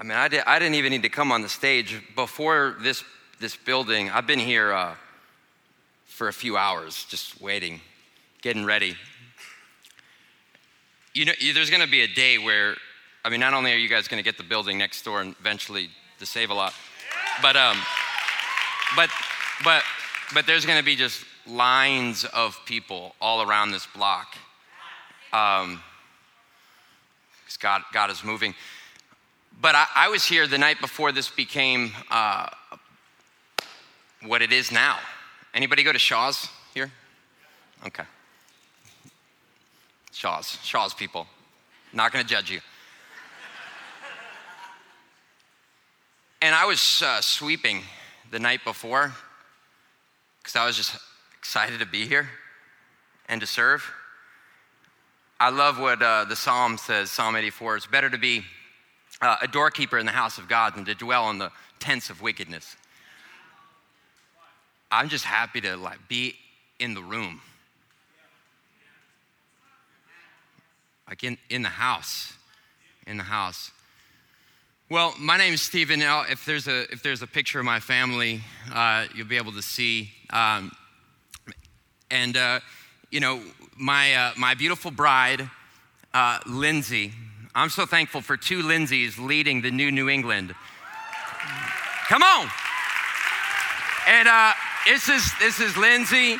I 0.00 0.04
mean, 0.04 0.12
I, 0.12 0.28
did, 0.28 0.42
I 0.46 0.60
didn't 0.60 0.76
even 0.76 0.92
need 0.92 1.02
to 1.02 1.08
come 1.08 1.32
on 1.32 1.42
the 1.42 1.48
stage. 1.48 2.00
Before 2.14 2.76
this, 2.80 3.02
this 3.40 3.56
building, 3.56 4.10
I've 4.10 4.28
been 4.28 4.38
here 4.38 4.72
uh, 4.72 4.94
for 6.06 6.28
a 6.28 6.32
few 6.32 6.56
hours, 6.56 7.04
just 7.08 7.40
waiting, 7.40 7.80
getting 8.40 8.64
ready. 8.64 8.96
You 11.14 11.24
know, 11.24 11.32
there's 11.52 11.70
going 11.70 11.82
to 11.82 11.90
be 11.90 12.02
a 12.02 12.06
day 12.06 12.38
where, 12.38 12.76
I 13.24 13.28
mean, 13.28 13.40
not 13.40 13.54
only 13.54 13.72
are 13.72 13.76
you 13.76 13.88
guys 13.88 14.06
going 14.06 14.22
to 14.22 14.24
get 14.24 14.38
the 14.38 14.44
building 14.44 14.78
next 14.78 15.02
door 15.02 15.20
and 15.20 15.34
eventually 15.40 15.90
to 16.20 16.26
save 16.26 16.50
a 16.50 16.54
lot, 16.54 16.74
but, 17.42 17.56
um, 17.56 17.76
but, 18.94 19.10
but, 19.64 19.82
but 20.32 20.46
there's 20.46 20.64
going 20.64 20.78
to 20.78 20.84
be 20.84 20.94
just 20.94 21.24
lines 21.44 22.24
of 22.24 22.56
people 22.66 23.16
all 23.20 23.42
around 23.42 23.72
this 23.72 23.86
block. 23.86 24.36
Um, 25.32 25.82
God, 27.60 27.82
God 27.92 28.10
is 28.10 28.22
moving. 28.22 28.54
But 29.60 29.74
I, 29.74 29.86
I, 29.94 30.08
was 30.08 30.24
here 30.24 30.46
the 30.46 30.58
night 30.58 30.80
before 30.80 31.10
this 31.10 31.28
became 31.28 31.90
uh, 32.12 32.48
what 34.22 34.40
it 34.40 34.52
is 34.52 34.70
now. 34.70 34.98
Anybody 35.52 35.82
go 35.82 35.92
to 35.92 35.98
Shaw's 35.98 36.48
here? 36.74 36.92
Okay. 37.84 38.04
Shaw's, 40.12 40.58
Shaw's 40.62 40.94
people. 40.94 41.26
Not 41.92 42.12
gonna 42.12 42.24
judge 42.24 42.50
you. 42.50 42.60
and 46.40 46.54
I 46.54 46.66
was 46.66 47.02
uh, 47.04 47.20
sweeping 47.20 47.82
the 48.30 48.38
night 48.38 48.60
before 48.64 49.12
because 50.38 50.54
I 50.54 50.66
was 50.66 50.76
just 50.76 50.96
excited 51.36 51.80
to 51.80 51.86
be 51.86 52.06
here 52.06 52.28
and 53.28 53.40
to 53.40 53.46
serve. 53.46 53.84
I 55.40 55.50
love 55.50 55.80
what 55.80 56.00
uh, 56.00 56.24
the 56.24 56.36
Psalm 56.36 56.78
says, 56.78 57.10
Psalm 57.10 57.34
84. 57.34 57.76
It's 57.76 57.86
better 57.86 58.10
to 58.10 58.18
be 58.18 58.44
uh, 59.20 59.36
a 59.42 59.48
doorkeeper 59.48 59.98
in 59.98 60.06
the 60.06 60.12
house 60.12 60.38
of 60.38 60.48
God 60.48 60.74
than 60.74 60.84
to 60.84 60.94
dwell 60.94 61.30
in 61.30 61.38
the 61.38 61.50
tents 61.78 62.10
of 62.10 62.22
wickedness. 62.22 62.76
I'm 64.90 65.08
just 65.08 65.24
happy 65.24 65.60
to 65.62 65.76
like 65.76 66.08
be 66.08 66.34
in 66.78 66.94
the 66.94 67.02
room. 67.02 67.40
Like 71.08 71.24
in, 71.24 71.38
in 71.50 71.62
the 71.62 71.68
house. 71.68 72.32
In 73.06 73.16
the 73.16 73.24
house. 73.24 73.70
Well, 74.90 75.14
my 75.18 75.36
name 75.36 75.52
is 75.52 75.60
Stephen. 75.60 76.00
Now, 76.00 76.22
if 76.22 76.46
there's 76.46 76.66
a 76.66 76.90
if 76.90 77.02
there's 77.02 77.20
a 77.20 77.26
picture 77.26 77.58
of 77.58 77.66
my 77.66 77.78
family, 77.78 78.40
uh, 78.72 79.04
you'll 79.14 79.26
be 79.26 79.36
able 79.36 79.52
to 79.52 79.60
see. 79.60 80.10
Um, 80.30 80.72
and 82.10 82.36
uh, 82.38 82.60
you 83.10 83.20
know, 83.20 83.42
my 83.76 84.14
uh, 84.14 84.32
my 84.38 84.54
beautiful 84.54 84.90
bride, 84.90 85.50
uh, 86.14 86.40
Lindsay. 86.46 87.12
I'm 87.58 87.70
so 87.70 87.86
thankful 87.86 88.20
for 88.20 88.36
two 88.36 88.62
Lindsays 88.62 89.18
leading 89.18 89.62
the 89.62 89.72
new 89.72 89.90
New 89.90 90.08
England. 90.08 90.54
Come 92.06 92.22
on. 92.22 92.48
And 94.06 94.28
uh, 94.28 94.52
this 94.86 95.08
is 95.08 95.28
this 95.40 95.58
is 95.58 95.76
Lindsay. 95.76 96.38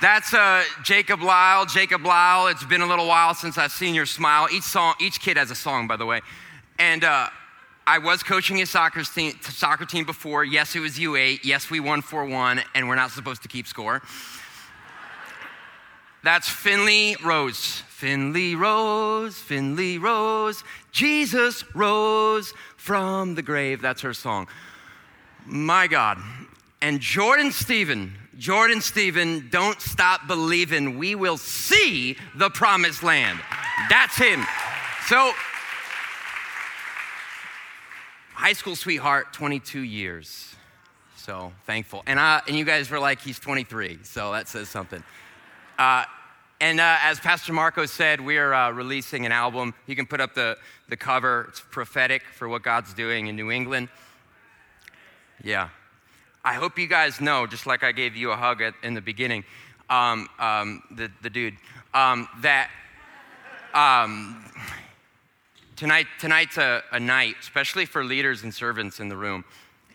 That's 0.00 0.32
uh, 0.32 0.64
Jacob 0.82 1.20
Lyle. 1.20 1.66
Jacob 1.66 2.06
Lyle. 2.06 2.46
It's 2.46 2.64
been 2.64 2.80
a 2.80 2.86
little 2.86 3.06
while 3.06 3.34
since 3.34 3.58
I've 3.58 3.72
seen 3.72 3.94
your 3.94 4.06
smile. 4.06 4.48
Each 4.50 4.62
song, 4.62 4.94
each 5.02 5.20
kid 5.20 5.36
has 5.36 5.50
a 5.50 5.54
song, 5.54 5.86
by 5.86 5.98
the 5.98 6.06
way. 6.06 6.22
And 6.78 7.04
uh, 7.04 7.28
I 7.86 7.98
was 7.98 8.22
coaching 8.22 8.56
his 8.56 8.70
soccer 8.70 9.02
team, 9.02 9.34
soccer 9.42 9.84
team 9.84 10.06
before. 10.06 10.44
Yes, 10.44 10.74
it 10.74 10.80
was 10.80 10.92
U8. 10.92 11.40
Yes, 11.44 11.68
we 11.70 11.78
won 11.78 12.00
4 12.00 12.24
1, 12.24 12.62
and 12.74 12.88
we're 12.88 12.94
not 12.94 13.10
supposed 13.10 13.42
to 13.42 13.48
keep 13.48 13.66
score. 13.66 14.00
That's 16.22 16.48
Finley 16.48 17.16
Rose. 17.22 17.82
Finley 18.04 18.54
rose, 18.54 19.38
Finley 19.38 19.96
rose, 19.96 20.62
Jesus 20.92 21.64
rose 21.74 22.52
from 22.76 23.34
the 23.34 23.40
grave. 23.40 23.80
That's 23.80 24.02
her 24.02 24.12
song. 24.12 24.46
My 25.46 25.86
God. 25.86 26.18
And 26.82 27.00
Jordan 27.00 27.50
Stephen, 27.50 28.12
Jordan 28.36 28.82
Stephen, 28.82 29.48
don't 29.50 29.80
stop 29.80 30.26
believing 30.26 30.98
we 30.98 31.14
will 31.14 31.38
see 31.38 32.18
the 32.34 32.50
promised 32.50 33.02
land. 33.02 33.40
That's 33.88 34.18
him. 34.18 34.44
So, 35.06 35.32
high 38.34 38.52
school 38.52 38.76
sweetheart, 38.76 39.32
22 39.32 39.80
years. 39.80 40.54
So 41.16 41.54
thankful. 41.64 42.02
And, 42.06 42.20
I, 42.20 42.42
and 42.46 42.54
you 42.54 42.66
guys 42.66 42.90
were 42.90 43.00
like, 43.00 43.22
he's 43.22 43.38
23, 43.38 44.00
so 44.02 44.32
that 44.32 44.46
says 44.46 44.68
something. 44.68 45.02
Uh, 45.78 46.04
and 46.64 46.80
uh, 46.80 46.96
as 47.02 47.20
Pastor 47.20 47.52
Marco 47.52 47.84
said, 47.84 48.22
we're 48.22 48.54
uh, 48.54 48.70
releasing 48.70 49.26
an 49.26 49.32
album. 49.32 49.74
You 49.86 49.94
can 49.94 50.06
put 50.06 50.18
up 50.18 50.34
the, 50.34 50.56
the 50.88 50.96
cover. 50.96 51.44
It's 51.50 51.60
prophetic 51.60 52.22
for 52.22 52.48
what 52.48 52.62
God's 52.62 52.94
doing 52.94 53.26
in 53.26 53.36
New 53.36 53.50
England. 53.50 53.90
Yeah. 55.42 55.68
I 56.42 56.54
hope 56.54 56.78
you 56.78 56.86
guys 56.86 57.20
know, 57.20 57.46
just 57.46 57.66
like 57.66 57.84
I 57.84 57.92
gave 57.92 58.16
you 58.16 58.30
a 58.30 58.36
hug 58.36 58.62
at, 58.62 58.72
in 58.82 58.94
the 58.94 59.02
beginning, 59.02 59.44
um, 59.90 60.26
um, 60.38 60.82
the, 60.90 61.10
the 61.20 61.28
dude, 61.28 61.52
um, 61.92 62.28
that 62.40 62.70
um, 63.74 64.42
tonight, 65.76 66.06
tonight's 66.18 66.56
a, 66.56 66.82
a, 66.92 66.98
night, 66.98 67.34
especially 67.42 67.84
for 67.84 68.02
leaders 68.02 68.42
and 68.42 68.54
servants 68.54 69.00
in 69.00 69.10
the 69.10 69.16
room, 69.18 69.44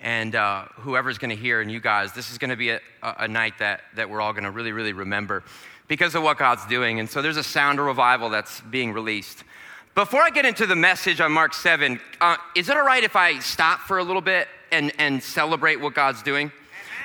and 0.01 0.35
uh, 0.35 0.65
whoever's 0.75 1.17
going 1.17 1.31
to 1.31 1.35
hear, 1.35 1.61
and 1.61 1.71
you 1.71 1.79
guys, 1.79 2.13
this 2.13 2.29
is 2.29 2.37
going 2.37 2.51
to 2.51 2.55
be 2.55 2.69
a, 2.69 2.79
a 3.01 3.27
night 3.27 3.55
that, 3.57 3.81
that 3.95 4.07
we're 4.07 4.21
all 4.21 4.33
going 4.33 4.43
to 4.43 4.51
really, 4.51 4.71
really 4.71 4.93
remember 4.93 5.43
because 5.89 6.15
of 6.15 6.23
what 6.23 6.37
God's 6.37 6.65
doing. 6.67 7.01
And 7.01 7.09
so 7.09 7.21
there's 7.21 7.35
a 7.35 7.43
sound 7.43 7.79
of 7.79 7.85
revival 7.85 8.29
that's 8.29 8.61
being 8.61 8.93
released. 8.93 9.43
Before 9.95 10.21
I 10.21 10.29
get 10.29 10.45
into 10.45 10.65
the 10.65 10.75
message 10.75 11.19
on 11.19 11.33
Mark 11.33 11.53
7, 11.53 11.99
uh, 12.21 12.37
is 12.55 12.69
it 12.69 12.77
all 12.77 12.85
right 12.85 13.03
if 13.03 13.17
I 13.17 13.39
stop 13.39 13.81
for 13.81 13.97
a 13.97 14.03
little 14.03 14.21
bit 14.21 14.47
and, 14.71 14.93
and 14.97 15.21
celebrate 15.21 15.81
what 15.81 15.95
God's 15.95 16.23
doing? 16.23 16.53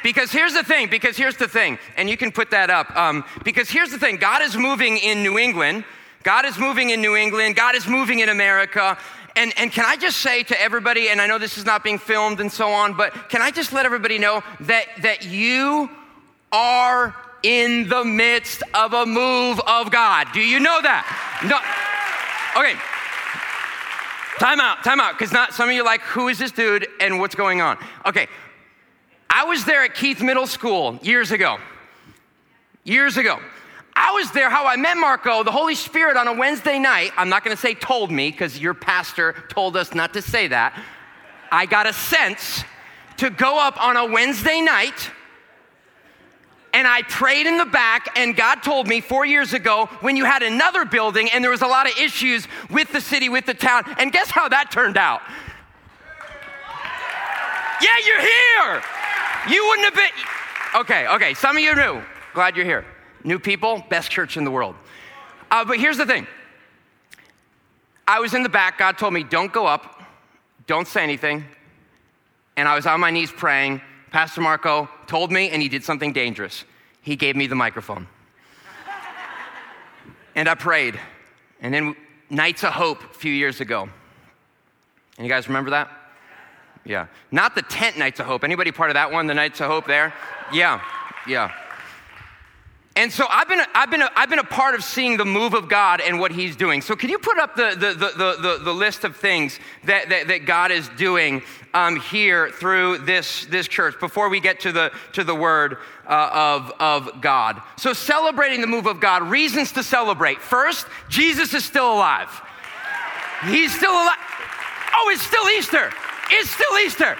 Because 0.04 0.30
here's 0.30 0.52
the 0.52 0.62
thing, 0.62 0.88
because 0.90 1.16
here's 1.16 1.38
the 1.38 1.48
thing, 1.48 1.78
and 1.96 2.10
you 2.10 2.18
can 2.18 2.30
put 2.30 2.50
that 2.50 2.68
up. 2.68 2.94
Um, 2.94 3.24
because 3.42 3.70
here's 3.70 3.90
the 3.90 3.98
thing 3.98 4.18
God 4.18 4.42
is 4.42 4.54
moving 4.54 4.98
in 4.98 5.22
New 5.22 5.38
England. 5.38 5.84
God 6.22 6.44
is 6.44 6.58
moving 6.58 6.90
in 6.90 7.00
New 7.00 7.16
England. 7.16 7.56
God 7.56 7.74
is 7.74 7.86
moving 7.86 8.18
in 8.18 8.28
America. 8.28 8.98
And, 9.34 9.52
and 9.56 9.72
can 9.72 9.86
I 9.86 9.96
just 9.96 10.18
say 10.18 10.42
to 10.44 10.60
everybody, 10.60 11.08
and 11.08 11.22
I 11.22 11.26
know 11.26 11.38
this 11.38 11.56
is 11.56 11.64
not 11.64 11.82
being 11.82 11.98
filmed 11.98 12.38
and 12.38 12.52
so 12.52 12.68
on, 12.68 12.94
but 12.94 13.30
can 13.30 13.40
I 13.40 13.50
just 13.50 13.72
let 13.72 13.86
everybody 13.86 14.18
know 14.18 14.42
that, 14.60 14.86
that 15.02 15.24
you 15.26 15.90
are 16.52 17.16
in 17.44 17.88
the 17.88 18.04
midst 18.04 18.62
of 18.72 18.94
a 18.94 19.06
move 19.06 19.60
of 19.66 19.90
God? 19.90 20.28
Do 20.32 20.40
you 20.40 20.58
know 20.58 20.80
that? 20.82 21.04
No. 21.44 21.58
Okay. 22.60 22.74
Time 24.38 24.58
out, 24.58 24.82
time 24.82 24.98
out, 24.98 25.16
because 25.16 25.30
not 25.30 25.52
some 25.52 25.68
of 25.68 25.74
you 25.74 25.82
are 25.82 25.84
like, 25.84 26.00
who 26.00 26.28
is 26.28 26.38
this 26.38 26.50
dude 26.50 26.88
and 27.00 27.20
what's 27.20 27.34
going 27.34 27.60
on? 27.60 27.78
Okay. 28.04 28.26
I 29.30 29.44
was 29.44 29.64
there 29.64 29.84
at 29.84 29.94
Keith 29.94 30.20
Middle 30.20 30.46
School 30.46 30.98
years 31.02 31.30
ago. 31.30 31.58
Years 32.82 33.16
ago. 33.16 33.38
I 33.94 34.12
was 34.12 34.30
there, 34.32 34.50
how 34.50 34.66
I 34.66 34.76
met 34.76 34.96
Marco, 34.96 35.44
the 35.44 35.52
Holy 35.52 35.74
Spirit 35.74 36.16
on 36.16 36.26
a 36.26 36.32
Wednesday 36.32 36.78
night. 36.78 37.12
I'm 37.16 37.28
not 37.28 37.44
gonna 37.44 37.56
say 37.56 37.74
told 37.74 38.10
me, 38.10 38.30
because 38.30 38.58
your 38.58 38.74
pastor 38.74 39.44
told 39.48 39.76
us 39.76 39.94
not 39.94 40.14
to 40.14 40.22
say 40.22 40.48
that. 40.48 40.76
I 41.52 41.66
got 41.66 41.86
a 41.86 41.92
sense 41.92 42.64
to 43.18 43.30
go 43.30 43.58
up 43.58 43.80
on 43.80 43.96
a 43.96 44.06
Wednesday 44.06 44.60
night 44.60 45.10
and 46.74 46.88
I 46.88 47.02
prayed 47.02 47.46
in 47.46 47.56
the 47.56 47.64
back, 47.64 48.18
and 48.18 48.36
God 48.36 48.56
told 48.56 48.88
me 48.88 49.00
four 49.00 49.24
years 49.24 49.54
ago 49.54 49.86
when 50.00 50.16
you 50.16 50.24
had 50.24 50.42
another 50.42 50.84
building 50.84 51.30
and 51.32 51.42
there 51.42 51.52
was 51.52 51.62
a 51.62 51.66
lot 51.66 51.88
of 51.88 51.96
issues 51.96 52.48
with 52.68 52.92
the 52.92 53.00
city, 53.00 53.28
with 53.28 53.46
the 53.46 53.54
town, 53.54 53.84
and 53.98 54.12
guess 54.12 54.28
how 54.28 54.48
that 54.48 54.72
turned 54.72 54.98
out? 54.98 55.22
Yeah, 57.80 57.94
you're 58.04 58.20
here. 58.20 58.82
You 59.48 59.66
wouldn't 59.68 59.84
have 59.84 59.94
been. 59.94 60.80
Okay, 60.80 61.06
okay, 61.06 61.34
some 61.34 61.56
of 61.56 61.62
you 61.62 61.70
are 61.70 61.76
new. 61.76 62.02
Glad 62.34 62.56
you're 62.56 62.64
here. 62.64 62.84
New 63.22 63.38
people, 63.38 63.84
best 63.88 64.10
church 64.10 64.36
in 64.36 64.44
the 64.44 64.50
world. 64.50 64.74
Uh, 65.50 65.64
but 65.64 65.78
here's 65.78 65.96
the 65.96 66.06
thing 66.06 66.26
I 68.06 68.18
was 68.18 68.34
in 68.34 68.42
the 68.42 68.48
back, 68.48 68.78
God 68.78 68.98
told 68.98 69.14
me, 69.14 69.22
don't 69.22 69.52
go 69.52 69.66
up, 69.66 70.02
don't 70.66 70.88
say 70.88 71.04
anything. 71.04 71.44
And 72.56 72.68
I 72.68 72.74
was 72.74 72.86
on 72.86 73.00
my 73.00 73.10
knees 73.10 73.30
praying. 73.30 73.80
Pastor 74.14 74.42
Marco 74.42 74.88
told 75.08 75.32
me, 75.32 75.50
and 75.50 75.60
he 75.60 75.68
did 75.68 75.82
something 75.82 76.12
dangerous. 76.12 76.64
He 77.02 77.16
gave 77.16 77.34
me 77.34 77.48
the 77.48 77.56
microphone. 77.56 78.06
and 80.36 80.48
I 80.48 80.54
prayed. 80.54 81.00
And 81.60 81.74
then 81.74 81.96
Nights 82.30 82.62
of 82.62 82.74
Hope 82.74 83.02
a 83.02 83.14
few 83.14 83.32
years 83.32 83.60
ago. 83.60 83.88
And 85.18 85.26
you 85.26 85.28
guys 85.28 85.48
remember 85.48 85.70
that? 85.70 85.90
Yeah. 86.84 87.08
Not 87.32 87.56
the 87.56 87.62
tent 87.62 87.98
Nights 87.98 88.20
of 88.20 88.26
Hope. 88.26 88.44
Anybody 88.44 88.70
part 88.70 88.88
of 88.88 88.94
that 88.94 89.10
one, 89.10 89.26
the 89.26 89.34
Nights 89.34 89.60
of 89.60 89.66
Hope 89.66 89.88
there? 89.88 90.14
Yeah, 90.52 90.80
yeah. 91.26 91.50
And 92.96 93.12
so 93.12 93.26
I've 93.28 93.48
been, 93.48 93.60
I've, 93.74 93.90
been 93.90 94.02
a, 94.02 94.10
I've 94.14 94.30
been 94.30 94.38
a 94.38 94.44
part 94.44 94.76
of 94.76 94.84
seeing 94.84 95.16
the 95.16 95.24
move 95.24 95.54
of 95.54 95.68
God 95.68 96.00
and 96.00 96.20
what 96.20 96.30
He's 96.30 96.54
doing. 96.54 96.80
So, 96.80 96.94
can 96.94 97.10
you 97.10 97.18
put 97.18 97.38
up 97.38 97.56
the, 97.56 97.70
the, 97.70 97.92
the, 97.94 98.36
the, 98.40 98.64
the 98.64 98.72
list 98.72 99.02
of 99.02 99.16
things 99.16 99.58
that, 99.84 100.10
that, 100.10 100.28
that 100.28 100.46
God 100.46 100.70
is 100.70 100.88
doing 100.90 101.42
um, 101.72 101.98
here 101.98 102.50
through 102.50 102.98
this, 102.98 103.46
this 103.46 103.66
church 103.66 103.98
before 103.98 104.28
we 104.28 104.38
get 104.38 104.60
to 104.60 104.70
the, 104.70 104.92
to 105.14 105.24
the 105.24 105.34
word 105.34 105.78
uh, 106.06 106.60
of, 106.60 106.72
of 106.78 107.20
God? 107.20 107.60
So, 107.76 107.92
celebrating 107.92 108.60
the 108.60 108.68
move 108.68 108.86
of 108.86 109.00
God, 109.00 109.24
reasons 109.24 109.72
to 109.72 109.82
celebrate. 109.82 110.40
First, 110.40 110.86
Jesus 111.08 111.52
is 111.52 111.64
still 111.64 111.92
alive. 111.92 112.28
He's 113.46 113.74
still 113.74 113.92
alive. 113.92 114.18
Oh, 114.94 115.10
it's 115.12 115.22
still 115.22 115.48
Easter. 115.50 115.90
It's 116.30 116.50
still 116.50 116.78
Easter. 116.78 117.16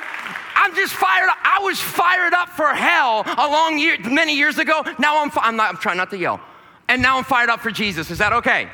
I'm 0.65 0.75
just 0.75 0.95
fired 0.95 1.29
up. 1.29 1.37
I 1.43 1.61
was 1.63 1.79
fired 1.79 2.33
up 2.33 2.49
for 2.49 2.69
hell 2.69 3.23
a 3.27 3.47
long 3.47 3.79
year, 3.79 3.99
many 4.09 4.35
years 4.35 4.57
ago. 4.57 4.83
Now 4.99 5.23
I'm, 5.23 5.31
I'm 5.37 5.57
not, 5.57 5.69
I'm 5.69 5.77
trying 5.77 5.99
not 5.99 6.09
to 6.13 6.17
yell. 6.17 6.41
And 6.89 7.03
now 7.03 7.19
I'm 7.19 7.25
fired 7.25 7.51
up 7.51 7.61
for 7.61 7.71
Jesus. 7.71 8.11
Is 8.11 8.17
that 8.17 8.33
okay? 8.33 8.69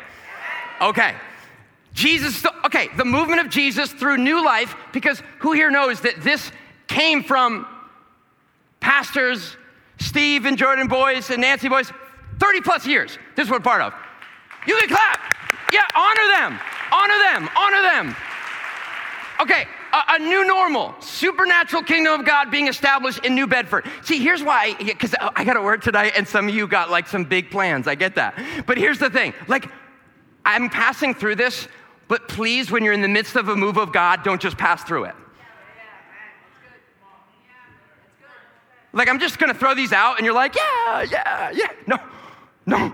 Okay. 0.81 1.16
Jesus, 1.92 2.46
okay, 2.64 2.88
the 2.96 3.04
movement 3.04 3.40
of 3.40 3.48
Jesus 3.48 3.92
through 3.92 4.19
new 4.19 4.44
life, 4.44 4.76
because 4.92 5.20
who 5.40 5.50
here 5.50 5.69
knows 5.69 6.00
that 6.02 6.22
this 6.22 6.52
came 6.87 7.25
from 7.25 7.66
pastors, 8.78 9.56
Steve 9.98 10.46
and 10.46 10.56
Jordan 10.56 10.87
boys 10.87 11.28
and 11.31 11.40
Nancy 11.40 11.69
boys, 11.69 11.92
30 12.38 12.60
plus 12.60 12.87
years. 12.87 13.19
This 13.34 13.46
is 13.46 13.50
what 13.50 13.64
part 13.64 13.82
of. 13.82 13.92
You 14.64 14.78
can 14.78 14.88
clap. 14.88 15.34
Yeah, 15.72 15.82
honor 15.96 16.26
them. 16.37 16.60
Honor 16.92 17.19
them. 17.19 17.50
Honor 17.56 17.82
them. 17.82 18.16
Okay, 19.40 19.66
a, 19.92 20.14
a, 20.14 20.19
new 20.19 20.46
normal, 20.46 20.94
supernatural 21.00 21.82
kingdom 21.82 22.20
of 22.20 22.26
God 22.26 22.50
being 22.50 22.69
established 22.69 23.25
in 23.25 23.34
New 23.34 23.46
Bedford. 23.46 23.87
See, 24.02 24.19
here's 24.19 24.42
why, 24.42 24.75
because 24.75 25.14
I 25.37 25.44
got 25.44 25.56
a 25.56 25.62
word 25.62 25.82
tonight, 25.82 26.12
and 26.16 26.26
some 26.26 26.48
of 26.48 26.54
you 26.54 26.66
got 26.66 26.90
like 26.90 27.06
some 27.06 27.25
big 27.25 27.50
plans. 27.50 27.87
I 27.87 27.94
get 27.94 28.14
that. 28.16 28.38
But 28.66 28.78
here's 28.78 28.98
the 28.98 29.10
thing 29.10 29.34
like, 29.48 29.69
I'm 30.44 30.70
passing 30.70 31.14
through 31.14 31.37
this, 31.37 31.69
but 32.08 32.28
please, 32.28 32.70
when 32.70 32.84
you're 32.84 32.94
in 32.94 33.02
the 33.02 33.08
midst 33.08 33.37
of 33.37 33.48
a 33.48 33.56
move 33.56 33.76
of 33.76 33.92
God, 33.92 34.22
don't 34.22 34.40
just 34.40 34.56
pass 34.56 34.82
through 34.84 35.04
it. 35.04 35.14
Like, 38.92 39.08
I'm 39.08 39.20
just 39.20 39.38
gonna 39.38 39.54
throw 39.54 39.75
these 39.75 39.92
out, 39.92 40.16
and 40.19 40.25
you're 40.25 40.34
like, 40.34 40.56
yeah, 40.56 41.02
yeah, 41.02 41.50
yeah. 41.52 41.69
No, 41.87 41.98
no 42.66 42.92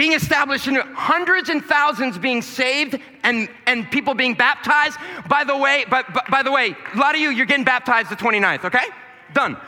being 0.00 0.12
established 0.14 0.66
in 0.66 0.76
hundreds 0.76 1.50
and 1.50 1.62
thousands 1.62 2.16
being 2.16 2.40
saved 2.40 2.98
and, 3.22 3.50
and 3.66 3.90
people 3.90 4.14
being 4.14 4.32
baptized. 4.32 4.96
By 5.28 5.44
the 5.44 5.54
way, 5.54 5.84
but, 5.90 6.10
by, 6.14 6.22
by 6.30 6.42
the 6.42 6.50
way, 6.50 6.74
a 6.94 6.96
lot 6.96 7.14
of 7.14 7.20
you, 7.20 7.28
you're 7.28 7.44
getting 7.44 7.66
baptized 7.66 8.08
the 8.08 8.16
29th, 8.16 8.64
okay? 8.64 8.86
Done. 9.34 9.58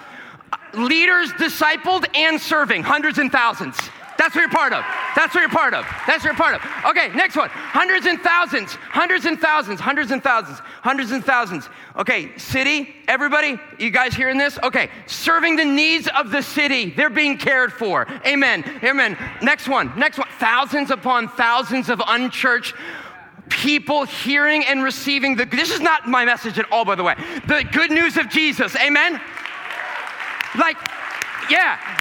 Leaders 0.72 1.30
discipled 1.32 2.06
and 2.16 2.40
serving, 2.40 2.82
hundreds 2.82 3.18
and 3.18 3.30
thousands. 3.30 3.76
That's 4.18 4.34
what 4.34 4.42
you're 4.42 4.50
part 4.50 4.72
of. 4.72 4.84
That's 5.16 5.34
what 5.34 5.40
you're 5.40 5.50
part 5.50 5.74
of. 5.74 5.84
That's 6.06 6.24
what 6.24 6.24
you're 6.24 6.34
part 6.34 6.54
of. 6.54 6.62
Okay, 6.90 7.08
next 7.14 7.36
one. 7.36 7.48
Hundreds 7.50 8.06
and 8.06 8.20
thousands, 8.20 8.74
hundreds 8.74 9.24
and 9.24 9.38
thousands, 9.38 9.80
hundreds 9.80 10.10
and 10.10 10.22
thousands, 10.22 10.58
hundreds 10.58 11.10
and 11.10 11.24
thousands. 11.24 11.68
Okay, 11.96 12.36
city, 12.38 12.94
everybody, 13.08 13.58
you 13.78 13.90
guys 13.90 14.14
hearing 14.14 14.38
this? 14.38 14.58
Okay, 14.62 14.90
serving 15.06 15.56
the 15.56 15.64
needs 15.64 16.08
of 16.16 16.30
the 16.30 16.42
city. 16.42 16.90
They're 16.90 17.10
being 17.10 17.36
cared 17.36 17.72
for. 17.72 18.06
Amen. 18.26 18.64
Amen. 18.82 19.16
Next 19.42 19.68
one. 19.68 19.92
Next 19.98 20.18
one. 20.18 20.28
Thousands 20.38 20.90
upon 20.90 21.28
thousands 21.28 21.88
of 21.88 22.00
unchurched 22.06 22.74
people 23.48 24.04
hearing 24.04 24.64
and 24.64 24.82
receiving 24.82 25.36
the 25.36 25.44
this 25.44 25.70
is 25.70 25.80
not 25.80 26.08
my 26.08 26.24
message 26.24 26.58
at 26.58 26.70
all 26.72 26.84
by 26.84 26.94
the 26.94 27.02
way 27.02 27.14
the 27.46 27.64
good 27.72 27.90
news 27.90 28.16
of 28.16 28.28
jesus 28.30 28.74
amen 28.76 29.20
like 30.56 30.76
yeah 31.50 32.00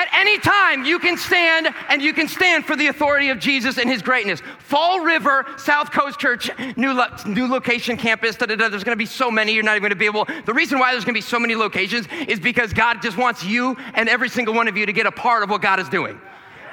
at 0.00 0.08
any 0.14 0.38
time, 0.38 0.86
you 0.86 0.98
can 0.98 1.18
stand 1.18 1.68
and 1.90 2.00
you 2.00 2.14
can 2.14 2.26
stand 2.26 2.64
for 2.64 2.74
the 2.74 2.86
authority 2.86 3.28
of 3.28 3.38
Jesus 3.38 3.76
and 3.76 3.88
his 3.88 4.00
greatness. 4.00 4.40
Fall 4.58 5.00
River, 5.00 5.44
South 5.58 5.92
Coast 5.92 6.18
Church, 6.18 6.50
new, 6.78 6.94
lo- 6.94 7.14
new 7.26 7.46
location 7.46 7.98
campus, 7.98 8.36
da, 8.36 8.46
da, 8.46 8.56
da. 8.56 8.70
there's 8.70 8.82
gonna 8.82 8.96
be 8.96 9.04
so 9.04 9.30
many, 9.30 9.52
you're 9.52 9.62
not 9.62 9.76
even 9.76 9.82
gonna 9.82 9.96
be 9.96 10.06
able. 10.06 10.26
The 10.46 10.54
reason 10.54 10.78
why 10.78 10.92
there's 10.92 11.04
gonna 11.04 11.12
be 11.12 11.20
so 11.20 11.38
many 11.38 11.54
locations 11.54 12.06
is 12.28 12.40
because 12.40 12.72
God 12.72 13.02
just 13.02 13.18
wants 13.18 13.44
you 13.44 13.76
and 13.92 14.08
every 14.08 14.30
single 14.30 14.54
one 14.54 14.68
of 14.68 14.76
you 14.76 14.86
to 14.86 14.92
get 14.92 15.04
a 15.04 15.12
part 15.12 15.42
of 15.42 15.50
what 15.50 15.60
God 15.60 15.78
is 15.78 15.88
doing. 15.90 16.18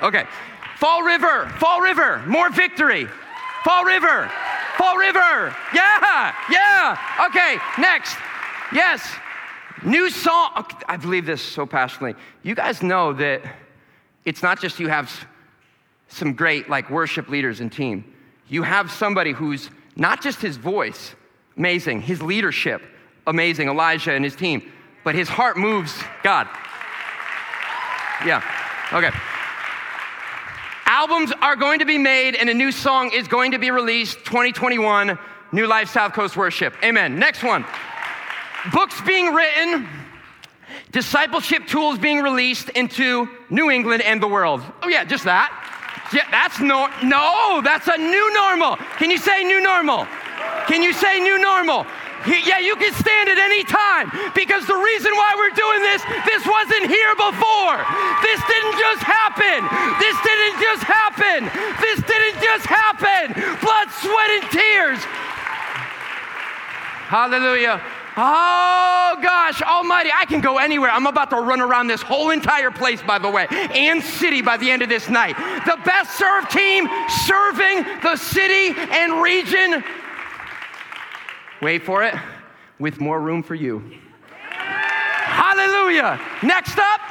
Okay. 0.02 0.24
Fall 0.78 1.04
River, 1.04 1.50
Fall 1.60 1.82
River, 1.82 2.24
more 2.28 2.50
victory. 2.50 3.10
Fall 3.66 3.84
River, 3.84 4.32
Fall 4.78 4.96
River. 4.96 5.54
Yeah, 5.74 6.34
yeah. 6.50 7.26
Okay, 7.28 7.58
next. 7.78 8.16
Yes, 8.72 9.02
New 9.88 10.10
song. 10.10 10.66
I 10.90 10.98
believe 10.98 11.26
this 11.26 11.42
so 11.42 11.66
passionately. 11.66 12.22
You 12.44 12.56
guys 12.56 12.84
know 12.84 13.14
that 13.14 13.42
it's 14.26 14.44
not 14.44 14.60
just 14.60 14.82
you 14.82 14.90
have 14.90 15.26
some 16.10 16.34
great 16.34 16.70
like 16.70 16.90
worship 16.90 17.30
leaders 17.30 17.62
and 17.62 17.72
team. 17.72 18.04
You 18.50 18.64
have 18.64 18.92
somebody 18.92 19.32
who's 19.32 19.70
not 19.96 20.22
just 20.22 20.42
his 20.42 20.58
voice, 20.58 21.16
amazing, 21.56 22.02
his 22.02 22.22
leadership, 22.22 22.82
amazing, 23.28 23.70
Elijah 23.70 24.12
and 24.12 24.26
his 24.26 24.36
team, 24.36 24.70
but 25.06 25.16
his 25.16 25.30
heart 25.30 25.56
moves 25.56 25.94
God. 26.22 26.50
Yeah. 28.26 28.44
Okay. 28.92 29.12
Albums 30.86 31.32
are 31.42 31.56
going 31.56 31.80
to 31.80 31.86
be 31.86 31.98
made 31.98 32.36
and 32.36 32.50
a 32.50 32.54
new 32.54 32.74
song 32.74 33.12
is 33.14 33.30
going 33.30 33.52
to 33.52 33.58
be 33.58 33.72
released 33.72 34.18
2021 34.26 35.18
New 35.54 35.66
Life 35.66 35.88
South 35.88 36.12
Coast 36.12 36.36
Worship. 36.36 36.74
Amen. 36.84 37.18
Next 37.18 37.42
one 37.42 37.66
books 38.74 39.00
being 39.02 39.34
written, 39.34 39.88
discipleship 40.92 41.68
tools 41.68 42.00
being 42.00 42.22
released 42.22 42.70
into 42.70 43.30
New 43.50 43.70
England 43.70 44.04
and 44.04 44.22
the 44.22 44.28
world. 44.28 44.62
Oh, 44.84 44.88
yeah, 44.88 45.04
just 45.04 45.24
that. 45.26 45.52
Yeah, 46.14 46.24
that's 46.32 46.60
no, 46.60 46.88
no, 47.04 47.62
that's 47.64 47.88
a 47.88 47.98
new 47.98 48.34
normal. 48.34 48.78
Can 48.98 49.12
you 49.12 49.18
say 49.18 49.44
new 49.44 49.62
normal? 49.62 50.08
Can 50.68 50.82
you 50.82 50.94
say 50.94 51.20
new 51.20 51.40
normal? 51.40 51.86
Yeah, 52.26 52.60
you 52.60 52.76
can 52.76 52.92
stand 52.96 53.30
at 53.30 53.38
any 53.38 53.64
time 53.64 54.12
because 54.34 54.66
the 54.66 54.76
reason 54.76 55.12
why 55.16 55.32
we're 55.38 55.56
doing 55.56 55.82
this, 55.84 56.02
this 56.26 56.44
wasn't 56.48 56.88
here 56.90 57.14
before. 57.16 57.78
This 58.24 58.40
didn't 58.48 58.76
just 58.80 59.04
happen. 59.04 59.60
This 60.02 60.16
didn't 60.26 60.58
just 60.60 60.84
happen. 60.84 61.40
This 61.80 62.00
didn't 62.04 62.40
just 62.42 62.66
happen. 62.66 63.32
Blood, 63.62 63.88
sweat, 64.02 64.30
and 64.40 64.46
tears. 64.52 65.00
Hallelujah. 67.08 67.80
Oh 68.20 69.16
gosh, 69.22 69.62
almighty, 69.62 70.10
I 70.14 70.26
can 70.26 70.42
go 70.42 70.58
anywhere. 70.58 70.90
I'm 70.90 71.06
about 71.06 71.30
to 71.30 71.36
run 71.36 71.62
around 71.62 71.86
this 71.86 72.02
whole 72.02 72.32
entire 72.32 72.72
place, 72.72 73.00
by 73.04 73.20
the 73.20 73.30
way, 73.30 73.46
and 73.52 74.02
city 74.02 74.42
by 74.42 74.58
the 74.58 74.72
end 74.72 74.82
of 74.82 74.90
this 74.90 75.08
night. 75.08 75.38
The 75.66 75.78
best 75.86 76.18
served 76.18 76.50
team 76.50 76.90
serving 77.26 77.84
the 78.02 78.16
city 78.16 78.74
and 78.76 79.22
region. 79.22 79.84
Wait 81.62 81.84
for 81.84 82.04
it, 82.04 82.16
with 82.80 83.00
more 83.00 83.22
room 83.22 83.44
for 83.44 83.54
you. 83.54 83.84
Hallelujah. 84.40 86.20
Next 86.42 86.80
up. 86.80 87.02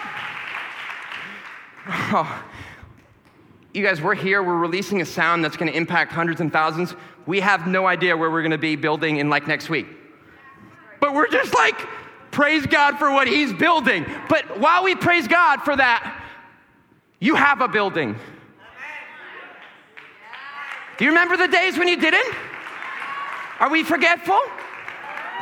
Oh, 1.89 2.45
you 3.73 3.85
guys, 3.85 4.03
we're 4.03 4.17
here, 4.17 4.43
we're 4.43 4.57
releasing 4.57 5.03
a 5.03 5.05
sound 5.05 5.45
that's 5.45 5.57
gonna 5.57 5.71
impact 5.71 6.11
hundreds 6.11 6.41
and 6.41 6.53
thousands. 6.53 6.97
We 7.27 7.39
have 7.41 7.69
no 7.69 7.87
idea 7.87 8.17
where 8.17 8.29
we're 8.29 8.43
gonna 8.43 8.59
be 8.59 8.75
building 8.75 9.19
in 9.19 9.31
like 9.31 9.47
next 9.47 9.71
week. 9.71 9.87
But 11.01 11.15
we're 11.15 11.29
just 11.29 11.55
like, 11.55 11.79
praise 12.31 12.67
God 12.67 12.99
for 12.99 13.11
what 13.11 13.29
He's 13.29 13.53
building. 13.53 14.07
But 14.29 14.59
while 14.59 14.85
we 14.85 14.95
praise 14.95 15.29
God 15.29 15.63
for 15.63 15.77
that, 15.77 16.23
you 17.21 17.35
have 17.35 17.61
a 17.61 17.69
building. 17.69 18.17
Do 20.99 21.05
you 21.05 21.11
remember 21.11 21.37
the 21.37 21.49
days 21.49 21.79
when 21.79 21.89
you 21.89 21.97
didn't? 21.97 22.35
Are 23.61 23.71
we 23.71 23.85
forgetful? 23.85 24.39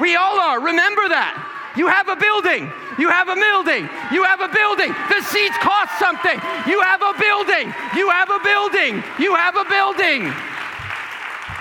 We 0.00 0.16
all 0.16 0.38
are. 0.38 0.60
Remember 0.60 1.08
that. 1.08 1.72
You 1.76 1.88
have 1.88 2.08
a 2.08 2.16
building. 2.16 2.70
You 2.98 3.10
have 3.10 3.28
a 3.28 3.34
building. 3.34 3.88
You 4.14 4.22
have 4.22 4.40
a 4.40 4.48
building. 4.48 4.94
The 5.10 5.22
seats 5.22 5.58
cost 5.58 5.98
something. 5.98 6.38
You 6.70 6.80
have 6.82 7.02
a 7.02 7.14
building. 7.18 7.74
You 7.94 8.10
have 8.10 8.30
a 8.30 8.38
building. 8.38 9.02
You 9.18 9.34
have 9.34 9.56
a 9.58 9.66
building. 9.66 10.30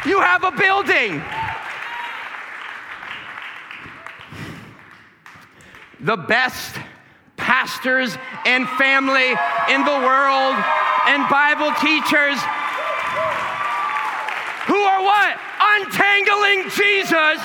You 0.05 0.21
have 0.21 0.43
a 0.43 0.51
building. 0.51 1.21
The 6.03 6.17
best 6.17 6.75
pastors 7.37 8.17
and 8.45 8.67
family 8.77 9.31
in 9.69 9.85
the 9.85 9.99
world 10.03 10.55
and 11.07 11.27
Bible 11.29 11.71
teachers 11.79 12.39
who 14.67 14.79
are 14.79 15.03
what? 15.03 15.39
Untangling 15.59 16.69
Jesus 16.69 17.39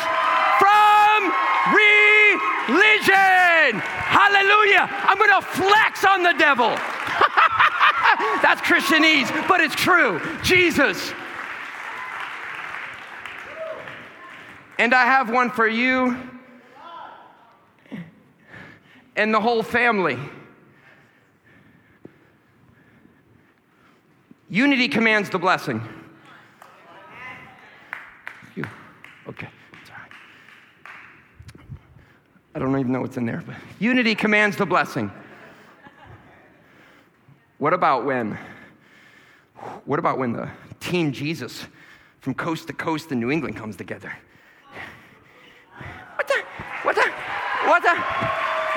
from 0.58 1.32
religion. 1.74 3.80
Hallelujah. 3.80 4.88
I'm 4.90 5.18
going 5.18 5.30
to 5.30 5.42
flex 5.42 6.04
on 6.04 6.22
the 6.22 6.34
devil. 6.38 6.68
That's 8.42 8.60
Christianese, 8.60 9.48
but 9.48 9.60
it's 9.60 9.74
true. 9.74 10.20
Jesus. 10.42 11.12
And 14.78 14.94
I 14.94 15.04
have 15.04 15.30
one 15.30 15.50
for 15.50 15.66
you 15.66 16.16
and 19.18 19.34
the 19.34 19.40
whole 19.40 19.64
family. 19.64 20.16
Unity 24.48 24.88
commands 24.88 25.28
the 25.28 25.38
blessing. 25.38 25.82
You. 28.54 28.64
Okay. 29.28 29.48
I 32.54 32.58
don't 32.58 32.78
even 32.78 32.92
know 32.92 33.02
what's 33.02 33.16
in 33.16 33.26
there, 33.26 33.42
but 33.44 33.56
unity 33.78 34.14
commands 34.14 34.56
the 34.56 34.64
blessing. 34.64 35.10
What 37.58 37.74
about 37.74 38.04
when? 38.04 38.38
What 39.84 39.98
about 39.98 40.18
when 40.18 40.32
the 40.32 40.48
Team 40.80 41.12
Jesus 41.12 41.66
from 42.20 42.34
coast 42.34 42.68
to 42.68 42.72
coast 42.72 43.10
in 43.10 43.18
New 43.18 43.30
England 43.30 43.56
comes 43.56 43.76
together? 43.76 44.12
What 46.14 46.28
the? 46.28 46.42
What? 46.82 46.94
The? 46.94 47.10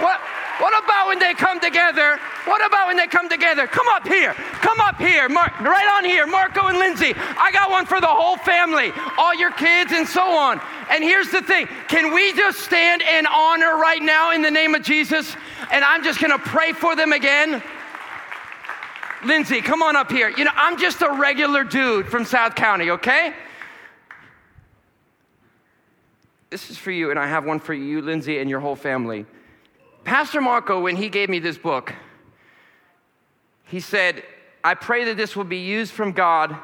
What 0.04 0.20
about 0.68 1.08
when 1.08 1.20
they 1.20 1.34
come 1.34 1.60
together? 1.60 2.20
What 2.46 2.66
about 2.66 2.88
when 2.88 2.98
they 2.98 3.08
come 3.08 3.30
together? 3.30 3.68
Come 3.68 3.88
up 3.90 4.08
here. 4.08 4.34
Come 4.34 4.80
up 4.80 4.98
here. 4.98 5.30
Mark, 5.30 5.60
right 5.62 5.98
on 5.98 6.06
here. 6.06 6.28
Marco 6.28 6.68
and 6.68 6.78
Lindsay. 6.78 7.14
I 7.16 7.52
got 7.52 7.70
one 7.70 7.86
for 7.86 8.00
the 8.02 8.08
whole 8.08 8.38
family, 8.38 8.92
all 9.18 9.34
your 9.34 9.52
kids 9.52 9.92
and 9.92 10.08
so 10.08 10.22
on. 10.22 10.62
And 10.90 11.04
here's 11.04 11.30
the 11.30 11.42
thing 11.42 11.68
can 11.88 12.14
we 12.14 12.34
just 12.34 12.60
stand 12.60 13.02
in 13.02 13.26
honor 13.26 13.78
right 13.78 14.02
now 14.02 14.32
in 14.32 14.42
the 14.42 14.52
name 14.52 14.76
of 14.76 14.84
Jesus? 14.84 15.36
And 15.72 15.84
I'm 15.84 16.04
just 16.04 16.20
going 16.20 16.32
to 16.32 16.40
pray 16.40 16.74
for 16.74 16.96
them 16.96 17.14
again. 17.14 17.64
Lindsay, 19.24 19.62
come 19.62 19.84
on 19.84 19.96
up 19.96 20.12
here. 20.12 20.30
You 20.30 20.46
know, 20.46 20.52
I'm 20.56 20.80
just 20.80 21.02
a 21.02 21.12
regular 21.12 21.64
dude 21.64 22.08
from 22.08 22.26
South 22.26 22.56
County, 22.56 22.90
okay? 22.90 23.34
This 26.50 26.70
is 26.70 26.78
for 26.78 26.92
you, 26.92 27.12
and 27.12 27.20
I 27.20 27.28
have 27.28 27.46
one 27.46 27.60
for 27.60 27.74
you, 27.74 28.02
Lindsay, 28.02 28.40
and 28.40 28.50
your 28.50 28.60
whole 28.60 28.76
family. 28.76 29.26
Pastor 30.04 30.42
Marco, 30.42 30.82
when 30.82 30.96
he 30.96 31.10
gave 31.10 31.30
me 31.30 31.40
this 31.40 31.58
book, 31.58 31.94
he 33.66 33.80
said, 33.80 34.24
I 34.64 34.74
pray 34.74 35.06
that 35.06 35.18
this 35.18 35.36
will 35.36 35.44
be 35.44 35.60
used 35.60 35.92
from 35.92 36.12
God 36.12 36.56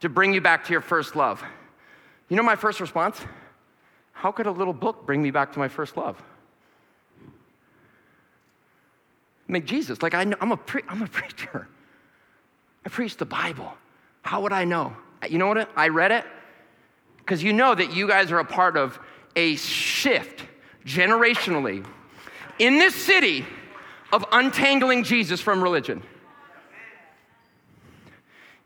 to 0.00 0.08
bring 0.08 0.32
you 0.32 0.40
back 0.40 0.64
to 0.64 0.72
your 0.72 0.80
first 0.80 1.16
love. 1.16 1.42
You 2.28 2.36
know 2.36 2.42
my 2.42 2.56
first 2.56 2.80
response? 2.80 3.20
How 4.12 4.32
could 4.32 4.46
a 4.46 4.50
little 4.50 4.72
book 4.72 5.06
bring 5.06 5.22
me 5.22 5.30
back 5.30 5.52
to 5.52 5.58
my 5.58 5.68
first 5.68 5.96
love? 5.96 6.22
I 9.48 9.52
mean, 9.52 9.66
Jesus, 9.66 10.02
like 10.02 10.14
I 10.14 10.24
know, 10.24 10.36
I'm 10.40 10.52
a, 10.52 10.56
pre- 10.56 10.82
I'm 10.88 11.02
a 11.02 11.06
preacher. 11.08 11.68
I 12.84 12.88
preach 12.88 13.16
the 13.16 13.26
Bible. 13.26 13.72
How 14.22 14.40
would 14.42 14.52
I 14.52 14.64
know? 14.64 14.96
You 15.28 15.38
know 15.38 15.48
what? 15.48 15.68
I 15.76 15.88
read 15.88 16.12
it 16.12 16.24
because 17.18 17.42
you 17.42 17.52
know 17.52 17.74
that 17.74 17.92
you 17.94 18.06
guys 18.08 18.30
are 18.32 18.38
a 18.38 18.44
part 18.44 18.76
of 18.76 18.98
a 19.34 19.56
shift 19.56 20.44
generationally 20.84 21.84
in 22.58 22.78
this 22.78 22.94
city 22.94 23.44
of 24.12 24.24
untangling 24.32 25.04
Jesus 25.04 25.40
from 25.40 25.62
religion. 25.62 26.02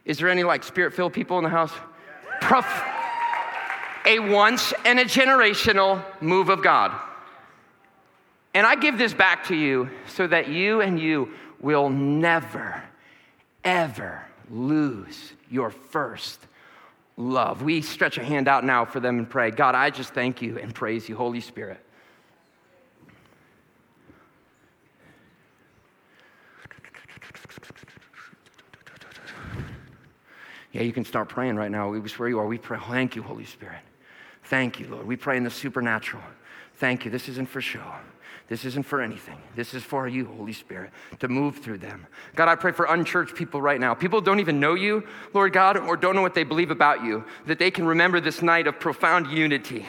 Is 0.04 0.18
there 0.18 0.28
any 0.28 0.42
like 0.42 0.64
spirit 0.64 0.94
filled 0.94 1.12
people 1.12 1.38
in 1.38 1.44
the 1.44 1.50
house? 1.50 1.72
Prof- 2.40 2.84
a 4.06 4.18
once 4.18 4.72
and 4.84 4.98
a 4.98 5.04
generational 5.04 6.02
move 6.20 6.48
of 6.48 6.62
God. 6.62 6.92
And 8.54 8.66
I 8.66 8.74
give 8.74 8.98
this 8.98 9.14
back 9.14 9.46
to 9.48 9.54
you 9.54 9.90
so 10.08 10.26
that 10.26 10.48
you 10.48 10.80
and 10.80 10.98
you 10.98 11.30
will 11.60 11.88
never, 11.88 12.82
ever 13.62 14.24
lose 14.50 15.32
your 15.50 15.70
first 15.70 16.40
love. 17.16 17.62
We 17.62 17.82
stretch 17.82 18.18
a 18.18 18.24
hand 18.24 18.48
out 18.48 18.64
now 18.64 18.84
for 18.84 18.98
them 18.98 19.18
and 19.18 19.28
pray. 19.28 19.50
God, 19.50 19.74
I 19.74 19.90
just 19.90 20.14
thank 20.14 20.42
you 20.42 20.58
and 20.58 20.74
praise 20.74 21.08
you, 21.08 21.16
Holy 21.16 21.40
Spirit. 21.40 21.78
Yeah, 30.72 30.82
you 30.82 30.92
can 30.92 31.04
start 31.04 31.28
praying 31.28 31.56
right 31.56 31.70
now. 31.70 31.88
We 31.90 32.00
where 32.00 32.28
you 32.28 32.38
are. 32.38 32.46
We 32.46 32.58
pray. 32.58 32.78
Thank 32.78 33.16
you, 33.16 33.22
Holy 33.22 33.44
Spirit. 33.44 33.80
Thank 34.44 34.80
you, 34.80 34.88
Lord. 34.88 35.06
We 35.06 35.16
pray 35.16 35.36
in 35.36 35.44
the 35.44 35.50
supernatural. 35.50 36.22
Thank 36.76 37.04
you. 37.04 37.10
This 37.10 37.28
isn't 37.28 37.48
for 37.48 37.60
show. 37.60 37.84
This 38.48 38.64
isn't 38.64 38.84
for 38.84 39.00
anything. 39.00 39.38
This 39.54 39.74
is 39.74 39.84
for 39.84 40.08
you, 40.08 40.26
Holy 40.26 40.52
Spirit, 40.52 40.90
to 41.20 41.28
move 41.28 41.58
through 41.58 41.78
them. 41.78 42.06
God, 42.34 42.48
I 42.48 42.56
pray 42.56 42.72
for 42.72 42.86
unchurched 42.86 43.36
people 43.36 43.62
right 43.62 43.78
now. 43.78 43.94
People 43.94 44.20
don't 44.20 44.40
even 44.40 44.58
know 44.58 44.74
you, 44.74 45.06
Lord 45.32 45.52
God, 45.52 45.76
or 45.76 45.96
don't 45.96 46.16
know 46.16 46.22
what 46.22 46.34
they 46.34 46.42
believe 46.42 46.72
about 46.72 47.04
you, 47.04 47.24
that 47.46 47.60
they 47.60 47.70
can 47.70 47.86
remember 47.86 48.20
this 48.20 48.42
night 48.42 48.66
of 48.66 48.80
profound 48.80 49.28
unity 49.28 49.86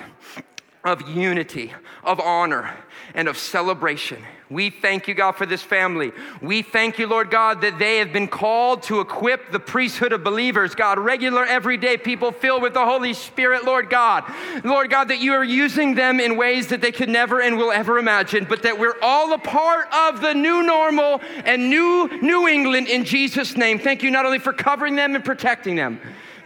of 0.83 1.07
unity, 1.09 1.73
of 2.03 2.19
honor, 2.19 2.75
and 3.13 3.27
of 3.27 3.38
celebration. 3.38 4.23
We 4.50 4.69
thank 4.69 5.07
you, 5.07 5.13
God, 5.13 5.33
for 5.33 5.45
this 5.45 5.61
family. 5.61 6.11
We 6.41 6.61
thank 6.61 7.00
you, 7.00 7.07
Lord 7.07 7.31
God, 7.31 7.61
that 7.61 7.79
they 7.79 7.97
have 7.97 8.11
been 8.11 8.27
called 8.27 8.83
to 8.83 9.00
equip 9.00 9.51
the 9.51 9.59
priesthood 9.59 10.11
of 10.11 10.23
believers, 10.23 10.75
God, 10.75 11.00
regular, 11.00 11.45
everyday 11.45 11.97
people 11.97 12.31
filled 12.31 12.61
with 12.61 12.73
the 12.73 12.85
Holy 12.85 13.13
Spirit, 13.13 13.63
Lord 13.63 13.89
God. 13.89 14.25
Lord 14.63 14.89
God, 14.89 15.07
that 15.07 15.19
you 15.19 15.33
are 15.33 15.43
using 15.43 15.95
them 15.95 16.19
in 16.19 16.35
ways 16.35 16.67
that 16.67 16.81
they 16.81 16.91
could 16.91 17.09
never 17.09 17.41
and 17.41 17.57
will 17.57 17.71
ever 17.71 17.97
imagine, 17.97 18.45
but 18.50 18.63
that 18.63 18.77
we're 18.77 19.00
all 19.01 19.33
a 19.33 19.38
part 19.38 19.88
of 19.93 20.19
the 20.19 20.33
new 20.33 20.63
normal 20.63 21.21
and 21.45 21.69
new 21.69 22.09
New 22.21 22.47
England 22.47 22.88
in 22.88 23.05
Jesus' 23.05 23.55
name. 23.55 23.79
Thank 23.79 24.03
you 24.03 24.11
not 24.11 24.25
only 24.25 24.39
for 24.39 24.51
covering 24.51 24.95
them 24.95 25.15
and 25.15 25.23
protecting 25.23 25.75
them 25.75 26.01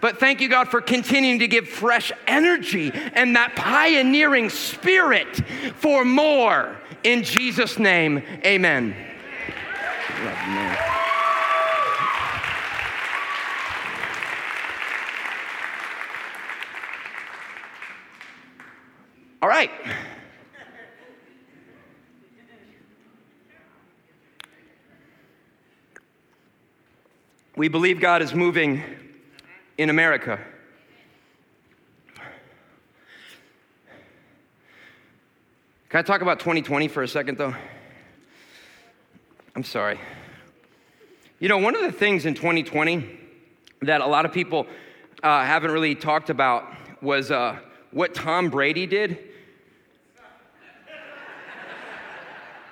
but 0.05 0.19
thank 0.19 0.39
you, 0.39 0.47
God, 0.47 0.67
for 0.67 0.81
continuing 0.81 1.39
to 1.39 1.47
give 1.47 1.67
fresh 1.67 2.11
energy 2.27 2.91
and 2.93 3.35
that 3.35 3.55
pioneering 3.55 4.51
spirit 4.51 5.41
for 5.77 6.05
more. 6.05 6.77
In 7.03 7.23
Jesus' 7.23 7.79
name, 7.79 8.21
amen. 8.45 8.95
All 19.41 19.49
right. 19.49 19.71
We 27.55 27.69
believe 27.69 27.99
God 27.99 28.21
is 28.21 28.35
moving 28.35 28.83
in 29.77 29.89
America. 29.89 30.39
Can 35.89 35.99
I 35.99 36.01
talk 36.01 36.21
about 36.21 36.39
2020 36.39 36.87
for 36.87 37.03
a 37.03 37.07
second, 37.07 37.37
though? 37.37 37.55
I'm 39.55 39.63
sorry. 39.63 39.99
You 41.39 41.49
know, 41.49 41.57
one 41.57 41.75
of 41.75 41.81
the 41.81 41.91
things 41.91 42.25
in 42.25 42.33
2020 42.33 43.19
that 43.81 44.01
a 44.01 44.05
lot 44.05 44.25
of 44.25 44.33
people 44.33 44.67
uh, 45.23 45.45
haven't 45.45 45.71
really 45.71 45.95
talked 45.95 46.29
about 46.29 46.65
was 47.01 47.31
uh, 47.31 47.57
what 47.91 48.13
Tom 48.13 48.49
Brady 48.49 48.85
did 48.85 49.19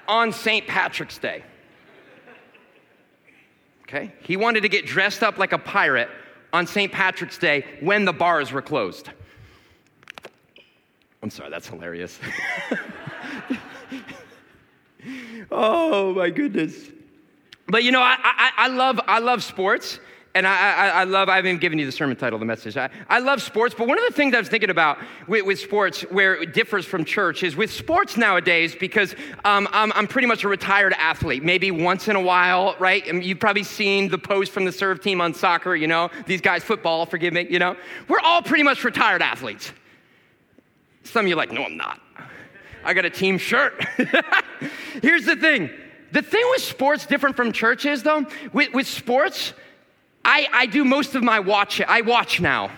on 0.07 0.31
St. 0.31 0.67
Patrick's 0.67 1.17
Day. 1.17 1.43
Okay? 3.83 4.12
He 4.22 4.38
wanted 4.38 4.62
to 4.62 4.69
get 4.69 4.86
dressed 4.86 5.24
up 5.24 5.38
like 5.38 5.53
a 5.53 5.57
pirate 5.57 6.10
on 6.53 6.67
St. 6.67 6.91
Patrick's 6.91 7.38
Day 7.38 7.65
when 7.81 8.05
the 8.05 8.13
bars 8.13 8.51
were 8.51 8.62
closed. 8.62 9.10
I'm 11.22 11.29
sorry, 11.29 11.50
that's 11.50 11.67
hilarious. 11.67 12.19
oh 15.51 16.13
my 16.13 16.29
goodness. 16.29 16.89
But 17.67 17.83
you 17.83 17.91
know, 17.91 18.01
I, 18.01 18.15
I, 18.19 18.51
I, 18.57 18.67
love, 18.67 19.00
I 19.07 19.19
love 19.19 19.43
sports. 19.43 20.00
And 20.36 20.48
I, 20.48 20.74
I, 20.74 20.88
I, 20.88 21.04
love, 21.04 21.30
I 21.30 21.36
haven't 21.36 21.60
given 21.60 21.78
you 21.78 21.86
the 21.86 21.92
sermon 21.92 22.18
title 22.18 22.40
the 22.40 22.46
message. 22.46 22.75
I, 22.75 22.90
I 23.08 23.20
love 23.20 23.40
sports, 23.40 23.75
but 23.78 23.88
one 23.88 24.00
of 24.00 24.06
the 24.08 24.13
things 24.13 24.34
I 24.34 24.40
was 24.40 24.50
thinking 24.50 24.72
about 24.72 24.98
with, 25.28 25.46
with 25.46 25.60
sports 25.60 26.02
where 26.10 26.42
it 26.42 26.56
differs 26.56 26.86
from 26.86 27.06
church 27.06 27.44
is 27.44 27.56
with 27.56 27.72
sports 27.72 28.18
nowadays, 28.18 28.75
because 28.75 29.13
um, 29.46 29.68
I'm, 29.72 29.92
I'm 29.94 30.08
pretty 30.08 30.28
much 30.28 30.44
a 30.44 30.48
retired 30.48 30.94
athlete, 30.98 31.44
maybe 31.44 31.70
once 31.70 32.08
in 32.08 32.16
a 32.16 32.22
while, 32.22 32.75
right? 32.80 33.06
And 33.08 33.24
you've 33.24 33.40
probably 33.40 33.63
seen 33.63 34.10
the 34.10 34.18
post 34.18 34.52
from 34.52 34.66
the 34.66 34.72
serve 34.72 35.02
team 35.02 35.22
on 35.22 35.36
soccer, 35.36 35.75
you 35.75 35.88
know, 35.88 36.10
these 36.25 36.42
guys, 36.42 36.63
football, 36.63 37.06
forgive 37.06 37.34
me, 37.34 37.46
you 37.48 37.60
know. 37.60 37.75
We're 38.08 38.20
all 38.20 38.42
pretty 38.42 38.63
much 38.63 38.84
retired 38.84 39.22
athletes. 39.22 39.72
Some 41.04 41.25
of 41.25 41.30
you 41.30 41.36
are 41.36 41.38
like, 41.38 41.52
no, 41.52 41.63
I'm 41.63 41.78
not. 41.78 42.02
I 42.84 42.96
got 42.96 43.06
a 43.06 43.10
team 43.10 43.38
shirt. 43.38 43.86
Here's 45.04 45.25
the 45.25 45.36
thing 45.36 45.70
the 46.12 46.22
thing 46.22 46.46
with 46.52 46.62
sports 46.62 47.08
different 47.08 47.36
from 47.36 47.52
churches, 47.52 48.04
though, 48.04 48.25
with, 48.52 48.72
with 48.74 48.88
sports, 48.88 49.54
I, 50.25 50.48
I 50.51 50.65
do 50.65 50.86
most 50.86 51.15
of 51.15 51.24
my 51.24 51.39
watch, 51.39 51.82
I 51.82 52.01
watch 52.01 52.39
now. 52.39 52.72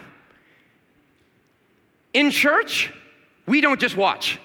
In 2.14 2.32
church, 2.32 2.92
we 3.46 3.62
don't 3.62 3.80
just 3.80 3.98
watch. 3.98 4.40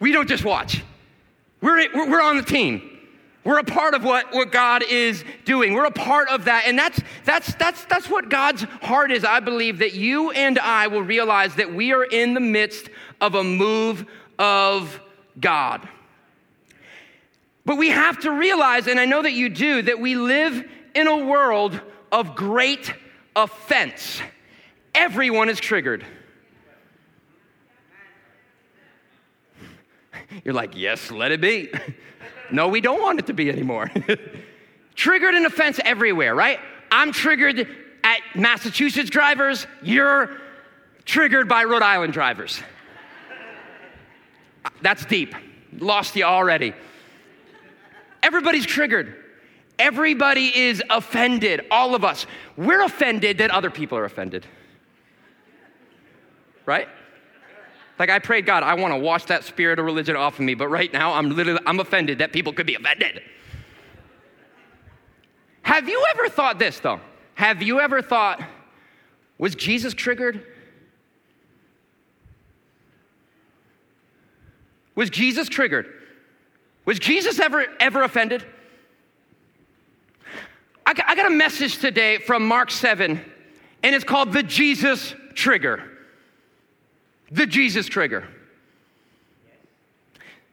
We 0.00 0.12
don't 0.12 0.28
just 0.28 0.44
watch. 0.44 0.82
We're, 1.60 1.88
we're 1.94 2.22
on 2.22 2.36
the 2.36 2.42
team. 2.42 2.98
We're 3.44 3.58
a 3.58 3.64
part 3.64 3.94
of 3.94 4.04
what, 4.04 4.34
what 4.34 4.52
God 4.52 4.82
is 4.82 5.24
doing. 5.44 5.72
We're 5.72 5.86
a 5.86 5.90
part 5.90 6.28
of 6.28 6.44
that. 6.44 6.64
And 6.66 6.78
that's, 6.78 7.00
that's, 7.24 7.54
that's, 7.54 7.84
that's 7.86 8.10
what 8.10 8.28
God's 8.28 8.64
heart 8.82 9.10
is. 9.10 9.24
I 9.24 9.40
believe 9.40 9.78
that 9.78 9.94
you 9.94 10.30
and 10.32 10.58
I 10.58 10.88
will 10.88 11.02
realize 11.02 11.54
that 11.54 11.72
we 11.72 11.92
are 11.92 12.04
in 12.04 12.34
the 12.34 12.40
midst 12.40 12.90
of 13.20 13.34
a 13.34 13.42
move 13.42 14.04
of 14.38 15.00
God. 15.40 15.88
But 17.64 17.76
we 17.78 17.88
have 17.88 18.20
to 18.20 18.32
realize, 18.32 18.86
and 18.86 19.00
I 19.00 19.04
know 19.04 19.22
that 19.22 19.32
you 19.32 19.48
do, 19.48 19.82
that 19.82 19.98
we 19.98 20.14
live 20.14 20.68
in 20.98 21.06
a 21.06 21.16
world 21.16 21.80
of 22.10 22.34
great 22.34 22.92
offense. 23.36 24.20
Everyone 24.96 25.48
is 25.48 25.60
triggered. 25.60 26.04
You're 30.44 30.54
like, 30.54 30.72
yes, 30.74 31.12
let 31.12 31.30
it 31.30 31.40
be. 31.40 31.70
no, 32.50 32.66
we 32.66 32.80
don't 32.80 33.00
want 33.00 33.20
it 33.20 33.26
to 33.28 33.32
be 33.32 33.48
anymore. 33.48 33.90
triggered 34.96 35.34
and 35.34 35.46
offense 35.46 35.78
everywhere, 35.84 36.34
right? 36.34 36.58
I'm 36.90 37.12
triggered 37.12 37.68
at 38.02 38.18
Massachusetts 38.34 39.08
drivers, 39.08 39.68
you're 39.82 40.36
triggered 41.04 41.48
by 41.48 41.62
Rhode 41.62 41.82
Island 41.82 42.12
drivers. 42.12 42.60
That's 44.82 45.04
deep. 45.04 45.32
Lost 45.78 46.16
you 46.16 46.24
already. 46.24 46.74
Everybody's 48.20 48.66
triggered. 48.66 49.27
Everybody 49.78 50.56
is 50.58 50.82
offended, 50.90 51.66
all 51.70 51.94
of 51.94 52.04
us. 52.04 52.26
We're 52.56 52.82
offended 52.82 53.38
that 53.38 53.50
other 53.50 53.70
people 53.70 53.96
are 53.96 54.04
offended. 54.04 54.44
Right? 56.66 56.88
Like 57.98 58.10
I 58.10 58.18
prayed 58.18 58.46
God, 58.46 58.62
I 58.62 58.74
want 58.74 58.92
to 58.92 58.98
wash 58.98 59.24
that 59.26 59.44
spirit 59.44 59.78
of 59.78 59.84
religion 59.84 60.16
off 60.16 60.34
of 60.34 60.44
me, 60.44 60.54
but 60.54 60.68
right 60.68 60.92
now 60.92 61.14
I'm 61.14 61.30
literally 61.30 61.60
I'm 61.66 61.80
offended 61.80 62.18
that 62.18 62.32
people 62.32 62.52
could 62.52 62.66
be 62.66 62.74
offended. 62.74 63.22
Have 65.62 65.88
you 65.88 66.04
ever 66.14 66.28
thought 66.28 66.58
this 66.58 66.78
though? 66.80 67.00
Have 67.34 67.62
you 67.62 67.80
ever 67.80 68.02
thought 68.02 68.42
was 69.36 69.54
Jesus 69.54 69.94
triggered? 69.94 70.44
Was 74.94 75.10
Jesus 75.10 75.48
triggered? 75.48 75.92
Was 76.84 76.98
Jesus 76.98 77.38
ever 77.38 77.66
ever 77.80 78.02
offended? 78.02 78.44
I 80.88 80.94
got, 80.94 81.26
a 81.26 81.30
message 81.30 81.76
today 81.76 82.16
from 82.16 82.48
Mark 82.48 82.70
7, 82.70 83.20
and 83.82 83.94
it's 83.94 84.06
called 84.06 84.32
the 84.32 84.42
Jesus 84.42 85.14
Trigger. 85.34 85.82
The 87.30 87.44
Jesus 87.44 87.86
Trigger. 87.88 88.26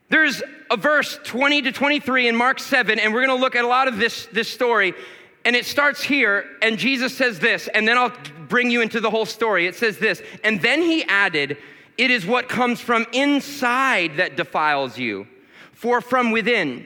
There's 0.09 0.43
a 0.69 0.75
verse 0.75 1.17
20 1.23 1.61
to 1.61 1.71
23 1.71 2.27
in 2.27 2.35
Mark 2.35 2.59
7, 2.59 2.99
and 2.99 3.13
we're 3.13 3.25
gonna 3.25 3.39
look 3.39 3.55
at 3.55 3.63
a 3.63 3.67
lot 3.69 3.87
of 3.87 3.95
this, 3.95 4.25
this 4.33 4.49
story. 4.49 4.93
And 5.45 5.55
it 5.55 5.65
starts 5.65 6.03
here, 6.03 6.43
and 6.61 6.77
Jesus 6.77 7.15
says 7.15 7.39
this, 7.39 7.69
and 7.69 7.87
then 7.87 7.97
I'll 7.97 8.11
bring 8.49 8.69
you 8.69 8.81
into 8.81 8.99
the 8.99 9.09
whole 9.09 9.25
story. 9.25 9.67
It 9.67 9.75
says 9.75 9.99
this, 9.99 10.21
and 10.43 10.61
then 10.61 10.81
he 10.81 11.05
added, 11.05 11.55
It 11.97 12.11
is 12.11 12.25
what 12.25 12.49
comes 12.49 12.81
from 12.81 13.05
inside 13.13 14.17
that 14.17 14.35
defiles 14.35 14.97
you. 14.97 15.27
For 15.71 16.01
from 16.01 16.31
within, 16.31 16.85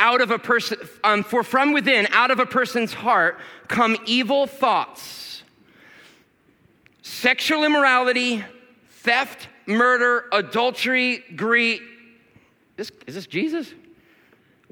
out 0.00 0.20
of 0.20 0.30
a 0.30 0.38
person, 0.38 0.78
um, 1.04 1.22
for 1.22 1.42
from 1.42 1.72
within, 1.72 2.06
out 2.10 2.30
of 2.30 2.38
a 2.38 2.46
person's 2.46 2.92
heart, 2.92 3.38
come 3.66 3.96
evil 4.06 4.46
thoughts, 4.46 5.42
sexual 7.02 7.64
immorality, 7.64 8.44
theft, 8.90 9.48
murder, 9.66 10.24
adultery, 10.32 11.24
greed. 11.34 11.82
This, 12.76 12.92
is 13.06 13.14
this 13.14 13.26
Jesus? 13.26 13.72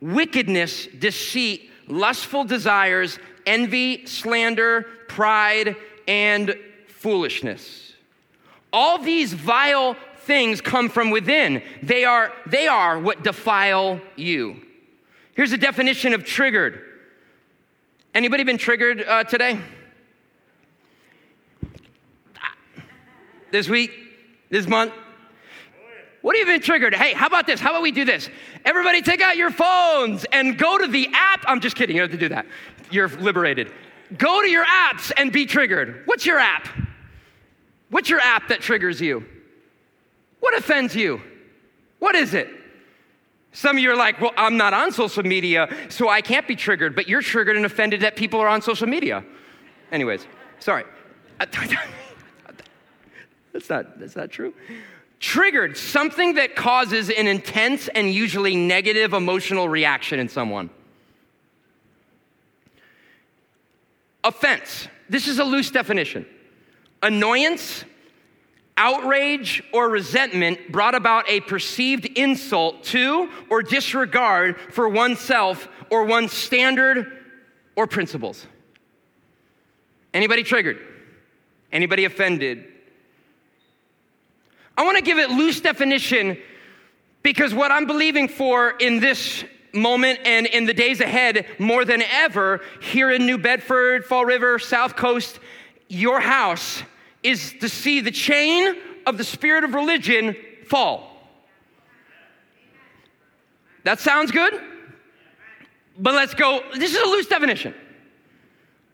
Wickedness, 0.01 0.87
deceit, 0.87 1.71
lustful 1.89 2.45
desires, 2.45 3.19
envy, 3.47 4.07
slander, 4.07 4.87
pride, 5.09 5.77
and 6.07 6.55
foolishness. 6.89 7.95
All 8.73 8.99
these 8.99 9.33
vile 9.33 9.97
things 10.19 10.61
come 10.61 10.89
from 10.89 11.11
within. 11.11 11.63
They 11.83 12.05
are, 12.05 12.33
they 12.47 12.67
are 12.67 12.99
what 12.99 13.23
defile 13.23 14.01
you. 14.17 14.61
Here's 15.37 15.53
a 15.53 15.59
definition 15.59 16.15
of 16.15 16.25
triggered. 16.25 16.81
Anybody 18.15 18.43
been 18.43 18.57
triggered 18.57 19.05
uh, 19.07 19.25
today? 19.25 19.61
This 23.51 23.69
week? 23.69 23.91
This 24.49 24.67
month? 24.67 24.95
What 26.23 26.37
have 26.37 26.49
you 26.49 26.55
been 26.55 26.63
triggered? 26.63 26.95
Hey, 26.95 27.13
how 27.13 27.27
about 27.27 27.47
this? 27.47 27.61
How 27.61 27.71
about 27.71 27.83
we 27.83 27.93
do 27.93 28.07
this? 28.07 28.31
Everybody 28.65 29.03
take 29.03 29.21
out 29.21 29.37
your 29.37 29.51
phones 29.51 30.25
and 30.33 30.57
go 30.57 30.79
to 30.79 30.87
the 30.87 31.11
app. 31.13 31.45
I'm 31.47 31.61
just 31.61 31.77
kidding, 31.77 31.97
you 31.97 32.03
don't 32.03 32.11
have 32.11 32.19
to 32.19 32.29
do 32.29 32.35
that. 32.35 32.47
You're 32.91 33.09
liberated. 33.09 33.71
Go 34.17 34.41
to 34.41 34.49
your 34.49 34.65
apps 34.65 35.13
and 35.19 35.31
be 35.31 35.45
triggered. 35.45 36.03
What's 36.07 36.25
your 36.25 36.39
app? 36.39 36.67
What's 37.91 38.09
your 38.09 38.21
app 38.21 38.49
that 38.49 38.63
triggers 38.63 39.03
you? 39.03 39.23
What 40.41 40.57
offends 40.57 40.97
you? 40.97 41.21
What 41.99 42.15
is 42.15 42.33
it? 42.33 42.49
Some 43.57 43.79
of 43.79 43.83
you 43.83 43.91
are 43.91 43.97
like, 43.97 44.21
well, 44.21 44.35
I'm 44.37 44.59
not 44.59 44.75
on 44.75 44.93
social 44.93 45.23
media, 45.23 45.75
so 45.89 46.11
I 46.11 46.21
can't 46.21 46.47
be 46.47 46.55
triggered, 46.55 46.95
but 46.95 47.09
you're 47.09 47.23
triggered 47.23 47.57
and 47.57 47.65
offended 47.65 48.03
that 48.03 48.15
people 48.15 48.39
are 48.39 48.49
on 48.49 48.61
social 48.61 48.87
media. 48.87 49.25
Anyways, 49.91 50.27
sorry. 50.59 50.85
That's 51.41 51.71
not, 53.71 53.99
that's 53.99 54.15
not 54.15 54.31
true. 54.31 54.53
Triggered, 55.19 55.79
something 55.79 56.35
that 56.35 56.55
causes 56.55 57.09
an 57.09 57.27
intense 57.27 57.89
and 57.89 58.13
usually 58.13 58.55
negative 58.55 59.15
emotional 59.15 59.67
reaction 59.67 60.19
in 60.19 60.29
someone. 60.29 60.69
Offense, 64.23 64.89
this 65.09 65.27
is 65.27 65.39
a 65.39 65.45
loose 65.45 65.71
definition. 65.71 66.27
Annoyance, 67.03 67.87
outrage 68.77 69.63
or 69.73 69.89
resentment 69.89 70.71
brought 70.71 70.95
about 70.95 71.29
a 71.29 71.41
perceived 71.41 72.05
insult 72.05 72.85
to 72.85 73.31
or 73.51 73.63
disregard 73.63 74.57
for 74.73 74.89
oneself 74.89 75.69
or 75.91 76.05
one's 76.05 76.33
standard 76.33 77.25
or 77.75 77.87
principles. 77.87 78.47
Anybody 80.13 80.43
triggered? 80.43 80.79
Anybody 81.73 82.05
offended? 82.05 82.65
I 84.77 84.85
want 84.85 84.99
to 84.99 85.03
give 85.03 85.19
it 85.19 85.31
loose 85.31 85.61
definition 85.61 86.39
because 87.23 87.55
what 87.55 87.71
I'm 87.71 87.87
believing 87.87 88.29
for 88.29 88.71
in 88.71 89.01
this 89.01 89.45
moment 89.73 90.21
and 90.25 90.47
in 90.47 90.65
the 90.65 90.75
days 90.75 91.01
ahead 91.01 91.47
more 91.59 91.85
than 91.85 92.03
ever 92.03 92.61
here 92.81 93.11
in 93.11 93.27
New 93.27 93.39
Bedford, 93.39 94.05
Fall 94.05 94.25
River, 94.25 94.59
South 94.59 94.97
Coast, 94.97 95.39
your 95.89 96.21
house 96.21 96.83
is 97.27 97.55
to 97.61 97.69
see 97.69 98.01
the 98.01 98.11
chain 98.11 98.77
of 99.05 99.19
the 99.19 99.25
spirit 99.25 99.65
of 99.65 99.75
religion 99.75 100.37
fall. 100.67 101.11
That 103.85 104.01
sounds 104.01 104.31
good? 104.31 104.61
But 105.99 106.15
let's 106.15 106.35
go. 106.35 106.61
This 106.75 106.95
is 106.95 106.99
a 106.99 107.07
loose 107.07 107.27
definition. 107.27 107.75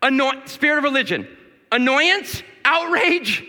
Anno- 0.01 0.45
spirit 0.45 0.79
of 0.79 0.83
religion. 0.83 1.27
Annoyance, 1.71 2.43
outrage. 2.65 3.43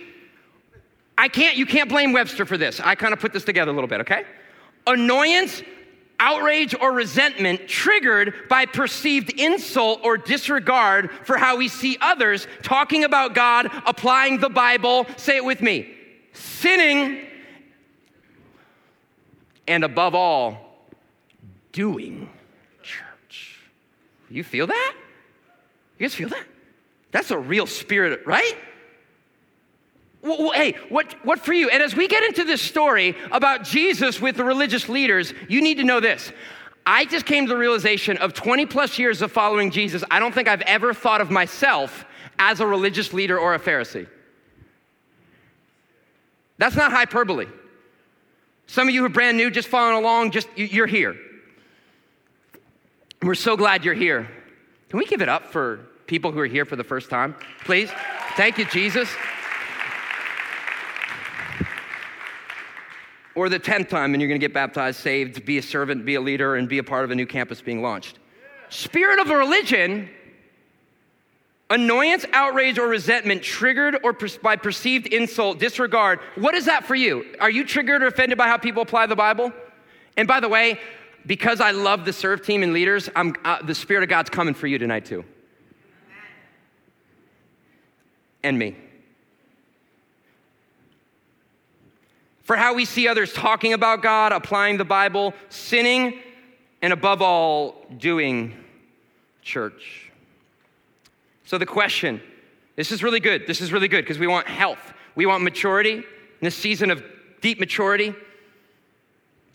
I 1.17 1.29
can't, 1.29 1.57
you 1.57 1.67
can't 1.67 1.89
blame 1.89 2.13
Webster 2.13 2.45
for 2.45 2.59
this. 2.59 2.81
I 2.81 2.95
kind 2.95 3.13
of 3.13 3.21
put 3.21 3.33
this 3.33 3.45
together 3.45 3.71
a 3.71 3.75
little 3.75 3.89
bit, 3.89 4.01
okay? 4.01 4.25
Annoyance, 4.87 5.63
outrage 6.19 6.75
or 6.81 6.93
resentment 6.93 7.69
triggered 7.69 8.35
by 8.49 8.67
perceived 8.67 9.31
insult 9.39 10.01
or 10.05 10.17
disregard 10.17 11.11
for 11.25 11.37
how 11.37 11.57
we 11.57 11.69
see 11.69 11.99
others 12.01 12.47
talking 12.63 13.05
about 13.05 13.35
God, 13.35 13.71
applying 13.87 14.39
the 14.39 14.49
Bible, 14.49 15.07
say 15.17 15.37
it 15.37 15.45
with 15.45 15.61
me, 15.61 15.95
sinning, 16.33 17.27
and 19.67 19.85
above 19.85 20.15
all, 20.15 20.89
doing 21.73 22.29
church. 22.83 23.61
You 24.31 24.45
feel 24.45 24.67
that? 24.67 24.95
You 25.99 26.07
guys 26.07 26.15
feel 26.15 26.29
that? 26.29 26.45
That's 27.13 27.31
a 27.31 27.39
real 27.39 27.67
spirit, 27.67 28.27
right? 28.27 28.57
Well, 30.25 30.53
hey, 30.53 30.73
what, 30.89 31.15
what 31.23 31.39
for 31.39 31.53
you? 31.53 31.69
And 31.69 31.83
as 31.83 31.95
we 31.95 32.09
get 32.09 32.25
into 32.25 32.45
this 32.45 32.63
story 32.63 33.15
about 33.31 33.63
Jesus 33.63 34.21
with 34.21 34.37
the 34.37 34.45
religious 34.45 34.89
leaders, 34.89 35.35
you 35.49 35.61
need 35.61 35.77
to 35.77 35.85
know 35.85 36.01
this. 36.01 36.33
I 36.87 37.05
just 37.05 37.27
came 37.27 37.47
to 37.47 37.53
the 37.53 37.59
realization 37.59 38.17
of 38.19 38.33
20 38.33 38.67
plus 38.67 38.99
years 38.99 39.23
of 39.23 39.31
following 39.31 39.71
Jesus, 39.71 40.03
I 40.11 40.19
don't 40.19 40.35
think 40.35 40.49
I've 40.49 40.63
ever 40.63 40.95
thought 40.95 41.21
of 41.21 41.31
myself 41.31 42.05
as 42.39 42.61
a 42.61 42.67
religious 42.67 43.13
leader 43.13 43.39
or 43.39 43.55
a 43.55 43.61
Pharisee. 43.61 44.07
That's 46.59 46.77
not 46.77 46.91
hyperbole. 46.91 47.47
Some 48.67 48.89
of 48.89 48.95
you 48.95 49.01
who 49.01 49.07
are 49.07 49.11
brand 49.11 49.37
new, 49.37 49.51
just 49.51 49.69
following 49.69 49.99
along, 49.99 50.31
just 50.31 50.49
you're 50.57 50.87
here. 50.87 51.17
We're 53.23 53.35
so 53.35 53.57
glad 53.57 53.85
you're 53.85 53.95
here. 53.95 54.29
Can 54.89 54.99
we 54.99 55.07
give 55.07 55.21
it 55.21 55.29
up 55.29 55.47
for 55.47 55.81
people 56.07 56.33
who 56.33 56.41
are 56.41 56.47
here 56.47 56.65
for 56.65 56.77
the 56.77 56.85
first 56.85 57.11
time, 57.11 57.35
please? 57.65 57.91
Thank 58.37 58.59
you, 58.59 58.65
Jesus. 58.67 59.09
Or 63.35 63.49
the 63.49 63.61
10th 63.61 63.89
time 63.89 64.15
and 64.15 64.21
you're 64.21 64.29
going 64.29 64.41
to 64.41 64.45
get 64.45 64.55
baptized, 64.55 65.01
saved, 65.01 65.45
be 65.45 65.59
a 65.59 65.63
servant, 65.63 66.05
be 66.05 66.15
a 66.15 66.21
leader, 66.21 66.57
and 66.57 66.69
be 66.69 66.79
a 66.79 66.85
part 66.85 67.05
of 67.05 67.11
a 67.11 67.15
new 67.15 67.27
campus 67.27 67.61
being 67.61 67.83
launched. 67.83 68.19
Spirit 68.69 69.19
of 69.21 69.29
religion, 69.29 70.09
annoyance, 71.71 72.25
outrage, 72.33 72.79
or 72.79 72.89
resentment 72.89 73.43
triggered 73.43 73.99
or 74.03 74.13
per- 74.13 74.29
by 74.43 74.57
perceived 74.57 75.07
insult, 75.07 75.59
disregard. 75.59 76.21
What 76.37 76.55
is 76.55 76.67
that 76.67 76.85
for 76.85 76.95
you? 76.95 77.25
Are 77.41 77.51
you 77.51 77.65
triggered 77.65 78.03
or 78.03 78.07
offended 78.07 78.39
by 78.39 78.49
how 78.49 78.57
people 78.57 78.83
apply 78.83 79.07
the 79.07 79.17
Bible? 79.17 79.53
And 80.17 80.29
by 80.29 80.41
the 80.41 80.49
way, 80.49 80.79
because 81.27 81.61
I 81.61 81.73
love 81.73 82.05
the 82.05 82.13
serve 82.13 82.45
team 82.45 82.63
and 82.63 82.73
leaders, 82.73 83.09
uh, 83.15 83.63
the 83.63 83.75
Spirit 83.75 84.03
of 84.03 84.09
God's 84.09 84.31
coming 84.31 84.55
for 84.55 84.67
you 84.67 84.79
tonight 84.79 85.07
too. 85.07 85.25
And 88.43 88.59
me. 88.59 88.77
For 92.45 92.57
how 92.57 92.75
we 92.75 92.85
see 92.85 93.09
others 93.09 93.33
talking 93.33 93.73
about 93.73 94.03
God, 94.03 94.33
applying 94.33 94.77
the 94.77 94.85
Bible, 94.85 95.35
sinning, 95.49 96.21
and 96.81 96.93
above 96.93 97.21
all, 97.21 97.85
doing 97.99 98.55
church. 99.43 100.13
So, 101.45 101.59
the 101.59 101.67
question 101.67 102.21
this 102.77 102.91
is 102.93 103.03
really 103.03 103.21
good. 103.21 103.47
This 103.47 103.61
is 103.61 103.73
really 103.73 103.89
good 103.89 104.03
because 104.05 104.19
we 104.19 104.27
want 104.27 104.47
health, 104.47 104.93
we 105.15 105.27
want 105.27 105.43
maturity 105.43 105.95
in 105.95 106.05
this 106.41 106.55
season 106.55 106.91
of 106.91 107.03
deep 107.41 107.61
maturity. 107.61 108.15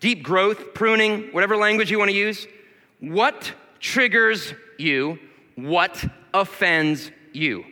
deep 0.00 0.22
growth, 0.22 0.72
pruning, 0.72 1.28
whatever 1.32 1.56
language 1.56 1.90
you 1.90 1.98
want 1.98 2.10
to 2.10 2.16
use. 2.16 2.46
What 3.00 3.52
triggers 3.80 4.54
you? 4.78 5.18
What 5.56 6.02
offends 6.32 7.10
you? 7.32 7.64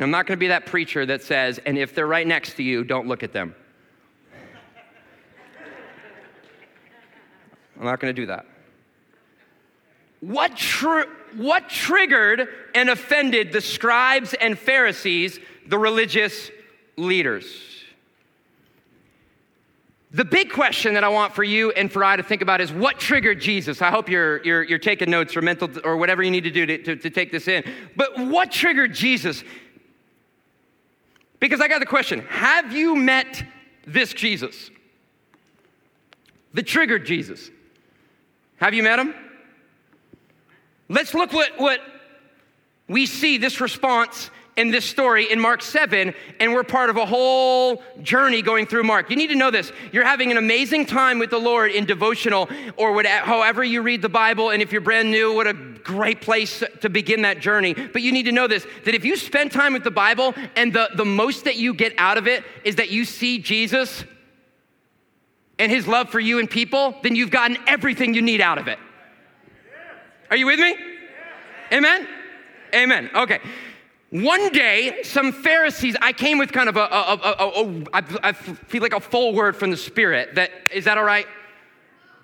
And 0.00 0.06
I'm 0.06 0.10
not 0.12 0.26
going 0.26 0.38
to 0.38 0.40
be 0.40 0.48
that 0.48 0.64
preacher 0.64 1.04
that 1.04 1.22
says, 1.22 1.60
and 1.66 1.76
if 1.76 1.94
they're 1.94 2.06
right 2.06 2.26
next 2.26 2.54
to 2.54 2.62
you, 2.62 2.84
don't 2.84 3.06
look 3.06 3.22
at 3.22 3.34
them. 3.34 3.54
I'm 7.78 7.84
not 7.84 8.00
going 8.00 8.14
to 8.14 8.18
do 8.18 8.24
that. 8.28 8.46
What, 10.20 10.56
tr- 10.56 11.02
what 11.36 11.68
triggered 11.68 12.48
and 12.74 12.88
offended 12.88 13.52
the 13.52 13.60
scribes 13.60 14.32
and 14.32 14.58
Pharisees, 14.58 15.38
the 15.66 15.76
religious 15.76 16.50
leaders? 16.96 17.44
The 20.12 20.24
big 20.24 20.50
question 20.50 20.94
that 20.94 21.04
I 21.04 21.10
want 21.10 21.34
for 21.34 21.44
you 21.44 21.72
and 21.72 21.92
for 21.92 22.02
I 22.02 22.16
to 22.16 22.22
think 22.22 22.40
about 22.40 22.62
is 22.62 22.72
what 22.72 22.98
triggered 22.98 23.38
Jesus? 23.38 23.82
I 23.82 23.90
hope 23.90 24.08
you're, 24.08 24.42
you're, 24.44 24.62
you're 24.62 24.78
taking 24.78 25.10
notes 25.10 25.36
or 25.36 25.42
mental 25.42 25.68
or 25.84 25.98
whatever 25.98 26.22
you 26.22 26.30
need 26.30 26.44
to 26.44 26.50
do 26.50 26.64
to, 26.64 26.82
to, 26.84 26.96
to 26.96 27.10
take 27.10 27.30
this 27.30 27.48
in. 27.48 27.70
But 27.96 28.18
what 28.18 28.50
triggered 28.50 28.94
Jesus? 28.94 29.44
Because 31.40 31.60
I 31.60 31.68
got 31.68 31.80
the 31.80 31.86
question 31.86 32.20
Have 32.28 32.72
you 32.72 32.94
met 32.94 33.42
this 33.86 34.12
Jesus? 34.12 34.70
The 36.52 36.62
triggered 36.62 37.06
Jesus. 37.06 37.50
Have 38.58 38.74
you 38.74 38.82
met 38.82 38.98
him? 38.98 39.14
Let's 40.88 41.14
look 41.14 41.32
what, 41.32 41.58
what 41.58 41.80
we 42.88 43.06
see 43.06 43.38
this 43.38 43.60
response 43.60 44.30
in 44.56 44.70
this 44.70 44.84
story 44.84 45.30
in 45.30 45.40
Mark 45.40 45.62
7, 45.62 46.12
and 46.40 46.52
we're 46.52 46.64
part 46.64 46.90
of 46.90 46.96
a 46.96 47.06
whole 47.06 47.82
journey 48.02 48.42
going 48.42 48.66
through 48.66 48.82
Mark. 48.82 49.08
You 49.08 49.16
need 49.16 49.28
to 49.28 49.36
know 49.36 49.50
this. 49.50 49.72
You're 49.92 50.04
having 50.04 50.32
an 50.32 50.36
amazing 50.36 50.86
time 50.86 51.20
with 51.20 51.30
the 51.30 51.38
Lord 51.38 51.70
in 51.70 51.86
devotional 51.86 52.50
or 52.76 52.92
whatever, 52.92 53.24
however 53.24 53.64
you 53.64 53.80
read 53.80 54.02
the 54.02 54.08
Bible, 54.08 54.50
and 54.50 54.60
if 54.60 54.72
you're 54.72 54.80
brand 54.80 55.10
new, 55.10 55.32
what 55.32 55.46
a 55.46 55.54
great 55.84 56.20
place 56.20 56.62
to 56.80 56.88
begin 56.88 57.22
that 57.22 57.40
journey. 57.40 57.74
But 57.74 58.02
you 58.02 58.12
need 58.12 58.24
to 58.24 58.32
know 58.32 58.46
this 58.46 58.66
that 58.84 58.94
if 58.94 59.04
you 59.04 59.16
spend 59.16 59.52
time 59.52 59.72
with 59.72 59.84
the 59.84 59.90
Bible 59.90 60.34
and 60.56 60.72
the, 60.72 60.90
the 60.94 61.04
most 61.04 61.44
that 61.44 61.56
you 61.56 61.74
get 61.74 61.94
out 61.98 62.18
of 62.18 62.26
it 62.26 62.44
is 62.64 62.76
that 62.76 62.90
you 62.90 63.04
see 63.04 63.38
Jesus 63.38 64.04
and 65.58 65.70
his 65.70 65.86
love 65.86 66.08
for 66.08 66.20
you 66.20 66.38
and 66.38 66.48
people, 66.48 66.94
then 67.02 67.14
you've 67.14 67.30
gotten 67.30 67.58
everything 67.66 68.14
you 68.14 68.22
need 68.22 68.40
out 68.40 68.58
of 68.58 68.68
it. 68.68 68.78
Are 70.30 70.36
you 70.36 70.46
with 70.46 70.58
me? 70.58 70.74
Amen? 71.72 72.08
Amen. 72.74 73.10
Okay. 73.14 73.40
One 74.10 74.48
day, 74.50 75.02
some 75.04 75.32
Pharisees, 75.32 75.96
I 76.00 76.12
came 76.12 76.38
with 76.38 76.50
kind 76.50 76.68
of 76.68 76.76
a, 76.76 76.88
I 76.90 78.32
feel 78.32 78.82
like 78.82 78.92
a 78.92 79.00
full 79.00 79.34
word 79.34 79.56
from 79.56 79.70
the 79.70 79.76
Spirit. 79.76 80.34
That 80.34 80.50
is 80.72 80.84
that 80.86 80.98
all 80.98 81.04
right? 81.04 81.26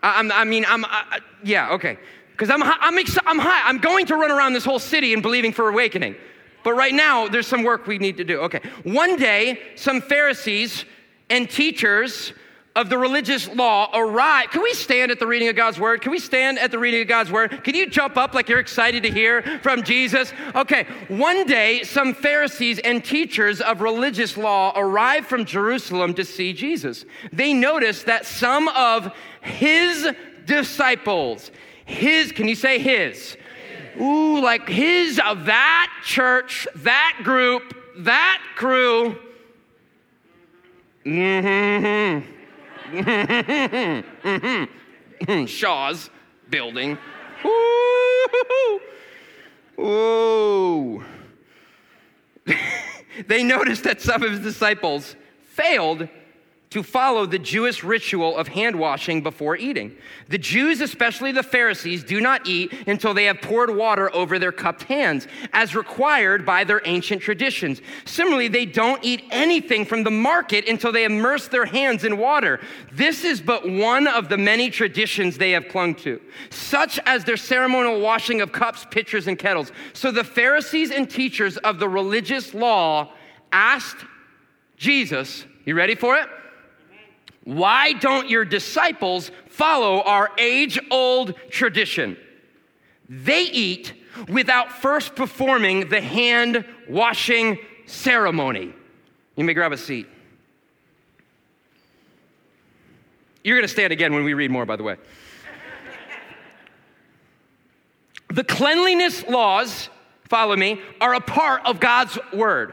I, 0.03 0.29
I 0.33 0.45
mean, 0.45 0.65
I'm, 0.69 0.85
I, 0.85 1.21
yeah, 1.45 1.73
okay. 1.75 1.99
Because 2.37 2.51
I'm, 2.51 2.63
I'm, 2.63 2.99
I'm 3.25 3.39
high. 3.39 3.63
I'm 3.65 3.79
going 3.79 4.05
to 4.07 4.17
run 4.17 4.31
around 4.31 4.53
this 4.53 4.65
whole 4.65 4.79
city 4.79 5.15
and 5.15 5.23
believing 5.23 5.53
for 5.53 5.69
awakening. 5.71 6.17
But 6.63 6.75
right 6.75 6.93
now, 6.93 7.29
there's 7.29 7.47
some 7.47 7.63
work 7.63 7.87
we 7.87 7.99
need 7.99 8.19
to 8.19 8.25
do. 8.25 8.41
Okay. 8.41 8.61
One 8.83 9.17
day, 9.17 9.61
some 9.77 10.03
Pharisees 10.03 10.85
and 11.31 11.49
teachers 11.49 12.35
of 12.75 12.91
the 12.91 12.99
religious 12.99 13.49
law 13.49 13.91
arrive. 13.95 14.51
Can 14.51 14.63
we 14.63 14.75
stand 14.75 15.11
at 15.11 15.19
the 15.19 15.27
reading 15.27 15.49
of 15.49 15.57
God's 15.57 15.81
word? 15.81 16.03
Can 16.03 16.13
we 16.13 16.19
stand 16.19 16.59
at 16.59 16.71
the 16.71 16.79
reading 16.79 17.01
of 17.01 17.09
God's 17.09 17.33
word? 17.33 17.65
Can 17.65 17.75
you 17.75 17.89
jump 17.89 18.19
up 18.19 18.35
like 18.35 18.51
you're 18.51 18.61
excited 18.61 19.03
to 19.05 19.11
hear 19.11 19.61
from 19.63 19.83
Jesus? 19.83 20.31
Okay, 20.55 20.87
one 21.09 21.47
day 21.47 21.85
some 21.85 22.13
Pharisees 22.13 22.79
and 22.81 23.03
teachers 23.03 23.63
of 23.63 23.81
religious 23.81 24.37
law 24.37 24.75
arrived 24.77 25.27
from 25.27 25.47
Jerusalem 25.47 26.13
to 26.15 26.25
see 26.25 26.53
Jesus. 26.53 27.07
They 27.33 27.55
noticed 27.55 28.05
that 28.07 28.27
some 28.27 28.69
of 28.69 29.11
his 29.41 30.07
disciples, 30.45 31.51
his, 31.87 32.33
can 32.33 32.47
you 32.49 32.55
say 32.55 32.79
his? 32.79 33.37
Ooh, 33.99 34.41
like 34.43 34.69
his 34.69 35.19
of 35.25 35.47
that 35.47 35.91
church, 36.05 36.69
that 36.77 37.21
group, 37.23 37.75
that 37.99 38.43
crew. 38.57 39.17
Mm-hmm. 41.07 42.27
Shaw's 45.47 46.11
building. 46.51 46.99
Ooh. 49.79 51.05
they 53.27 53.43
noticed 53.43 53.85
that 53.85 54.01
some 54.01 54.23
of 54.23 54.31
his 54.33 54.41
disciples 54.41 55.17
failed 55.45 56.09
to 56.69 56.83
follow 56.83 57.27
the 57.27 57.39
Jewish 57.39 57.85
ritual 57.85 58.37
of 58.37 58.49
hand 58.49 58.77
washing 58.77 59.23
before 59.23 59.57
eating. 59.57 59.97
The 60.29 60.39
Jews, 60.39 60.81
especially 60.81 61.31
the 61.31 61.45
Pharisees, 61.45 62.03
do 62.03 62.21
not 62.21 62.47
eat 62.49 62.73
until 62.89 63.15
they 63.15 63.27
have 63.27 63.41
poured 63.41 63.75
water 63.75 64.13
over 64.15 64.39
their 64.39 64.51
cupped 64.51 64.83
hands, 64.85 65.29
as 65.53 65.77
required 65.77 66.45
by 66.45 66.65
their 66.65 66.83
ancient 66.85 67.23
traditions. 67.23 67.81
Similarly, 68.05 68.49
they 68.49 68.67
don't 68.67 69.05
eat 69.05 69.25
anything 69.31 69.85
from 69.85 70.03
the 70.03 70.11
market 70.11 70.69
until 70.69 70.91
they 70.91 71.05
immerse 71.05 71.47
their 71.47 71.67
hands 71.67 72.03
in 72.03 72.19
water. 72.19 72.61
This 72.93 73.23
is 73.23 73.41
but 73.41 73.69
one 73.69 74.09
of 74.09 74.29
the 74.29 74.39
many 74.39 74.69
traditions 74.69 75.39
they 75.39 75.53
have 75.53 75.69
clung 75.69 75.95
to, 75.97 76.21
such 76.51 76.99
as 77.07 77.23
their 77.25 77.37
ceremonial 77.37 78.01
washing 78.01 78.41
of 78.41 78.51
cups, 78.51 78.85
pitchers, 78.91 79.29
and 79.29 79.39
kettles. 79.39 79.71
So 79.93 80.11
the 80.11 80.25
Pharisees 80.25 80.91
and 80.91 81.09
teachers 81.09 81.59
of 81.59 81.79
the 81.79 81.89
religious 81.89 82.55
law 82.55 83.13
asked 83.53 84.05
Jesus, 84.77 85.47
you 85.65 85.75
ready 85.77 85.95
for 85.95 86.17
it? 86.17 86.29
Why 87.47 87.93
don't 87.93 88.29
your 88.29 88.45
disciples 88.45 89.31
follow 89.49 90.03
our 90.03 90.33
age 90.37 90.81
old 90.91 91.35
tradition? 91.49 92.17
They 93.09 93.43
eat 93.43 93.93
without 94.29 94.73
first 94.73 95.15
performing 95.15 95.89
the 95.89 96.01
hand 96.01 96.65
washing 96.89 97.61
ceremony. 97.87 98.75
You 99.37 99.45
may 99.45 99.55
grab 99.55 99.71
a 99.71 99.77
seat. 99.77 100.09
You're 103.45 103.57
going 103.57 103.69
to 103.69 103.73
stand 103.73 103.93
again 103.93 104.13
when 104.13 104.25
we 104.25 104.35
read 104.35 104.51
more, 104.51 104.67
by 104.67 104.75
the 104.75 104.83
way. 104.83 104.97
the 108.29 108.43
cleanliness 108.43 109.25
laws, 109.29 109.89
follow 110.29 110.57
me, 110.57 110.81
are 111.01 111.15
a 111.15 111.21
part 111.21 111.65
of 111.65 111.79
God's 111.79 112.19
word. 112.33 112.73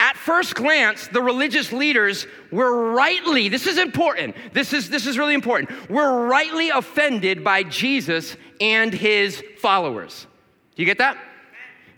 At 0.00 0.16
first 0.16 0.54
glance, 0.54 1.08
the 1.08 1.20
religious 1.20 1.72
leaders 1.72 2.26
were 2.50 2.94
rightly, 2.94 3.50
this 3.50 3.66
is 3.66 3.76
important, 3.76 4.34
this 4.54 4.72
is, 4.72 4.88
this 4.88 5.06
is 5.06 5.18
really 5.18 5.34
important, 5.34 5.90
were 5.90 6.26
rightly 6.26 6.70
offended 6.70 7.44
by 7.44 7.62
Jesus 7.62 8.34
and 8.62 8.94
his 8.94 9.44
followers. 9.58 10.26
Do 10.74 10.82
you 10.82 10.86
get 10.86 10.98
that? 10.98 11.18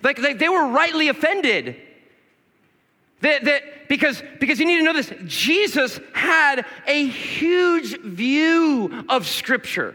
Like, 0.02 0.18
like 0.18 0.40
they 0.40 0.48
were 0.48 0.66
rightly 0.66 1.08
offended. 1.08 1.76
That, 3.20 3.44
that, 3.44 3.88
because, 3.88 4.20
because 4.40 4.58
you 4.58 4.66
need 4.66 4.78
to 4.78 4.82
know 4.82 4.94
this 4.94 5.12
Jesus 5.24 6.00
had 6.12 6.66
a 6.88 7.06
huge 7.06 8.00
view 8.00 9.04
of 9.08 9.28
Scripture. 9.28 9.94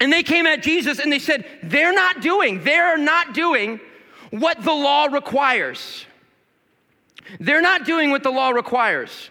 And 0.00 0.10
they 0.10 0.22
came 0.22 0.46
at 0.46 0.62
Jesus 0.62 0.98
and 0.98 1.12
they 1.12 1.18
said, 1.18 1.44
they're 1.62 1.92
not 1.92 2.22
doing, 2.22 2.64
they're 2.64 2.96
not 2.96 3.34
doing 3.34 3.80
what 4.30 4.62
the 4.62 4.72
law 4.72 5.06
requires. 5.06 6.06
They're 7.40 7.62
not 7.62 7.84
doing 7.84 8.10
what 8.10 8.22
the 8.22 8.30
law 8.30 8.50
requires. 8.50 9.30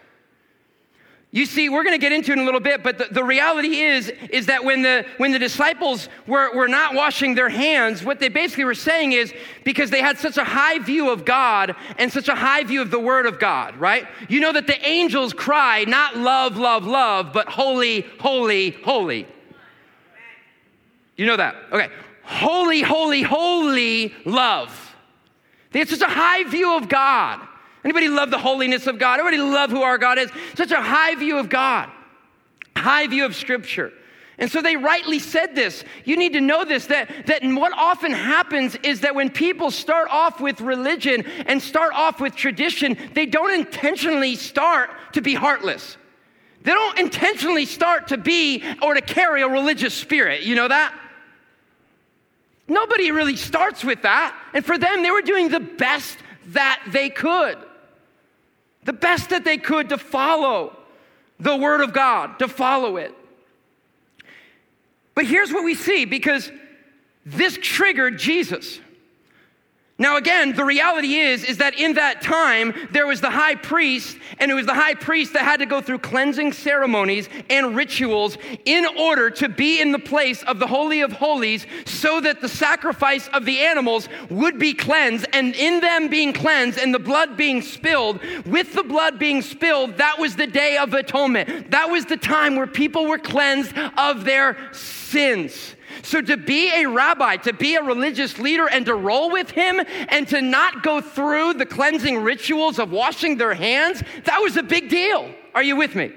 You 1.35 1.45
see, 1.45 1.67
we're 1.67 1.83
going 1.83 1.95
to 1.95 1.99
get 1.99 2.13
into 2.13 2.31
it 2.31 2.35
in 2.35 2.39
a 2.39 2.45
little 2.45 2.61
bit, 2.61 2.81
but 2.81 2.97
the, 2.97 3.07
the, 3.11 3.21
reality 3.21 3.81
is, 3.81 4.07
is 4.29 4.45
that 4.45 4.63
when 4.63 4.83
the, 4.83 5.05
when 5.17 5.33
the 5.33 5.39
disciples 5.39 6.07
were, 6.25 6.55
were 6.55 6.69
not 6.69 6.95
washing 6.95 7.35
their 7.35 7.49
hands, 7.49 8.05
what 8.05 8.21
they 8.21 8.29
basically 8.29 8.63
were 8.63 8.73
saying 8.73 9.11
is 9.11 9.33
because 9.65 9.89
they 9.89 9.99
had 9.99 10.17
such 10.17 10.37
a 10.37 10.45
high 10.45 10.79
view 10.79 11.09
of 11.09 11.25
God 11.25 11.75
and 11.97 12.09
such 12.09 12.29
a 12.29 12.35
high 12.35 12.63
view 12.63 12.81
of 12.81 12.89
the 12.89 13.01
Word 13.01 13.25
of 13.25 13.37
God, 13.37 13.75
right? 13.75 14.07
You 14.29 14.39
know 14.39 14.53
that 14.53 14.65
the 14.65 14.81
angels 14.87 15.33
cry, 15.33 15.83
not 15.83 16.15
love, 16.15 16.55
love, 16.55 16.85
love, 16.85 17.33
but 17.33 17.49
holy, 17.49 18.05
holy, 18.21 18.69
holy. 18.85 19.27
You 21.17 21.25
know 21.25 21.35
that? 21.35 21.57
Okay. 21.69 21.89
Holy, 22.23 22.81
holy, 22.81 23.23
holy 23.23 24.13
love. 24.23 24.84
Had 25.79 25.89
such 25.89 26.01
a 26.01 26.05
high 26.05 26.43
view 26.43 26.77
of 26.77 26.87
God. 26.89 27.45
Anybody 27.83 28.07
love 28.07 28.31
the 28.31 28.37
holiness 28.37 28.87
of 28.87 28.97
God? 28.97 29.19
Everybody 29.19 29.41
love 29.41 29.69
who 29.69 29.81
our 29.81 29.97
God 29.97 30.17
is? 30.17 30.31
Such 30.55 30.71
a 30.71 30.81
high 30.81 31.15
view 31.15 31.37
of 31.37 31.49
God, 31.49 31.89
high 32.75 33.07
view 33.07 33.25
of 33.25 33.35
Scripture. 33.35 33.91
And 34.37 34.51
so 34.51 34.61
they 34.61 34.75
rightly 34.75 35.19
said 35.19 35.55
this. 35.55 35.83
You 36.03 36.17
need 36.17 36.33
to 36.33 36.41
know 36.41 36.65
this 36.65 36.87
that, 36.87 37.27
that 37.27 37.41
what 37.43 37.71
often 37.73 38.11
happens 38.11 38.75
is 38.83 39.01
that 39.01 39.15
when 39.15 39.29
people 39.29 39.71
start 39.71 40.09
off 40.11 40.41
with 40.41 40.59
religion 40.61 41.25
and 41.45 41.61
start 41.61 41.93
off 41.93 42.19
with 42.19 42.35
tradition, 42.35 42.97
they 43.13 43.25
don't 43.25 43.53
intentionally 43.53 44.35
start 44.35 44.89
to 45.13 45.21
be 45.21 45.35
heartless. 45.35 45.97
They 46.63 46.71
don't 46.71 46.99
intentionally 46.99 47.65
start 47.65 48.07
to 48.07 48.17
be 48.17 48.63
or 48.81 48.95
to 48.95 49.01
carry 49.01 49.41
a 49.41 49.47
religious 49.47 49.93
spirit. 49.93 50.41
You 50.41 50.55
know 50.55 50.67
that? 50.67 50.93
Nobody 52.67 53.11
really 53.11 53.35
starts 53.35 53.83
with 53.83 54.01
that. 54.01 54.35
And 54.53 54.65
for 54.65 54.77
them, 54.77 55.03
they 55.03 55.11
were 55.11 55.21
doing 55.21 55.49
the 55.49 55.59
best 55.59 56.17
that 56.47 56.81
they 56.87 57.09
could. 57.09 57.57
The 58.83 58.93
best 58.93 59.29
that 59.29 59.43
they 59.43 59.57
could 59.57 59.89
to 59.89 59.97
follow 59.97 60.75
the 61.39 61.55
Word 61.55 61.81
of 61.81 61.93
God, 61.93 62.39
to 62.39 62.47
follow 62.47 62.97
it. 62.97 63.13
But 65.13 65.25
here's 65.25 65.51
what 65.51 65.63
we 65.63 65.75
see 65.75 66.05
because 66.05 66.51
this 67.25 67.57
triggered 67.61 68.19
Jesus. 68.19 68.79
Now 69.97 70.17
again, 70.17 70.53
the 70.53 70.65
reality 70.65 71.15
is 71.15 71.45
is 71.45 71.57
that 71.59 71.79
in 71.79 71.93
that 71.93 72.21
time 72.21 72.73
there 72.91 73.07
was 73.07 73.21
the 73.21 73.29
high 73.29 73.55
priest 73.55 74.17
and 74.39 74.51
it 74.51 74.53
was 74.53 74.65
the 74.65 74.73
high 74.73 74.93
priest 74.93 75.31
that 75.33 75.43
had 75.43 75.61
to 75.61 75.65
go 75.65 75.79
through 75.79 75.99
cleansing 75.99 76.51
ceremonies 76.51 77.29
and 77.49 77.77
rituals 77.77 78.37
in 78.65 78.85
order 78.99 79.29
to 79.29 79.47
be 79.47 79.79
in 79.79 79.93
the 79.93 79.99
place 79.99 80.43
of 80.43 80.59
the 80.59 80.67
holy 80.67 80.99
of 80.99 81.13
holies 81.13 81.65
so 81.85 82.19
that 82.19 82.41
the 82.41 82.49
sacrifice 82.49 83.29
of 83.29 83.45
the 83.45 83.59
animals 83.59 84.09
would 84.29 84.59
be 84.59 84.73
cleansed 84.73 85.27
and 85.31 85.55
in 85.55 85.79
them 85.79 86.09
being 86.09 86.33
cleansed 86.33 86.77
and 86.77 86.93
the 86.93 86.99
blood 86.99 87.37
being 87.37 87.61
spilled 87.61 88.19
with 88.45 88.73
the 88.73 88.83
blood 88.83 89.17
being 89.17 89.41
spilled 89.41 89.95
that 89.95 90.19
was 90.19 90.35
the 90.35 90.47
day 90.47 90.75
of 90.75 90.93
atonement. 90.93 91.71
That 91.71 91.89
was 91.89 92.03
the 92.05 92.17
time 92.17 92.57
where 92.57 92.67
people 92.67 93.05
were 93.05 93.17
cleansed 93.17 93.73
of 93.97 94.25
their 94.25 94.57
sins. 94.73 95.75
So, 96.05 96.21
to 96.21 96.37
be 96.37 96.71
a 96.71 96.85
rabbi, 96.85 97.37
to 97.37 97.51
be 97.51 97.73
a 97.73 97.81
religious 97.81 98.37
leader, 98.37 98.69
and 98.69 98.85
to 98.85 98.93
roll 98.93 99.31
with 99.31 99.49
him, 99.49 99.81
and 100.09 100.27
to 100.27 100.39
not 100.39 100.83
go 100.83 101.01
through 101.01 101.53
the 101.53 101.65
cleansing 101.65 102.21
rituals 102.21 102.77
of 102.77 102.91
washing 102.91 103.37
their 103.37 103.55
hands, 103.55 104.03
that 104.25 104.39
was 104.39 104.55
a 104.55 104.61
big 104.61 104.87
deal. 104.87 105.33
Are 105.55 105.63
you 105.63 105.75
with 105.75 105.95
me? 105.95 106.13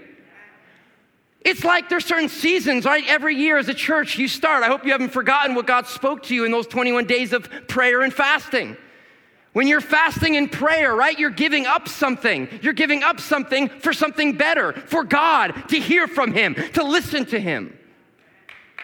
It's 1.41 1.65
like 1.65 1.89
there's 1.89 2.05
certain 2.05 2.29
seasons, 2.29 2.85
right? 2.85 3.03
Every 3.09 3.35
year 3.35 3.57
as 3.57 3.71
a 3.71 3.75
church, 3.75 4.19
you 4.19 4.29
start. 4.29 4.63
I 4.63 4.67
hope 4.67 4.85
you 4.85 4.93
haven't 4.93 5.09
forgotten 5.09 5.55
what 5.55 5.67
God 5.67 5.87
spoke 5.87 6.25
to 6.25 6.35
you 6.35 6.45
in 6.45 6.53
those 6.53 6.67
21 6.67 7.07
days 7.07 7.33
of 7.33 7.49
prayer 7.67 8.03
and 8.03 8.13
fasting. 8.13 8.77
When 9.55 9.67
you're 9.67 9.81
fasting 9.81 10.35
in 10.35 10.51
prayer, 10.51 10.95
right, 10.95 11.19
you're 11.19 11.31
giving 11.31 11.65
up 11.65 11.89
something. 11.89 12.47
You're 12.61 12.75
giving 12.75 13.03
up 13.03 13.21
something 13.21 13.71
for 13.71 13.95
something 13.95 14.37
better, 14.37 14.75
for 14.75 15.03
God 15.03 15.55
to 15.69 15.81
hear 15.81 16.07
from 16.07 16.33
Him, 16.33 16.55
to 16.75 16.85
listen 16.85 17.25
to 17.27 17.41
Him 17.41 17.78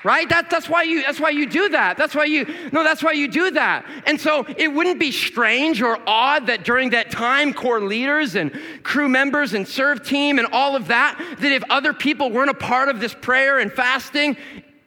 right? 0.05 0.29
That, 0.29 0.51
that's 0.51 0.69
why 0.69 0.83
you 0.83 1.03
that's 1.03 1.19
why 1.19 1.31
you 1.31 1.47
do 1.47 1.71
that. 1.71 1.97
That's 1.97 2.15
why 2.15 2.27
you 2.27 2.47
no, 2.71 2.85
that's 2.85 3.03
why 3.03 3.13
you 3.13 3.27
do 3.27 3.51
that. 3.53 3.87
And 4.07 4.21
so 4.21 4.45
it 4.57 4.69
wouldn't 4.69 5.01
be 5.01 5.11
strange 5.11 5.83
or 5.83 5.99
odd 6.07 6.47
that 6.47 6.65
during 6.65 6.91
that 6.91 7.11
time, 7.11 7.53
core 7.53 7.81
leaders 7.81 8.37
and 8.37 8.53
crew 8.83 9.09
members 9.09 9.55
and 9.55 9.67
serve 9.67 10.07
team 10.07 10.39
and 10.39 10.47
all 10.53 10.77
of 10.77 10.89
that, 10.89 11.19
that 11.41 11.53
if 11.53 11.65
other 11.71 11.93
people 11.93 12.31
weren't 12.31 12.51
a 12.51 12.55
part 12.55 12.89
of 12.89 13.01
this 13.01 13.15
prayer 13.15 13.59
and 13.59 13.73
fasting, 13.73 14.37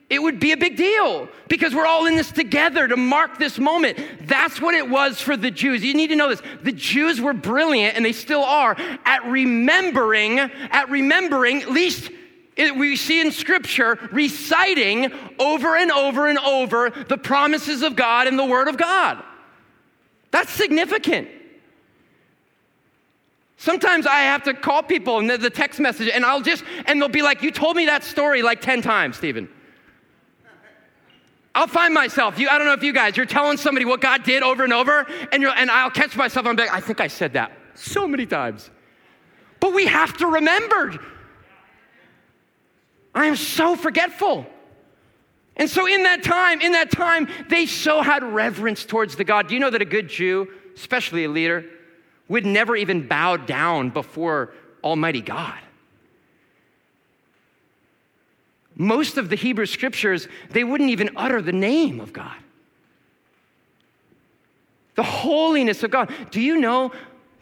it 0.08 0.22
would 0.22 0.40
be 0.40 0.52
a 0.52 0.56
big 0.56 0.76
deal 0.76 1.28
because 1.48 1.74
we're 1.74 1.86
all 1.86 2.06
in 2.06 2.16
this 2.16 2.32
together 2.32 2.88
to 2.88 2.96
mark 2.96 3.38
this 3.38 3.58
moment. 3.58 3.98
That's 4.22 4.60
what 4.60 4.74
it 4.74 4.88
was 4.88 5.20
for 5.20 5.36
the 5.36 5.50
Jews. 5.50 5.84
You 5.84 5.92
need 5.92 6.06
to 6.08 6.16
know 6.16 6.30
this. 6.30 6.40
The 6.62 6.72
Jews 6.72 7.20
were 7.20 7.34
brilliant 7.34 7.94
and 7.94 8.04
they 8.04 8.12
still 8.12 8.42
are 8.42 8.74
at 9.04 9.26
remembering, 9.26 10.38
at 10.38 10.88
remembering, 10.88 11.60
at 11.62 11.70
least 11.70 12.10
it, 12.58 12.76
we 12.76 12.96
see 12.96 13.20
in 13.20 13.30
Scripture 13.30 13.96
reciting 14.10 15.12
over 15.38 15.76
and 15.76 15.92
over 15.92 16.26
and 16.28 16.38
over 16.40 16.90
the 16.90 17.16
promises 17.16 17.82
of 17.82 17.94
God 17.94 18.26
and 18.26 18.38
the 18.38 18.44
Word 18.44 18.66
of 18.66 18.76
God. 18.76 19.22
That's 20.32 20.50
significant. 20.50 21.28
Sometimes 23.56 24.06
I 24.06 24.20
have 24.20 24.42
to 24.44 24.54
call 24.54 24.82
people 24.82 25.18
and 25.18 25.30
the 25.30 25.50
text 25.50 25.80
message, 25.80 26.10
and 26.12 26.24
I'll 26.24 26.42
just, 26.42 26.64
and 26.86 27.00
they'll 27.00 27.08
be 27.08 27.22
like, 27.22 27.42
You 27.42 27.50
told 27.52 27.76
me 27.76 27.86
that 27.86 28.02
story 28.02 28.42
like 28.42 28.60
10 28.60 28.82
times, 28.82 29.16
Stephen. 29.16 29.48
I'll 31.54 31.66
find 31.66 31.92
myself, 31.94 32.38
you, 32.38 32.48
I 32.48 32.58
don't 32.58 32.66
know 32.66 32.72
if 32.72 32.84
you 32.84 32.92
guys, 32.92 33.16
you're 33.16 33.26
telling 33.26 33.56
somebody 33.56 33.84
what 33.84 34.00
God 34.00 34.22
did 34.22 34.42
over 34.42 34.62
and 34.62 34.72
over, 34.72 35.06
and, 35.32 35.42
you're, 35.42 35.50
and 35.50 35.70
I'll 35.70 35.90
catch 35.90 36.16
myself, 36.16 36.46
I'm 36.46 36.54
like, 36.54 36.70
I 36.70 36.80
think 36.80 37.00
I 37.00 37.08
said 37.08 37.32
that 37.32 37.50
so 37.74 38.06
many 38.06 38.26
times. 38.26 38.70
But 39.58 39.74
we 39.74 39.86
have 39.86 40.16
to 40.18 40.26
remember 40.26 41.00
I 43.18 43.26
am 43.26 43.34
so 43.34 43.74
forgetful. 43.74 44.46
And 45.56 45.68
so, 45.68 45.88
in 45.88 46.04
that 46.04 46.22
time, 46.22 46.60
in 46.60 46.70
that 46.72 46.92
time, 46.92 47.28
they 47.48 47.66
so 47.66 48.00
had 48.00 48.22
reverence 48.22 48.84
towards 48.84 49.16
the 49.16 49.24
God. 49.24 49.48
Do 49.48 49.54
you 49.54 49.60
know 49.60 49.70
that 49.70 49.82
a 49.82 49.84
good 49.84 50.08
Jew, 50.08 50.46
especially 50.76 51.24
a 51.24 51.28
leader, 51.28 51.64
would 52.28 52.46
never 52.46 52.76
even 52.76 53.08
bow 53.08 53.36
down 53.36 53.90
before 53.90 54.54
Almighty 54.84 55.20
God? 55.20 55.58
Most 58.76 59.18
of 59.18 59.30
the 59.30 59.34
Hebrew 59.34 59.66
scriptures, 59.66 60.28
they 60.50 60.62
wouldn't 60.62 60.90
even 60.90 61.10
utter 61.16 61.42
the 61.42 61.50
name 61.50 61.98
of 61.98 62.12
God. 62.12 62.36
The 64.94 65.02
holiness 65.02 65.82
of 65.82 65.90
God. 65.90 66.12
Do 66.30 66.40
you 66.40 66.60
know 66.60 66.92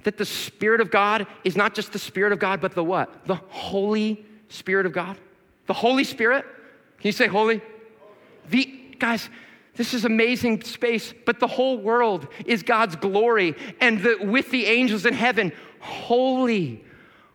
that 0.05 0.17
the 0.17 0.25
Spirit 0.25 0.81
of 0.81 0.91
God 0.91 1.27
is 1.45 1.55
not 1.55 1.75
just 1.75 1.93
the 1.93 1.99
Spirit 1.99 2.33
of 2.33 2.39
God, 2.39 2.63
but 2.63 2.75
the 2.75 2.83
what? 2.83 3.27
The 3.27 3.35
Holy 3.51 4.25
Spirit 4.49 4.87
of 4.87 4.95
God? 4.95 5.19
The 5.67 5.75
Holy 5.75 6.05
Spirit. 6.05 6.45
Can 6.99 7.09
you 7.09 7.13
say 7.13 7.27
holy? 7.27 7.61
The 8.51 8.67
guys, 8.99 9.29
this 9.75 9.93
is 9.93 10.05
amazing 10.05 10.63
space, 10.63 11.13
but 11.25 11.41
the 11.41 11.47
whole 11.47 11.79
world 11.79 12.29
is 12.47 12.63
God's 12.63 12.97
glory 12.97 13.55
and 13.81 14.03
the, 14.03 14.17
with 14.23 14.51
the 14.51 14.67
angels 14.67 15.05
in 15.05 15.15
heaven, 15.15 15.53
holy, 15.81 16.85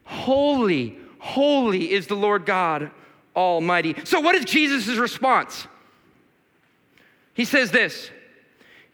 holy, 0.04 0.98
holy 1.20 1.92
is 1.92 2.08
the 2.08 2.16
Lord 2.16 2.46
God 2.46 2.92
Almighty. 3.36 3.96
So, 4.04 4.20
what 4.20 4.36
is 4.36 4.46
Jesus' 4.46 4.98
response? 4.98 5.68
He 7.34 7.46
says 7.46 7.72
this 7.72 8.10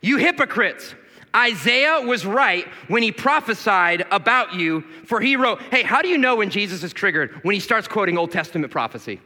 You 0.02 0.17
hypocrites, 0.17 0.95
Isaiah 1.38 2.02
was 2.02 2.26
right 2.26 2.67
when 2.88 3.04
he 3.04 3.12
prophesied 3.12 4.06
about 4.10 4.56
you, 4.56 4.82
for 5.06 5.21
he 5.21 5.36
wrote, 5.36 5.62
Hey, 5.62 5.84
how 5.84 6.02
do 6.02 6.08
you 6.08 6.17
know 6.17 6.38
when 6.38 6.50
Jesus 6.50 6.84
is 6.84 6.93
triggered? 6.93 7.32
When 7.43 7.54
he 7.54 7.60
starts 7.60 7.88
quoting 7.88 8.17
Old 8.17 8.32
Testament 8.32 8.71
prophecy. 8.71 9.21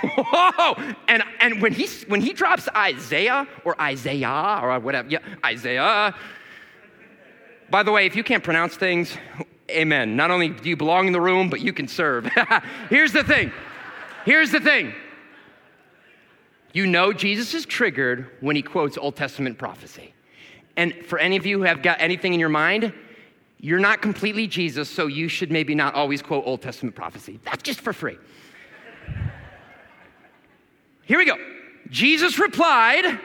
Whoa! 0.00 0.74
And, 1.08 1.22
and 1.40 1.62
when, 1.62 1.72
he, 1.72 1.88
when 2.08 2.20
he 2.20 2.32
drops 2.32 2.68
Isaiah 2.76 3.46
or 3.64 3.80
Isaiah 3.80 4.60
or 4.62 4.78
whatever, 4.80 5.08
yeah, 5.08 5.18
Isaiah. 5.44 6.14
By 7.70 7.82
the 7.82 7.92
way, 7.92 8.06
if 8.06 8.16
you 8.16 8.22
can't 8.22 8.44
pronounce 8.44 8.76
things, 8.76 9.16
amen. 9.70 10.16
Not 10.16 10.30
only 10.30 10.50
do 10.50 10.68
you 10.68 10.76
belong 10.76 11.06
in 11.06 11.12
the 11.12 11.20
room, 11.20 11.48
but 11.48 11.60
you 11.60 11.72
can 11.72 11.88
serve. 11.88 12.28
Here's 12.90 13.12
the 13.12 13.24
thing. 13.24 13.50
Here's 14.26 14.50
the 14.50 14.60
thing. 14.60 14.94
You 16.74 16.88
know 16.88 17.12
Jesus 17.12 17.54
is 17.54 17.64
triggered 17.64 18.28
when 18.40 18.56
he 18.56 18.62
quotes 18.62 18.98
Old 18.98 19.14
Testament 19.14 19.58
prophecy. 19.58 20.12
And 20.76 20.92
for 21.06 21.20
any 21.20 21.36
of 21.36 21.46
you 21.46 21.58
who 21.58 21.64
have 21.64 21.82
got 21.82 22.00
anything 22.00 22.34
in 22.34 22.40
your 22.40 22.48
mind, 22.48 22.92
you're 23.60 23.78
not 23.78 24.02
completely 24.02 24.48
Jesus, 24.48 24.90
so 24.90 25.06
you 25.06 25.28
should 25.28 25.52
maybe 25.52 25.76
not 25.76 25.94
always 25.94 26.20
quote 26.20 26.44
Old 26.44 26.62
Testament 26.62 26.96
prophecy. 26.96 27.38
That's 27.44 27.62
just 27.62 27.80
for 27.80 27.92
free. 27.92 28.18
Here 31.04 31.16
we 31.16 31.24
go. 31.24 31.36
Jesus 31.90 32.40
replied, 32.40 33.20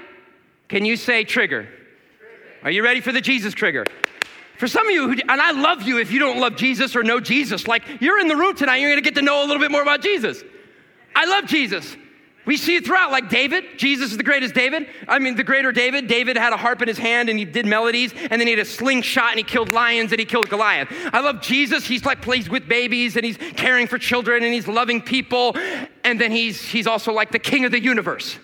Can 0.67 0.85
you 0.85 0.95
say 0.95 1.23
trigger? 1.23 1.67
Are 2.61 2.69
you 2.69 2.83
ready 2.83 3.01
for 3.01 3.11
the 3.11 3.21
Jesus 3.21 3.55
trigger? 3.55 3.83
For 4.59 4.67
some 4.67 4.87
of 4.87 4.93
you, 4.93 5.11
who, 5.11 5.13
and 5.27 5.41
I 5.41 5.51
love 5.51 5.81
you 5.81 5.97
if 5.97 6.11
you 6.11 6.19
don't 6.19 6.39
love 6.39 6.55
Jesus 6.55 6.95
or 6.95 7.01
know 7.01 7.19
Jesus, 7.19 7.67
like 7.67 7.81
you're 7.99 8.19
in 8.19 8.27
the 8.27 8.35
room 8.35 8.55
tonight, 8.55 8.77
you're 8.77 8.91
gonna 8.91 9.01
get 9.01 9.15
to 9.15 9.23
know 9.23 9.43
a 9.43 9.45
little 9.47 9.61
bit 9.61 9.71
more 9.71 9.81
about 9.81 10.03
Jesus. 10.03 10.43
I 11.15 11.25
love 11.25 11.45
Jesus. 11.45 11.97
We 12.49 12.57
see 12.57 12.77
it 12.77 12.83
throughout, 12.83 13.11
like 13.11 13.29
David. 13.29 13.77
Jesus 13.77 14.09
is 14.09 14.17
the 14.17 14.23
greatest 14.23 14.55
David. 14.55 14.87
I 15.07 15.19
mean, 15.19 15.35
the 15.35 15.43
greater 15.43 15.71
David. 15.71 16.07
David 16.07 16.35
had 16.35 16.51
a 16.51 16.57
harp 16.57 16.81
in 16.81 16.87
his 16.87 16.97
hand 16.97 17.29
and 17.29 17.37
he 17.37 17.45
did 17.45 17.67
melodies, 17.67 18.11
and 18.11 18.41
then 18.41 18.47
he 18.47 18.49
had 18.49 18.59
a 18.59 18.65
slingshot 18.65 19.29
and 19.29 19.37
he 19.37 19.43
killed 19.43 19.71
lions 19.71 20.11
and 20.11 20.19
he 20.19 20.25
killed 20.25 20.49
Goliath. 20.49 20.91
I 21.13 21.19
love 21.19 21.41
Jesus. 21.41 21.85
He's 21.85 22.05
like 22.05 22.23
plays 22.23 22.49
with 22.49 22.67
babies 22.67 23.17
and 23.17 23.23
he's 23.23 23.37
caring 23.37 23.85
for 23.85 23.99
children 23.99 24.43
and 24.43 24.51
he's 24.51 24.67
loving 24.67 24.99
people. 24.99 25.55
And 26.03 26.19
then 26.19 26.31
he's 26.31 26.59
he's 26.59 26.87
also 26.87 27.13
like 27.13 27.31
the 27.31 27.37
king 27.37 27.65
of 27.65 27.71
the 27.71 27.79
universe. 27.79 28.39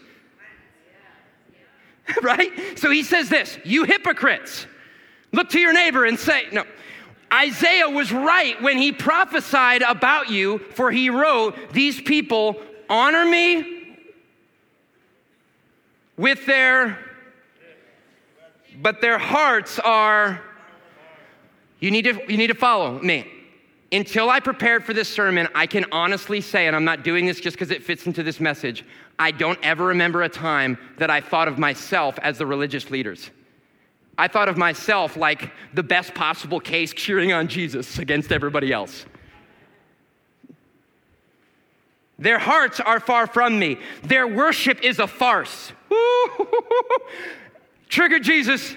right? 2.21 2.77
So 2.77 2.91
he 2.91 3.01
says 3.01 3.27
this, 3.27 3.57
you 3.65 3.85
hypocrites. 3.85 4.67
Look 5.31 5.49
to 5.49 5.59
your 5.59 5.73
neighbor 5.73 6.05
and 6.05 6.19
say, 6.19 6.43
no. 6.51 6.63
Isaiah 7.33 7.89
was 7.89 8.11
right 8.11 8.61
when 8.61 8.77
he 8.77 8.91
prophesied 8.91 9.81
about 9.81 10.29
you, 10.29 10.59
for 10.59 10.91
he 10.91 11.09
wrote, 11.09 11.55
These 11.73 12.01
people 12.01 12.61
honor 12.87 13.25
me 13.25 13.74
with 16.17 16.45
their, 16.45 16.97
but 18.81 19.01
their 19.01 19.17
hearts 19.17 19.79
are, 19.79 20.41
you 21.79 21.91
need 21.91 22.03
to, 22.03 22.21
you 22.27 22.37
need 22.37 22.47
to 22.47 22.55
follow 22.55 22.99
me. 22.99 23.31
Until 23.91 24.29
I 24.29 24.39
prepared 24.39 24.83
for 24.83 24.93
this 24.93 25.07
sermon, 25.07 25.47
I 25.55 25.67
can 25.67 25.85
honestly 25.91 26.41
say, 26.41 26.67
and 26.67 26.75
I'm 26.75 26.83
not 26.83 27.03
doing 27.03 27.25
this 27.25 27.39
just 27.39 27.55
because 27.55 27.71
it 27.71 27.83
fits 27.83 28.07
into 28.07 28.23
this 28.23 28.39
message, 28.39 28.83
I 29.17 29.31
don't 29.31 29.59
ever 29.63 29.85
remember 29.85 30.23
a 30.23 30.29
time 30.29 30.77
that 30.97 31.09
I 31.09 31.21
thought 31.21 31.47
of 31.47 31.57
myself 31.57 32.17
as 32.19 32.37
the 32.37 32.45
religious 32.45 32.89
leaders. 32.89 33.29
I 34.17 34.27
thought 34.27 34.49
of 34.49 34.57
myself 34.57 35.17
like 35.17 35.51
the 35.73 35.83
best 35.83 36.13
possible 36.13 36.59
case 36.59 36.93
cheering 36.93 37.33
on 37.33 37.47
Jesus 37.47 37.99
against 37.99 38.31
everybody 38.31 38.71
else. 38.71 39.05
Their 42.17 42.39
hearts 42.39 42.79
are 42.79 42.99
far 42.99 43.27
from 43.27 43.59
me. 43.59 43.77
Their 44.03 44.25
worship 44.25 44.81
is 44.83 44.99
a 44.99 45.07
farce. 45.07 45.73
Trigger 47.89 48.19
Jesus. 48.19 48.75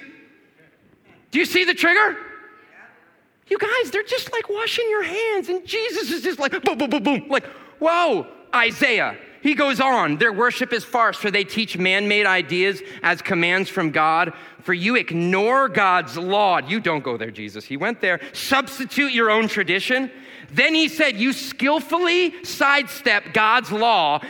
Do 1.30 1.38
you 1.38 1.44
see 1.44 1.64
the 1.64 1.74
trigger? 1.74 2.16
You 3.48 3.58
guys, 3.58 3.90
they're 3.90 4.02
just 4.02 4.32
like 4.32 4.48
washing 4.48 4.88
your 4.90 5.02
hands, 5.02 5.48
and 5.48 5.66
Jesus 5.66 6.10
is 6.10 6.22
just 6.22 6.38
like 6.38 6.52
boom, 6.62 6.78
boom, 6.78 6.90
boom, 6.90 7.02
boom. 7.02 7.28
Like, 7.28 7.46
whoa, 7.78 8.26
Isaiah. 8.54 9.16
He 9.40 9.54
goes 9.54 9.80
on, 9.80 10.18
their 10.18 10.32
worship 10.32 10.72
is 10.72 10.84
farce, 10.84 11.16
for 11.16 11.30
they 11.30 11.44
teach 11.44 11.78
man 11.78 12.08
made 12.08 12.26
ideas 12.26 12.82
as 13.02 13.22
commands 13.22 13.70
from 13.70 13.90
God. 13.90 14.32
For 14.62 14.74
you 14.74 14.96
ignore 14.96 15.68
God's 15.68 16.16
law. 16.16 16.58
You 16.58 16.80
don't 16.80 17.04
go 17.04 17.16
there, 17.16 17.30
Jesus. 17.30 17.64
He 17.64 17.76
went 17.76 18.00
there. 18.00 18.20
Substitute 18.32 19.12
your 19.12 19.30
own 19.30 19.46
tradition. 19.46 20.10
Then 20.50 20.74
he 20.74 20.88
said, 20.88 21.16
You 21.16 21.32
skillfully 21.32 22.44
sidestep 22.44 23.32
God's 23.32 23.70
law. 23.70 24.20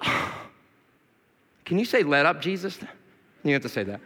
Can 1.68 1.78
you 1.78 1.84
say, 1.84 2.02
Let 2.02 2.24
up, 2.24 2.40
Jesus? 2.40 2.78
You 3.44 3.52
have 3.52 3.62
to 3.62 3.68
say 3.68 3.82
that. 3.84 4.00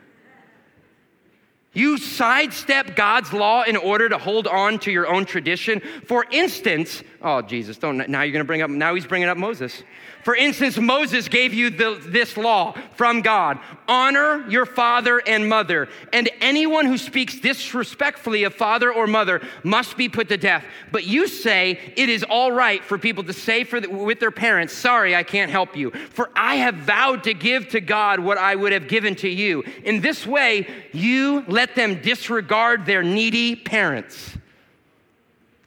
You 1.75 1.97
sidestep 1.97 2.97
God's 2.97 3.33
law 3.33 3.63
in 3.63 3.77
order 3.77 4.09
to 4.09 4.19
hold 4.19 4.49
on 4.49 4.81
to 4.81 4.91
your 4.91 5.07
own 5.07 5.25
tradition. 5.25 5.81
For 6.07 6.27
instance, 6.31 7.05
oh, 7.23 7.41
Jesus, 7.41 7.79
don't, 7.79 7.97
now 8.11 8.23
you're 8.23 8.33
going 8.33 8.45
to 8.45 8.47
bring 8.47 8.63
up, 8.63 8.69
now 8.69 8.95
he's 8.95 9.07
bringing 9.07 9.29
up 9.29 9.39
Moses. 9.39 9.85
For 10.25 10.37
instance, 10.37 10.79
Moses 10.79 11.29
gave 11.29 11.53
you 11.53 11.71
the, 11.71 12.01
this 12.01 12.37
law 12.37 12.75
from 12.97 13.23
God 13.23 13.59
honor 13.89 14.49
your 14.49 14.65
father 14.65 15.21
and 15.27 15.49
mother, 15.49 15.89
and 16.13 16.31
anyone 16.41 16.87
who 16.87 16.97
speaks 16.97 17.39
disrespectfully 17.41 18.45
of 18.45 18.55
father 18.55 18.93
or 18.93 19.07
mother 19.07 19.43
must 19.65 19.97
be 19.97 20.09
put 20.09 20.29
to 20.29 20.37
death. 20.37 20.65
But 20.93 21.05
you 21.05 21.27
say 21.27 21.79
it 21.97 22.09
is 22.09 22.23
all 22.23 22.53
right 22.53 22.83
for 22.85 22.97
people 22.97 23.25
to 23.25 23.33
say 23.33 23.65
the, 23.65 23.89
with 23.89 24.21
their 24.21 24.31
parents, 24.31 24.73
Sorry, 24.73 25.15
I 25.15 25.25
can't 25.25 25.51
help 25.51 25.77
you, 25.77 25.91
for 25.91 26.31
I 26.37 26.57
have 26.57 26.77
vowed 26.77 27.25
to 27.25 27.35
give 27.35 27.69
to 27.71 27.81
God 27.81 28.21
what 28.21 28.39
I 28.39 28.55
would 28.55 28.73
have 28.73 28.89
given 28.89 29.15
to 29.17 29.29
you. 29.29 29.63
In 29.85 30.01
this 30.01 30.27
way, 30.27 30.69
you 30.93 31.45
let 31.49 31.75
them 31.75 32.01
disregard 32.01 32.87
their 32.87 33.03
needy 33.03 33.57
parents. 33.57 34.37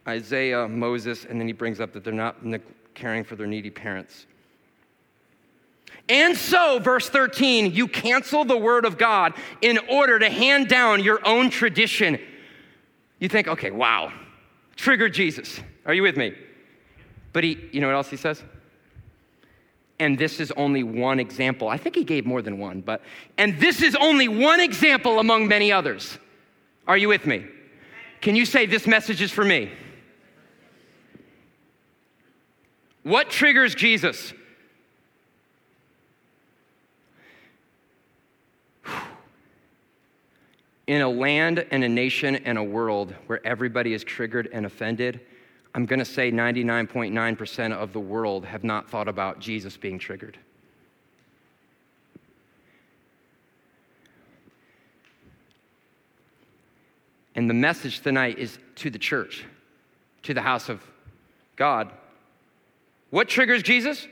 Isaiah, 0.08 0.68
Moses, 0.68 1.26
and 1.26 1.40
then 1.40 1.48
he 1.48 1.54
brings 1.54 1.80
up 1.80 1.92
that 1.94 2.04
they're 2.04 2.14
not 2.14 2.38
caring 2.94 3.24
for 3.24 3.36
their 3.36 3.48
needy 3.48 3.70
parents. 3.70 4.28
And 6.08 6.38
so, 6.38 6.80
verse 6.80 7.10
13, 7.10 7.74
you 7.74 7.88
cancel 7.88 8.46
the 8.46 8.58
word 8.58 8.86
of 8.86 8.98
God 8.98 9.34
in 9.62 9.80
order 9.90 10.20
to 10.20 10.30
hand 10.30 10.68
down 10.68 11.04
your 11.04 11.26
own 11.28 11.50
tradition. 11.50 12.20
You 13.20 13.28
think, 13.28 13.48
okay, 13.48 13.72
wow, 13.72 14.14
trigger 14.76 15.10
Jesus. 15.10 15.60
Are 15.86 15.94
you 15.94 16.04
with 16.04 16.16
me? 16.16 16.36
But 17.34 17.44
he, 17.44 17.60
you 17.72 17.82
know 17.82 17.88
what 17.88 17.96
else 17.96 18.10
he 18.10 18.18
says? 18.18 18.44
And 20.00 20.18
this 20.18 20.40
is 20.40 20.52
only 20.52 20.84
one 20.84 21.20
example. 21.20 21.70
I 21.70 21.78
think 21.78 21.96
he 21.96 22.04
gave 22.04 22.26
more 22.26 22.42
than 22.42 22.60
one, 22.60 22.82
but, 22.82 23.02
and 23.38 23.60
this 23.60 23.82
is 23.82 23.96
only 23.96 24.28
one 24.28 24.60
example 24.60 25.20
among 25.20 25.48
many 25.48 25.72
others. 25.72 26.20
Are 26.88 26.98
you 26.98 27.08
with 27.08 27.26
me? 27.26 27.46
Can 28.22 28.36
you 28.36 28.46
say, 28.46 28.66
this 28.66 28.86
message 28.86 29.22
is 29.22 29.32
for 29.32 29.46
me? 29.46 29.72
What 33.04 33.30
triggers 33.30 33.74
Jesus? 33.74 34.34
In 40.88 41.02
a 41.02 41.10
land 41.10 41.66
and 41.72 41.84
a 41.84 41.90
nation 41.90 42.36
and 42.36 42.58
a 42.58 42.64
world 42.64 43.14
where 43.28 43.46
everybody 43.46 43.94
is 43.94 44.04
triggered 44.04 44.50
and 44.52 44.66
offended, 44.66 45.20
I'm 45.74 45.86
going 45.86 46.00
to 46.00 46.06
say 46.06 46.32
99.9% 46.32 47.74
of 47.74 47.92
the 47.92 48.00
world 48.00 48.46
have 48.46 48.64
not 48.64 48.90
thought 48.90 49.08
about 49.08 49.40
Jesus 49.40 49.76
being 49.76 50.00
triggered. 50.00 50.38
And 57.36 57.50
the 57.50 57.54
message 57.54 58.00
tonight 58.00 58.40
is 58.40 58.58
to 58.76 58.90
the 58.90 59.00
church, 59.00 59.44
to 60.24 60.34
the 60.34 60.42
house 60.42 60.70
of 60.70 60.82
God. 61.58 61.92
What 63.10 63.28
triggers 63.28 63.62
Jesus? 63.62 64.08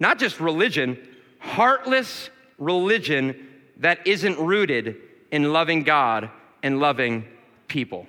Not 0.00 0.18
just 0.18 0.40
religion, 0.40 0.98
heartless 1.38 2.30
religion 2.58 3.46
that 3.76 4.04
isn't 4.06 4.38
rooted 4.38 4.96
in 5.30 5.52
loving 5.52 5.82
God 5.82 6.30
and 6.62 6.80
loving 6.80 7.24
people. 7.66 8.06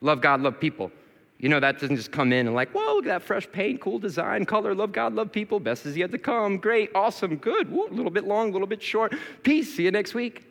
Love 0.00 0.20
God, 0.20 0.40
love 0.40 0.60
people. 0.60 0.92
You 1.38 1.48
know, 1.48 1.60
that 1.60 1.78
doesn't 1.78 1.96
just 1.96 2.10
come 2.10 2.32
in 2.32 2.46
and 2.46 2.54
like, 2.54 2.70
whoa, 2.72 2.96
look 2.96 3.06
at 3.06 3.08
that 3.08 3.22
fresh 3.22 3.50
paint, 3.50 3.80
cool 3.80 3.98
design, 3.98 4.44
color, 4.44 4.74
love 4.74 4.92
God, 4.92 5.14
love 5.14 5.30
people, 5.30 5.60
best 5.60 5.86
is 5.86 5.96
yet 5.96 6.10
to 6.10 6.18
come, 6.18 6.56
great, 6.58 6.90
awesome, 6.94 7.36
good, 7.36 7.70
a 7.70 7.94
little 7.94 8.10
bit 8.10 8.24
long, 8.24 8.50
a 8.50 8.52
little 8.52 8.66
bit 8.66 8.82
short, 8.82 9.14
peace, 9.44 9.74
see 9.74 9.84
you 9.84 9.90
next 9.92 10.14
week. 10.14 10.44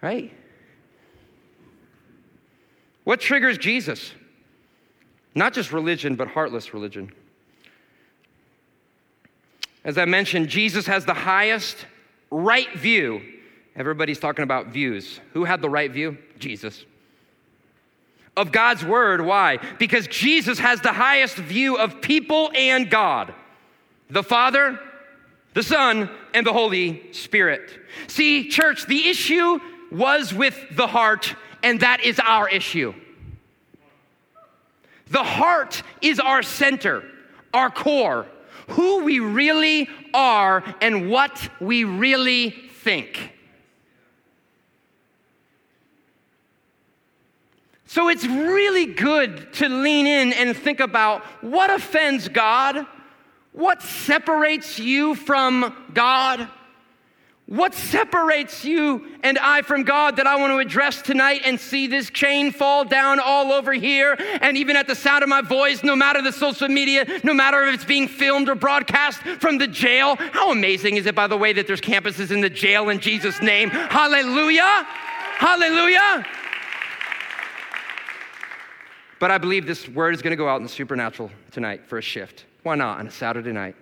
Right? 0.00 0.32
What 3.04 3.20
triggers 3.20 3.58
Jesus? 3.58 4.12
Not 5.38 5.52
just 5.52 5.72
religion, 5.72 6.16
but 6.16 6.26
heartless 6.26 6.74
religion. 6.74 7.12
As 9.84 9.96
I 9.96 10.04
mentioned, 10.04 10.48
Jesus 10.48 10.88
has 10.88 11.04
the 11.04 11.14
highest 11.14 11.76
right 12.28 12.72
view. 12.74 13.22
Everybody's 13.76 14.18
talking 14.18 14.42
about 14.42 14.66
views. 14.66 15.20
Who 15.34 15.44
had 15.44 15.62
the 15.62 15.70
right 15.70 15.92
view? 15.92 16.18
Jesus. 16.40 16.84
Of 18.36 18.50
God's 18.50 18.84
word. 18.84 19.20
Why? 19.20 19.58
Because 19.78 20.08
Jesus 20.08 20.58
has 20.58 20.80
the 20.80 20.92
highest 20.92 21.36
view 21.36 21.78
of 21.78 22.02
people 22.02 22.50
and 22.56 22.90
God 22.90 23.32
the 24.10 24.24
Father, 24.24 24.80
the 25.54 25.62
Son, 25.62 26.10
and 26.34 26.44
the 26.44 26.52
Holy 26.52 27.12
Spirit. 27.12 27.70
See, 28.08 28.48
church, 28.48 28.86
the 28.86 29.06
issue 29.06 29.60
was 29.92 30.34
with 30.34 30.58
the 30.72 30.88
heart, 30.88 31.36
and 31.62 31.78
that 31.80 32.00
is 32.00 32.18
our 32.18 32.48
issue. 32.48 32.92
The 35.10 35.24
heart 35.24 35.82
is 36.02 36.20
our 36.20 36.42
center, 36.42 37.02
our 37.54 37.70
core, 37.70 38.26
who 38.68 39.04
we 39.04 39.20
really 39.20 39.88
are 40.12 40.62
and 40.80 41.10
what 41.10 41.48
we 41.60 41.84
really 41.84 42.50
think. 42.50 43.32
So 47.86 48.10
it's 48.10 48.26
really 48.26 48.84
good 48.84 49.52
to 49.54 49.68
lean 49.68 50.06
in 50.06 50.34
and 50.34 50.54
think 50.54 50.78
about 50.78 51.24
what 51.42 51.70
offends 51.70 52.28
God, 52.28 52.86
what 53.52 53.80
separates 53.80 54.78
you 54.78 55.14
from 55.14 55.74
God. 55.94 56.48
What 57.48 57.72
separates 57.72 58.62
you 58.62 59.06
and 59.22 59.38
I 59.38 59.62
from 59.62 59.84
God 59.84 60.16
that 60.16 60.26
I 60.26 60.36
want 60.36 60.50
to 60.50 60.58
address 60.58 61.00
tonight 61.00 61.40
and 61.46 61.58
see 61.58 61.86
this 61.86 62.10
chain 62.10 62.52
fall 62.52 62.84
down 62.84 63.18
all 63.20 63.52
over 63.52 63.72
here 63.72 64.18
and 64.42 64.58
even 64.58 64.76
at 64.76 64.86
the 64.86 64.94
sound 64.94 65.22
of 65.22 65.30
my 65.30 65.40
voice, 65.40 65.82
no 65.82 65.96
matter 65.96 66.20
the 66.20 66.30
social 66.30 66.68
media, 66.68 67.06
no 67.24 67.32
matter 67.32 67.64
if 67.64 67.76
it's 67.76 67.84
being 67.86 68.06
filmed 68.06 68.50
or 68.50 68.54
broadcast 68.54 69.20
from 69.40 69.56
the 69.56 69.66
jail? 69.66 70.16
How 70.16 70.52
amazing 70.52 70.98
is 70.98 71.06
it, 71.06 71.14
by 71.14 71.26
the 71.26 71.38
way, 71.38 71.54
that 71.54 71.66
there's 71.66 71.80
campuses 71.80 72.30
in 72.30 72.42
the 72.42 72.50
jail 72.50 72.90
in 72.90 73.00
Jesus' 73.00 73.40
name? 73.40 73.70
Hallelujah! 73.70 74.86
Hallelujah! 75.38 76.26
But 79.18 79.30
I 79.30 79.38
believe 79.38 79.66
this 79.66 79.88
word 79.88 80.14
is 80.14 80.20
going 80.20 80.32
to 80.32 80.36
go 80.36 80.50
out 80.50 80.58
in 80.58 80.64
the 80.64 80.68
supernatural 80.68 81.30
tonight 81.50 81.86
for 81.86 81.96
a 81.96 82.02
shift. 82.02 82.44
Why 82.62 82.74
not 82.74 83.00
on 83.00 83.06
a 83.06 83.10
Saturday 83.10 83.52
night? 83.52 83.74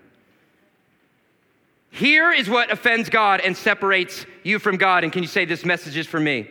Here 1.96 2.30
is 2.30 2.46
what 2.50 2.70
offends 2.70 3.08
God 3.08 3.40
and 3.40 3.56
separates 3.56 4.26
you 4.42 4.58
from 4.58 4.76
God. 4.76 5.02
And 5.02 5.10
can 5.10 5.22
you 5.22 5.28
say, 5.28 5.46
This 5.46 5.64
message 5.64 5.96
is 5.96 6.06
for 6.06 6.20
me? 6.20 6.46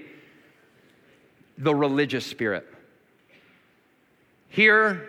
The 1.60 1.76
religious 1.76 2.26
spirit. 2.26 2.66
Here 4.50 5.08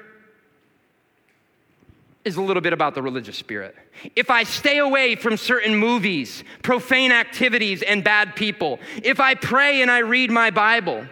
is 2.26 2.37
a 2.37 2.43
little 2.43 2.61
bit 2.61 2.74
about 2.74 2.95
the 2.95 3.01
religious 3.01 3.39
spirit. 3.39 3.74
If 4.14 4.28
I 4.28 4.43
stay 4.43 4.76
away 4.76 5.16
from 5.16 5.39
certain 5.39 5.74
movies, 5.74 6.45
profane 6.62 7.12
activities, 7.12 7.80
and 7.80 8.05
bad 8.05 8.37
people, 8.37 8.78
if 9.03 9.20
I 9.20 9.37
pray 9.37 9.80
and 9.80 9.91
I 9.91 10.01
read 10.01 10.30
my 10.30 10.51
Bible, 10.51 11.07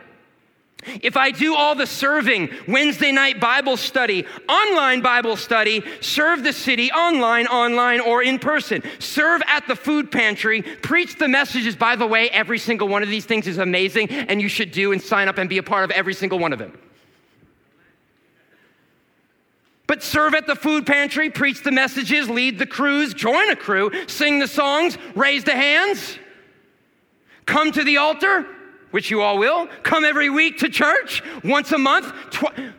if 1.03 1.16
I 1.16 1.30
do 1.30 1.55
all 1.55 1.74
the 1.74 1.87
serving, 1.87 2.51
Wednesday 2.68 3.12
night 3.12 3.41
Bible 3.41 3.76
study, 3.76 4.26
online 4.49 5.01
Bible 5.01 5.37
study, 5.37 5.82
serve 6.01 6.43
the 6.43 6.53
city 6.53 6.91
online, 6.93 7.47
online, 7.47 8.01
or 8.01 8.22
in 8.22 8.39
person, 8.39 8.82
serve 8.99 9.43
at 9.47 9.66
the 9.66 9.76
food 9.76 10.11
pantry, 10.11 10.62
preach 10.62 11.16
the 11.16 11.28
messages. 11.28 11.76
By 11.76 11.97
the 11.97 12.07
way, 12.07 12.30
every 12.30 12.59
single 12.59 12.89
one 12.89 13.03
of 13.03 13.09
these 13.09 13.24
things 13.24 13.47
is 13.47 13.59
amazing, 13.59 14.11
and 14.11 14.41
you 14.41 14.49
should 14.49 14.70
do 14.70 14.93
and 14.93 15.01
sign 15.01 15.28
up 15.28 15.39
and 15.39 15.49
be 15.49 15.59
a 15.59 15.62
part 15.62 15.85
of 15.85 15.91
every 15.91 16.14
single 16.14 16.39
one 16.39 16.53
of 16.53 16.59
them. 16.59 16.78
But 19.87 20.03
serve 20.03 20.35
at 20.35 20.47
the 20.47 20.57
food 20.57 20.87
pantry, 20.87 21.30
preach 21.30 21.62
the 21.62 21.70
messages, 21.70 22.30
lead 22.30 22.59
the 22.59 22.66
crews, 22.66 23.12
join 23.12 23.51
a 23.51 23.57
crew, 23.57 23.91
sing 24.07 24.39
the 24.39 24.49
songs, 24.49 24.97
raise 25.14 25.45
the 25.45 25.53
hands, 25.53 26.18
come 27.45 27.70
to 27.72 27.85
the 27.85 27.99
altar, 27.99 28.47
which 28.95 29.11
you 29.11 29.23
all 29.23 29.39
will, 29.39 29.67
come 29.83 30.05
every 30.05 30.31
week 30.31 30.59
to 30.59 30.69
church 30.69 31.21
once 31.43 31.73
a 31.73 31.79
month. 31.79 32.15
Tw- 32.31 32.73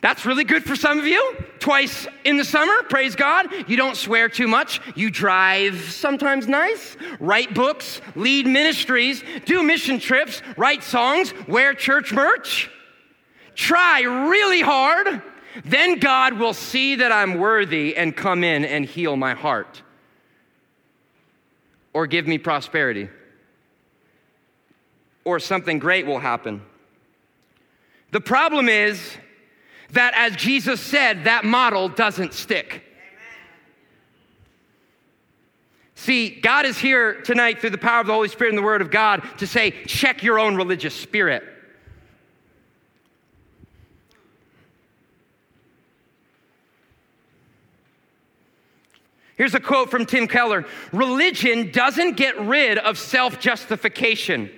That's 0.00 0.26
really 0.26 0.42
good 0.42 0.64
for 0.64 0.74
some 0.74 0.98
of 0.98 1.06
you. 1.06 1.36
Twice 1.60 2.08
in 2.24 2.36
the 2.36 2.44
summer, 2.44 2.82
praise 2.88 3.14
God. 3.14 3.46
You 3.68 3.76
don't 3.76 3.96
swear 3.96 4.28
too 4.28 4.48
much. 4.48 4.80
You 4.96 5.12
drive 5.12 5.78
sometimes 5.92 6.48
nice. 6.48 6.96
Write 7.20 7.54
books, 7.54 8.00
lead 8.16 8.48
ministries, 8.48 9.22
do 9.44 9.62
mission 9.62 10.00
trips, 10.00 10.42
write 10.56 10.82
songs, 10.82 11.32
wear 11.46 11.72
church 11.72 12.12
merch. 12.12 12.68
Try 13.54 14.00
really 14.00 14.60
hard. 14.60 15.22
Then 15.64 16.00
God 16.00 16.32
will 16.32 16.52
see 16.52 16.96
that 16.96 17.12
I'm 17.12 17.38
worthy 17.38 17.96
and 17.96 18.16
come 18.16 18.42
in 18.42 18.64
and 18.64 18.84
heal 18.84 19.16
my 19.16 19.34
heart 19.34 19.84
or 21.92 22.08
give 22.08 22.26
me 22.26 22.38
prosperity 22.38 23.08
or 25.24 25.38
something 25.38 25.78
great 25.78 26.06
will 26.06 26.20
happen. 26.20 26.62
The 28.10 28.20
problem 28.20 28.68
is, 28.68 29.00
that, 29.94 30.14
as 30.16 30.36
Jesus 30.36 30.80
said, 30.80 31.24
that 31.24 31.44
model 31.44 31.88
doesn't 31.88 32.34
stick. 32.34 32.82
See, 35.94 36.28
God 36.28 36.66
is 36.66 36.76
here 36.76 37.22
tonight 37.22 37.60
through 37.60 37.70
the 37.70 37.78
power 37.78 38.00
of 38.00 38.06
the 38.06 38.12
Holy 38.12 38.28
Spirit 38.28 38.50
and 38.50 38.58
the 38.58 38.62
Word 38.62 38.82
of 38.82 38.90
God 38.90 39.22
to 39.38 39.46
say, 39.46 39.70
check 39.86 40.22
your 40.22 40.38
own 40.38 40.56
religious 40.56 40.94
spirit. 40.94 41.44
Here's 49.36 49.54
a 49.54 49.60
quote 49.60 49.90
from 49.90 50.06
Tim 50.06 50.28
Keller 50.28 50.64
Religion 50.92 51.72
doesn't 51.72 52.16
get 52.16 52.38
rid 52.40 52.78
of 52.78 52.98
self 52.98 53.40
justification 53.40 54.50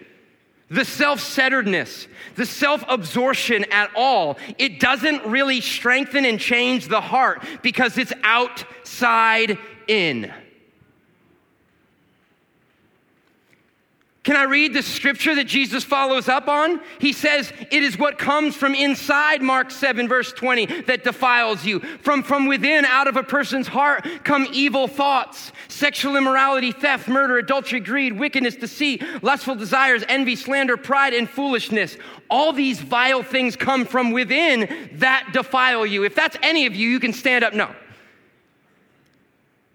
the 0.68 0.84
self 0.84 1.20
centeredness, 1.20 2.08
the 2.34 2.46
self 2.46 2.84
absorption 2.88 3.64
at 3.70 3.90
all. 3.94 4.38
It 4.58 4.80
doesn't 4.80 5.24
really 5.26 5.60
strengthen 5.60 6.24
and 6.24 6.40
change 6.40 6.88
the 6.88 7.00
heart 7.00 7.44
because 7.62 7.98
it's 7.98 8.12
outside 8.22 9.58
in. 9.86 10.32
Can 14.26 14.34
I 14.34 14.42
read 14.42 14.74
the 14.74 14.82
scripture 14.82 15.36
that 15.36 15.46
Jesus 15.46 15.84
follows 15.84 16.28
up 16.28 16.48
on? 16.48 16.80
He 16.98 17.12
says, 17.12 17.52
It 17.70 17.84
is 17.84 17.96
what 17.96 18.18
comes 18.18 18.56
from 18.56 18.74
inside, 18.74 19.40
Mark 19.40 19.70
7, 19.70 20.08
verse 20.08 20.32
20, 20.32 20.82
that 20.82 21.04
defiles 21.04 21.64
you. 21.64 21.78
From, 22.02 22.24
from 22.24 22.46
within, 22.46 22.84
out 22.84 23.06
of 23.06 23.16
a 23.16 23.22
person's 23.22 23.68
heart, 23.68 24.04
come 24.24 24.48
evil 24.50 24.88
thoughts, 24.88 25.52
sexual 25.68 26.16
immorality, 26.16 26.72
theft, 26.72 27.06
murder, 27.06 27.38
adultery, 27.38 27.78
greed, 27.78 28.18
wickedness, 28.18 28.56
deceit, 28.56 29.00
lustful 29.22 29.54
desires, 29.54 30.02
envy, 30.08 30.34
slander, 30.34 30.76
pride, 30.76 31.14
and 31.14 31.30
foolishness. 31.30 31.96
All 32.28 32.52
these 32.52 32.80
vile 32.80 33.22
things 33.22 33.54
come 33.54 33.84
from 33.84 34.10
within 34.10 34.90
that 34.94 35.28
defile 35.34 35.86
you. 35.86 36.02
If 36.02 36.16
that's 36.16 36.36
any 36.42 36.66
of 36.66 36.74
you, 36.74 36.88
you 36.88 36.98
can 36.98 37.12
stand 37.12 37.44
up. 37.44 37.54
No. 37.54 37.72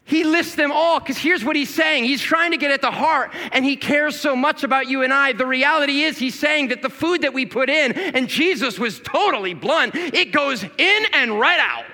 He 0.04 0.24
lists 0.24 0.56
them 0.56 0.72
all 0.72 1.00
because 1.00 1.18
here's 1.18 1.44
what 1.44 1.56
he's 1.56 1.74
saying. 1.74 2.04
He's 2.04 2.22
trying 2.22 2.52
to 2.52 2.58
get 2.58 2.72
at 2.72 2.82
the 2.82 2.92
heart 2.92 3.32
and 3.52 3.64
he 3.64 3.76
cares 3.76 4.20
so 4.20 4.36
much 4.36 4.64
about 4.64 4.88
you 4.88 5.04
and 5.04 5.14
I. 5.14 5.34
The 5.34 5.46
reality 5.46 6.02
is, 6.02 6.18
he's 6.18 6.38
saying 6.38 6.70
that 6.70 6.82
the 6.82 6.90
food 6.90 7.22
that 7.22 7.34
we 7.34 7.46
put 7.46 7.70
in, 7.70 7.94
and 7.94 8.28
Jesus 8.28 8.78
was 8.78 9.00
totally 9.00 9.54
blunt, 9.54 9.96
it 9.96 10.32
goes 10.32 10.64
in 10.64 11.06
and 11.14 11.40
right 11.40 11.60
out. 11.60 11.86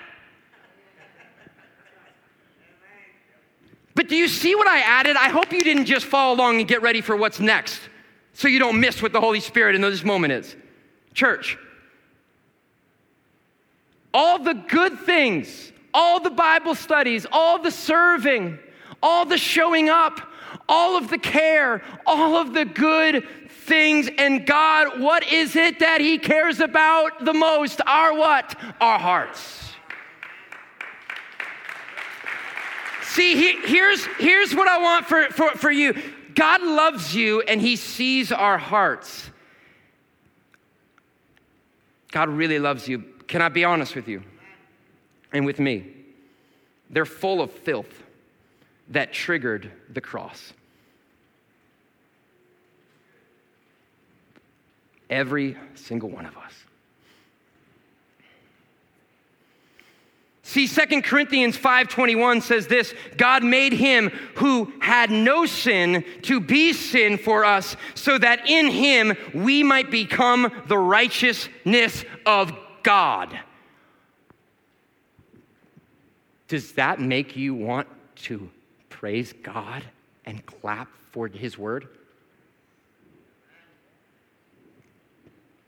But 3.93 4.10
do 4.10 4.16
you 4.16 4.28
see 4.28 4.53
what 4.55 4.68
I 4.68 4.80
added? 4.80 5.18
I 5.18 5.30
hope 5.30 5.51
you 5.51 5.64
didn't 5.64 5.86
just 5.86 6.05
follow 6.05 6.36
along 6.36 6.60
and 6.60 6.68
get 6.68 6.84
ready 6.84 7.01
for 7.01 7.16
what's 7.16 7.39
next 7.39 7.82
so 8.34 8.47
you 8.47 8.60
don't 8.60 8.80
miss 8.80 9.01
what 9.01 9.12
the 9.12 9.20
Holy 9.20 9.39
Spirit 9.39 9.76
in 9.76 9.82
this 9.82 10.03
moment 10.03 10.34
is. 10.34 10.55
Church, 11.16 11.58
all 14.14 14.38
the 14.38 14.53
good 14.53 14.99
things 14.99 15.72
all 15.94 16.20
the 16.20 16.30
Bible 16.30 16.76
studies, 16.76 17.26
all 17.32 17.62
the 17.62 17.72
serving, 17.72 18.60
all 19.02 19.26
the 19.26 19.38
showing 19.38 19.90
up, 19.90 20.22
all 20.68 20.98
of 20.98 21.10
the 21.10 21.18
care, 21.18 21.82
all 22.06 22.36
of 22.36 22.54
the 22.54 22.66
good 22.66 23.26
things. 23.50 24.10
And 24.18 24.46
God, 24.46 25.00
what 25.00 25.32
is 25.32 25.56
it 25.56 25.80
that 25.80 26.02
He 26.02 26.18
cares 26.18 26.60
about 26.60 27.24
the 27.24 27.34
most? 27.34 27.82
Our 27.86 28.14
what? 28.18 28.56
Our 28.80 29.00
hearts. 29.00 29.68
See, 33.04 33.36
he, 33.36 33.68
here's, 33.68 34.06
here's 34.20 34.54
what 34.54 34.68
I 34.68 34.78
want 34.78 35.08
for, 35.08 35.24
for, 35.32 35.50
for 35.52 35.72
you 35.72 35.96
God 36.36 36.62
loves 36.62 37.16
you 37.16 37.42
and 37.42 37.60
He 37.60 37.76
sees 37.76 38.32
our 38.32 38.60
hearts. 38.60 39.32
God 42.12 42.30
really 42.30 42.60
loves 42.60 42.88
you. 42.88 43.04
Can 43.28 43.42
I 43.42 43.50
be 43.50 43.64
honest 43.66 43.96
with 43.96 44.08
you? 44.08 44.24
And 45.32 45.46
with 45.46 45.60
me. 45.60 45.86
They're 46.90 47.06
full 47.06 47.42
of 47.42 47.52
filth 47.52 48.04
that 48.90 49.14
triggered 49.14 49.72
the 49.92 50.02
cross. 50.02 50.54
Every 55.10 55.58
single 55.76 56.10
one 56.10 56.26
of 56.26 56.38
us. 56.38 56.54
See 60.44 60.66
2 60.66 61.04
Corinthians 61.04 61.58
5:21 61.58 62.42
says 62.42 62.68
this, 62.68 62.94
God 63.18 63.44
made 63.44 63.74
him 63.74 64.10
who 64.36 64.72
had 64.80 65.12
no 65.12 65.46
sin 65.46 66.06
to 66.22 66.40
be 66.40 66.72
sin 66.72 67.18
for 67.18 67.44
us 67.44 67.76
so 67.96 68.18
that 68.18 68.50
in 68.50 68.68
him 68.68 69.18
we 69.34 69.62
might 69.62 69.92
become 69.92 70.50
the 70.68 70.78
righteousness 70.78 72.06
of 72.26 72.54
God. 72.82 73.38
Does 76.48 76.74
that 76.74 77.00
make 77.00 77.36
you 77.36 77.54
want 77.54 77.88
to 78.24 78.50
praise 78.89 79.34
God 79.43 79.84
and 80.26 80.45
clap 80.45 80.89
for 81.12 81.28
His 81.28 81.58
word? 81.58 81.88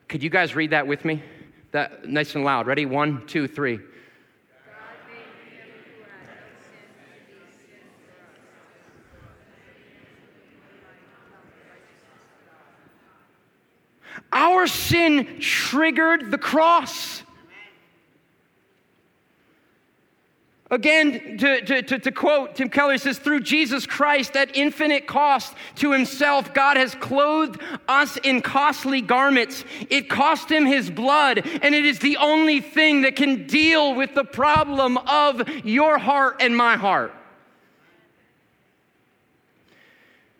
Could 0.07 0.23
you 0.23 0.29
guys 0.29 0.55
read 0.55 0.71
that 0.71 0.87
with 0.87 1.05
me? 1.05 1.21
That 1.71 2.07
nice 2.07 2.33
and 2.33 2.43
loud. 2.43 2.65
Ready? 2.65 2.85
One, 2.85 3.27
two, 3.27 3.47
three. 3.47 3.79
Our 14.31 14.67
sin 14.67 15.39
triggered 15.39 16.31
the 16.31 16.37
cross. 16.37 17.23
Again, 20.71 21.37
to, 21.39 21.61
to, 21.61 21.81
to, 21.81 21.99
to, 21.99 22.11
quote 22.11 22.55
Tim 22.55 22.69
Keller, 22.69 22.99
says, 22.99 23.17
through 23.17 23.39
Jesus 23.39 23.87
Christ 23.87 24.35
at 24.35 24.55
infinite 24.55 25.07
cost 25.07 25.55
to 25.77 25.91
himself, 25.91 26.53
God 26.53 26.77
has 26.77 26.93
clothed 26.93 27.59
us 27.87 28.17
in 28.17 28.41
costly 28.41 29.01
garments. 29.01 29.63
It 29.89 30.09
cost 30.09 30.51
him 30.51 30.67
his 30.67 30.91
blood, 30.91 31.39
and 31.63 31.73
it 31.73 31.85
is 31.85 31.97
the 31.99 32.17
only 32.17 32.61
thing 32.61 33.01
that 33.01 33.15
can 33.15 33.47
deal 33.47 33.95
with 33.95 34.13
the 34.13 34.23
problem 34.23 34.97
of 34.99 35.41
your 35.65 35.97
heart 35.97 36.37
and 36.39 36.55
my 36.55 36.77
heart. 36.77 37.13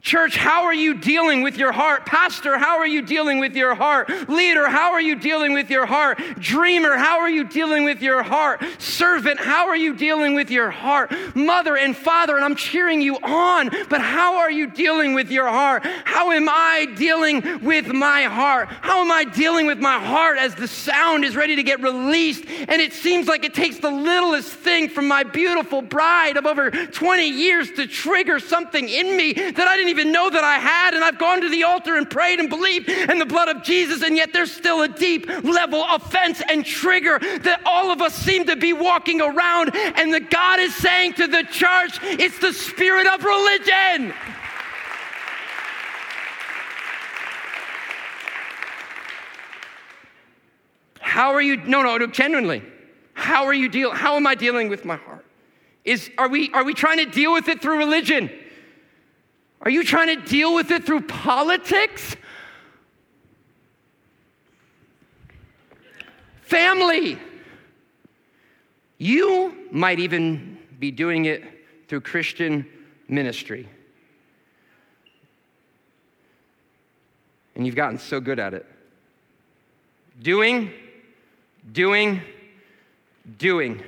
Church, 0.10 0.38
how 0.38 0.64
are 0.64 0.74
you 0.74 0.96
dealing 0.96 1.44
with 1.44 1.56
your 1.56 1.72
heart? 1.72 2.04
Pastor, 2.04 2.58
how 2.58 2.80
are 2.80 2.88
you 2.88 3.04
dealing 3.04 3.38
with 3.38 3.56
your 3.56 3.76
heart? 3.76 4.10
Leader, 4.28 4.68
how 4.68 4.92
are 4.94 5.00
you 5.00 5.14
dealing 5.14 5.54
with 5.54 5.70
your 5.70 5.86
heart? 5.86 6.18
Dreamer, 6.40 6.98
how 6.98 7.20
are 7.20 7.30
you 7.30 7.44
dealing 7.44 7.84
with 7.84 8.02
your 8.02 8.24
heart? 8.24 8.60
Servant, 8.80 9.40
how 9.40 9.68
are 9.68 9.78
you 9.78 9.96
dealing 9.96 10.34
with 10.34 10.50
your 10.50 10.72
heart? 10.72 11.14
Mother 11.36 11.78
and 11.78 11.96
father, 11.96 12.36
and 12.36 12.44
I'm 12.44 12.56
cheering 12.56 13.02
you 13.02 13.18
on, 13.18 13.70
but 13.88 14.02
how 14.02 14.40
are 14.40 14.50
you 14.50 14.66
dealing 14.66 15.14
with 15.14 15.30
your 15.30 15.48
heart? 15.48 15.86
How 16.06 16.32
am 16.32 16.50
I 16.50 16.88
dealing 16.98 17.64
with 17.64 17.86
my 17.94 18.24
heart? 18.24 18.70
How 18.82 19.02
am 19.02 19.12
I 19.12 19.26
dealing 19.26 19.68
with 19.68 19.78
my 19.78 20.00
heart 20.00 20.40
as 20.40 20.56
the 20.56 20.68
sound 20.68 21.24
is 21.24 21.36
ready 21.36 21.56
to 21.56 21.62
get 21.62 21.82
released? 21.82 22.46
And 22.48 22.82
it 22.82 22.94
seems 22.94 23.28
like 23.28 23.44
it 23.44 23.54
takes 23.54 23.78
the 23.78 23.92
littlest 23.92 24.50
thing 24.54 24.90
from 24.90 25.08
my 25.08 25.22
beautiful 25.22 25.84
bride 25.84 26.36
of 26.36 26.48
over 26.48 26.72
20 26.72 27.28
years 27.30 27.70
to 27.74 27.86
trigger 27.86 28.40
something 28.40 28.90
in 28.90 29.16
me 29.16 29.34
that 29.34 29.68
I 29.68 29.78
didn't 29.78 29.90
didn't 29.90 29.99
even 30.00 30.14
know 30.14 30.30
that 30.30 30.44
I 30.44 30.58
had, 30.60 30.94
and 30.94 31.04
I've 31.04 31.18
gone 31.18 31.42
to 31.42 31.50
the 31.50 31.64
altar 31.64 31.96
and 31.96 32.10
prayed 32.10 32.40
and 32.40 32.50
believed 32.50 32.88
in 32.88 33.20
the 33.20 33.26
blood 33.26 33.50
of 33.50 33.64
Jesus, 33.64 34.02
and 34.02 34.16
yet 34.16 34.32
there's 34.32 34.52
still 34.52 34.82
a 34.82 34.88
deep 34.88 35.28
level 35.44 35.86
offense 35.92 36.42
and 36.48 36.66
trigger 36.66 37.20
that 37.20 37.62
all 37.66 37.92
of 37.92 38.02
us 38.02 38.16
seem 38.16 38.46
to 38.46 38.56
be 38.56 38.72
walking 38.72 39.20
around. 39.20 39.76
And 39.76 40.14
the 40.14 40.22
God 40.22 40.60
is 40.60 40.74
saying 40.76 41.14
to 41.14 41.28
the 41.28 41.44
church, 41.44 42.00
it's 42.02 42.40
the 42.40 42.54
spirit 42.54 43.08
of 43.08 43.24
religion. 43.24 44.14
How 51.02 51.34
are 51.34 51.42
you? 51.42 51.58
No, 51.58 51.82
no, 51.82 51.98
no, 51.98 52.08
genuinely. 52.08 52.64
How 53.14 53.46
are 53.46 53.54
you 53.54 53.68
deal? 53.68 53.92
How 53.92 54.16
am 54.16 54.26
I 54.26 54.36
dealing 54.36 54.70
with 54.70 54.86
my 54.86 54.96
heart? 54.96 55.26
Is 55.84 56.10
are 56.18 56.30
we 56.30 56.52
are 56.54 56.64
we 56.64 56.74
trying 56.74 57.00
to 57.00 57.06
deal 57.06 57.34
with 57.34 57.50
it 57.50 57.62
through 57.62 57.80
religion? 57.80 58.30
Are 59.62 59.70
you 59.70 59.84
trying 59.84 60.16
to 60.16 60.26
deal 60.26 60.54
with 60.56 60.72
it 60.72 60.86
through 60.86 61.02
politics? 61.02 62.16
Family. 66.42 67.20
You 68.98 69.68
might 69.72 70.00
even 70.00 70.58
be 70.80 70.92
doing 70.92 71.26
it 71.26 71.44
through 71.88 72.02
Christian 72.02 72.66
ministry. 73.08 73.68
And 77.56 77.66
you've 77.66 77.76
gotten 77.76 77.98
so 77.98 78.22
good 78.22 78.40
at 78.40 78.54
it. 78.54 78.66
Doing, 80.22 80.72
doing, 81.72 82.22
doing. 83.38 83.84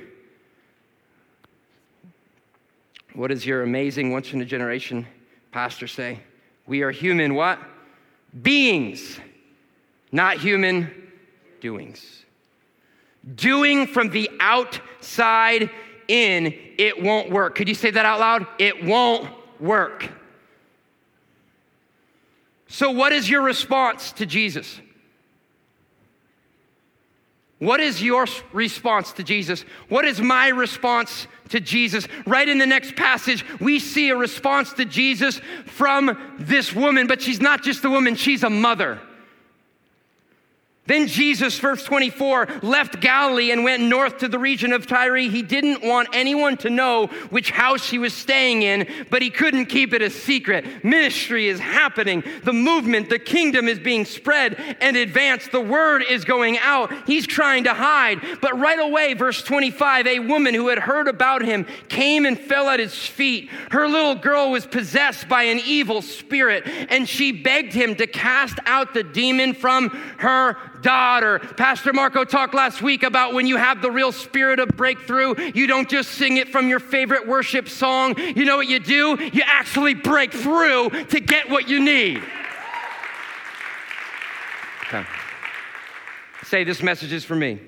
What 3.14 3.30
is 3.30 3.46
your 3.46 3.62
amazing 3.62 4.12
once 4.12 4.32
in 4.32 4.40
a 4.42 4.44
generation 4.44 5.06
pastor 5.52 5.86
say? 5.86 6.20
We 6.66 6.82
are 6.82 6.90
human 6.90 7.34
what? 7.34 7.58
Beings, 8.42 9.20
not 10.10 10.38
human 10.38 10.90
doings. 11.60 12.24
Doing 13.34 13.86
from 13.86 14.10
the 14.10 14.30
outside 14.40 15.70
in, 16.08 16.54
it 16.78 17.00
won't 17.00 17.30
work. 17.30 17.54
Could 17.54 17.68
you 17.68 17.74
say 17.74 17.90
that 17.90 18.04
out 18.04 18.18
loud? 18.18 18.46
It 18.58 18.84
won't 18.84 19.28
work. 19.60 20.10
So, 22.66 22.90
what 22.90 23.12
is 23.12 23.28
your 23.28 23.42
response 23.42 24.12
to 24.12 24.26
Jesus? 24.26 24.80
What 27.62 27.78
is 27.78 28.02
your 28.02 28.26
response 28.52 29.12
to 29.12 29.22
Jesus? 29.22 29.64
What 29.88 30.04
is 30.04 30.20
my 30.20 30.48
response 30.48 31.28
to 31.50 31.60
Jesus? 31.60 32.08
Right 32.26 32.48
in 32.48 32.58
the 32.58 32.66
next 32.66 32.96
passage, 32.96 33.44
we 33.60 33.78
see 33.78 34.08
a 34.08 34.16
response 34.16 34.72
to 34.72 34.84
Jesus 34.84 35.40
from 35.66 36.36
this 36.40 36.74
woman, 36.74 37.06
but 37.06 37.22
she's 37.22 37.40
not 37.40 37.62
just 37.62 37.84
a 37.84 37.88
woman, 37.88 38.16
she's 38.16 38.42
a 38.42 38.50
mother. 38.50 39.00
Then 40.84 41.06
Jesus, 41.06 41.56
verse 41.60 41.84
24, 41.84 42.48
left 42.62 43.00
Galilee 43.00 43.52
and 43.52 43.62
went 43.62 43.84
north 43.84 44.18
to 44.18 44.26
the 44.26 44.38
region 44.38 44.72
of 44.72 44.84
Tyre. 44.84 45.16
He 45.16 45.40
didn't 45.40 45.84
want 45.84 46.08
anyone 46.12 46.56
to 46.56 46.70
know 46.70 47.06
which 47.30 47.52
house 47.52 47.88
he 47.88 47.98
was 48.00 48.12
staying 48.12 48.62
in, 48.62 48.88
but 49.08 49.22
he 49.22 49.30
couldn't 49.30 49.66
keep 49.66 49.94
it 49.94 50.02
a 50.02 50.10
secret. 50.10 50.84
Ministry 50.84 51.46
is 51.46 51.60
happening. 51.60 52.24
The 52.42 52.52
movement, 52.52 53.10
the 53.10 53.20
kingdom 53.20 53.68
is 53.68 53.78
being 53.78 54.04
spread 54.04 54.76
and 54.80 54.96
advanced. 54.96 55.52
The 55.52 55.60
word 55.60 56.02
is 56.02 56.24
going 56.24 56.58
out. 56.58 56.92
He's 57.06 57.28
trying 57.28 57.62
to 57.64 57.74
hide. 57.74 58.20
But 58.40 58.58
right 58.58 58.80
away, 58.80 59.14
verse 59.14 59.40
25, 59.40 60.08
a 60.08 60.18
woman 60.18 60.52
who 60.52 60.66
had 60.66 60.80
heard 60.80 61.06
about 61.06 61.42
him 61.42 61.64
came 61.88 62.26
and 62.26 62.36
fell 62.36 62.68
at 62.68 62.80
his 62.80 62.94
feet. 62.94 63.50
Her 63.70 63.86
little 63.86 64.16
girl 64.16 64.50
was 64.50 64.66
possessed 64.66 65.28
by 65.28 65.44
an 65.44 65.60
evil 65.64 66.02
spirit, 66.02 66.66
and 66.66 67.08
she 67.08 67.30
begged 67.30 67.72
him 67.72 67.94
to 67.96 68.08
cast 68.08 68.58
out 68.66 68.94
the 68.94 69.04
demon 69.04 69.54
from 69.54 69.90
her 70.18 70.56
daughter. 70.82 71.38
Pastor 71.38 71.92
Marco 71.92 72.24
talked 72.24 72.54
last 72.54 72.82
week 72.82 73.02
about 73.02 73.32
when 73.34 73.46
you 73.46 73.56
have 73.56 73.80
the 73.80 73.90
real 73.90 74.12
spirit 74.12 74.60
of 74.60 74.68
breakthrough, 74.76 75.34
you 75.54 75.66
don't 75.66 75.88
just 75.88 76.10
sing 76.12 76.36
it 76.36 76.48
from 76.48 76.68
your 76.68 76.80
favorite 76.80 77.26
worship 77.26 77.68
song. 77.68 78.14
You 78.18 78.44
know 78.44 78.56
what 78.56 78.68
you 78.68 78.78
do? 78.78 79.18
You 79.32 79.42
actually 79.46 79.94
break 79.94 80.32
through 80.32 80.90
to 80.90 81.20
get 81.20 81.48
what 81.48 81.68
you 81.68 81.80
need. 81.80 82.22
Okay. 84.86 85.04
Say, 86.44 86.64
this 86.64 86.82
message 86.82 87.12
is 87.12 87.24
for 87.24 87.36
me. 87.36 87.60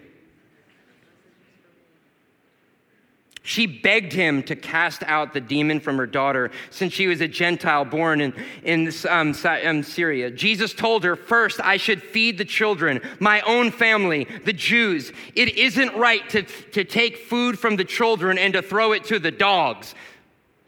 She 3.47 3.67
begged 3.67 4.15
him 4.15 4.43
to 4.45 4.57
cast 4.57 5.03
out 5.03 5.35
the 5.35 5.41
demon 5.41 5.79
from 5.79 5.99
her 5.99 6.07
daughter 6.07 6.51
since 6.71 6.95
she 6.95 7.07
was 7.07 7.21
a 7.21 7.29
Gentile 7.29 7.85
born 7.85 8.23
in, 8.23 8.33
in 8.63 8.91
um, 9.07 9.35
um, 9.45 9.83
Syria. 9.83 10.31
Jesus 10.31 10.73
told 10.73 11.05
her, 11.05 11.15
First, 11.15 11.61
I 11.61 11.77
should 11.77 12.03
feed 12.03 12.39
the 12.39 12.47
children, 12.47 13.03
my 13.21 13.43
own 13.43 13.71
family, 13.71 14.27
the 14.47 14.55
Jews. 14.55 15.13
It 15.35 15.59
isn't 15.59 15.95
right 15.95 16.27
to, 16.31 16.45
to 16.73 16.85
take 16.85 17.19
food 17.19 17.59
from 17.59 17.77
the 17.77 17.85
children 17.85 18.39
and 18.39 18.55
to 18.55 18.63
throw 18.63 18.93
it 18.93 19.05
to 19.05 19.19
the 19.19 19.31
dogs. 19.31 19.95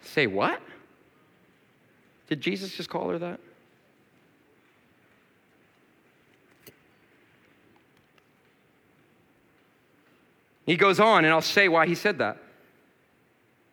Say 0.03 0.27
what? 0.27 0.61
Did 2.29 2.43
Jesus 2.43 2.77
just 2.77 2.91
call 2.91 3.09
her 3.09 3.19
that? 3.19 3.41
He 10.67 10.77
goes 10.77 11.01
on, 11.01 11.25
and 11.25 11.33
I'll 11.33 11.41
say 11.41 11.69
why 11.69 11.87
he 11.87 11.95
said 11.95 12.19
that. 12.19 12.43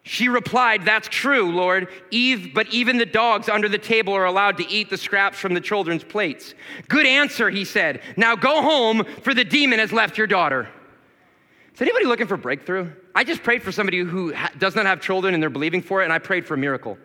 She 0.04 0.28
replied, 0.28 0.84
That's 0.84 1.08
true, 1.08 1.51
Lord. 1.51 1.88
Eve, 2.12 2.54
but 2.54 2.68
even 2.74 2.97
the 2.97 3.06
dogs 3.06 3.47
under 3.47 3.70
the 3.70 3.78
table 3.78 4.14
are 4.14 4.26
allowed 4.26 4.58
to 4.58 4.70
eat 4.70 4.89
the 4.89 4.97
scraps 4.97 5.39
from 5.39 5.54
the 5.54 5.62
children's 5.62 6.04
plates. 6.04 6.54
Good 6.89 7.06
answer, 7.06 7.49
he 7.49 7.64
said. 7.64 8.01
Now 8.18 8.36
go 8.36 8.62
home, 8.62 9.06
for 9.22 9.34
the 9.34 9.45
demon 9.45 9.80
has 9.80 9.93
left 9.93 10.18
your 10.18 10.28
daughter. 10.28 10.70
Is 11.74 11.82
anybody 11.82 12.06
looking 12.06 12.28
for 12.28 12.38
breakthrough? 12.38 12.91
I 13.16 13.24
just 13.24 13.43
prayed 13.43 13.64
for 13.64 13.72
somebody 13.72 13.99
who 13.99 14.34
ha- 14.34 14.51
does 14.60 14.76
not 14.76 14.86
have 14.86 14.99
children 14.99 15.34
and 15.34 15.41
they're 15.41 15.49
believing 15.49 15.82
for 15.82 16.01
it, 16.01 16.04
and 16.04 16.14
I 16.14 16.20
prayed 16.20 16.45
for 16.45 16.54
a 16.54 16.58
miracle. 16.58 16.97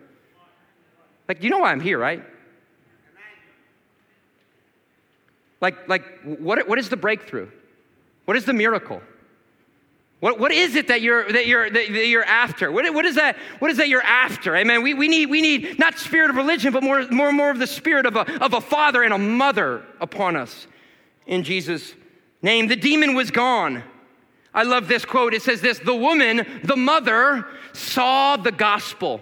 Like, 1.27 1.41
you 1.41 1.49
know 1.49 1.59
why 1.59 1.71
I'm 1.71 1.79
here, 1.79 1.97
right? 1.97 2.23
Like, 5.61 5.87
like 5.87 6.03
what, 6.23 6.67
what 6.67 6.79
is 6.79 6.89
the 6.89 6.97
breakthrough? 6.97 7.49
What 8.25 8.35
is 8.35 8.45
the 8.45 8.53
miracle? 8.53 9.01
What, 10.19 10.37
what 10.37 10.51
is 10.51 10.75
it 10.75 10.87
that 10.89 11.01
you're, 11.01 11.31
that 11.31 11.47
you're, 11.47 11.69
that 11.69 11.89
you're 11.89 12.25
after? 12.25 12.71
What, 12.71 12.93
what, 12.93 13.05
is 13.05 13.15
that, 13.15 13.37
what 13.59 13.71
is 13.71 13.77
that 13.77 13.87
you're 13.87 14.03
after? 14.03 14.55
Amen. 14.55 14.83
We, 14.83 14.93
we, 14.93 15.07
need, 15.07 15.27
we 15.27 15.39
need 15.39 15.79
not 15.79 15.97
spirit 15.97 16.29
of 16.29 16.35
religion, 16.35 16.73
but 16.73 16.83
more, 16.83 17.07
more 17.09 17.29
and 17.29 17.37
more 17.37 17.49
of 17.51 17.59
the 17.59 17.67
spirit 17.67 18.05
of 18.05 18.17
a, 18.17 18.43
of 18.43 18.53
a 18.53 18.59
father 18.59 19.01
and 19.03 19.13
a 19.13 19.17
mother 19.17 19.85
upon 20.01 20.35
us 20.35 20.67
in 21.25 21.43
Jesus' 21.43 21.93
name. 22.41 22.67
The 22.67 22.75
demon 22.75 23.15
was 23.15 23.31
gone. 23.31 23.83
I 24.53 24.63
love 24.63 24.89
this 24.89 25.05
quote. 25.05 25.33
It 25.33 25.41
says 25.41 25.61
this 25.61 25.79
The 25.79 25.95
woman, 25.95 26.45
the 26.63 26.75
mother, 26.75 27.45
saw 27.71 28.35
the 28.35 28.51
gospel 28.51 29.21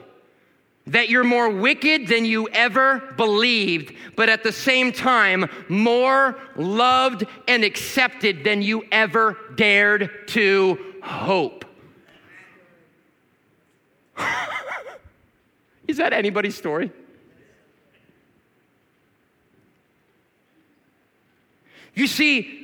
that 0.88 1.10
you're 1.10 1.24
more 1.24 1.50
wicked 1.50 2.08
than 2.08 2.26
you 2.26 2.48
ever 2.50 3.14
believed, 3.18 3.94
but 4.16 4.30
at 4.30 4.44
the 4.44 4.52
same 4.52 4.92
time, 4.92 5.50
more 5.68 6.40
loved 6.56 7.26
and 7.48 7.64
accepted 7.64 8.44
than 8.44 8.62
you 8.62 8.84
ever 8.92 9.38
dared 9.56 10.10
to 10.28 10.78
hope. 11.04 11.66
Is 15.88 15.98
that 15.98 16.14
anybody's 16.14 16.56
story? 16.56 16.92
You 21.94 22.08
see, 22.08 22.58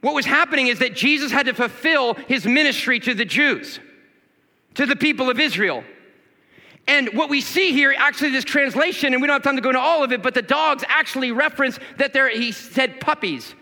what 0.00 0.14
was 0.14 0.26
happening 0.26 0.68
is 0.68 0.78
that 0.78 0.94
Jesus 0.94 1.32
had 1.32 1.46
to 1.46 1.54
fulfill 1.54 2.14
his 2.14 2.46
ministry 2.46 3.00
to 3.00 3.14
the 3.14 3.24
Jews, 3.24 3.80
to 4.74 4.86
the 4.86 4.94
people 4.94 5.28
of 5.30 5.40
Israel. 5.40 5.82
And 6.88 7.10
what 7.12 7.28
we 7.28 7.42
see 7.42 7.72
here, 7.72 7.94
actually, 7.96 8.30
this 8.30 8.44
translation, 8.44 9.12
and 9.12 9.20
we 9.20 9.28
don't 9.28 9.34
have 9.34 9.42
time 9.42 9.56
to 9.56 9.62
go 9.62 9.68
into 9.68 9.80
all 9.80 10.02
of 10.02 10.10
it, 10.10 10.22
but 10.22 10.32
the 10.32 10.42
dogs 10.42 10.82
actually 10.88 11.32
reference 11.32 11.78
that 11.98 12.14
they're, 12.14 12.30
he 12.30 12.50
said 12.50 12.98
puppies. 12.98 13.54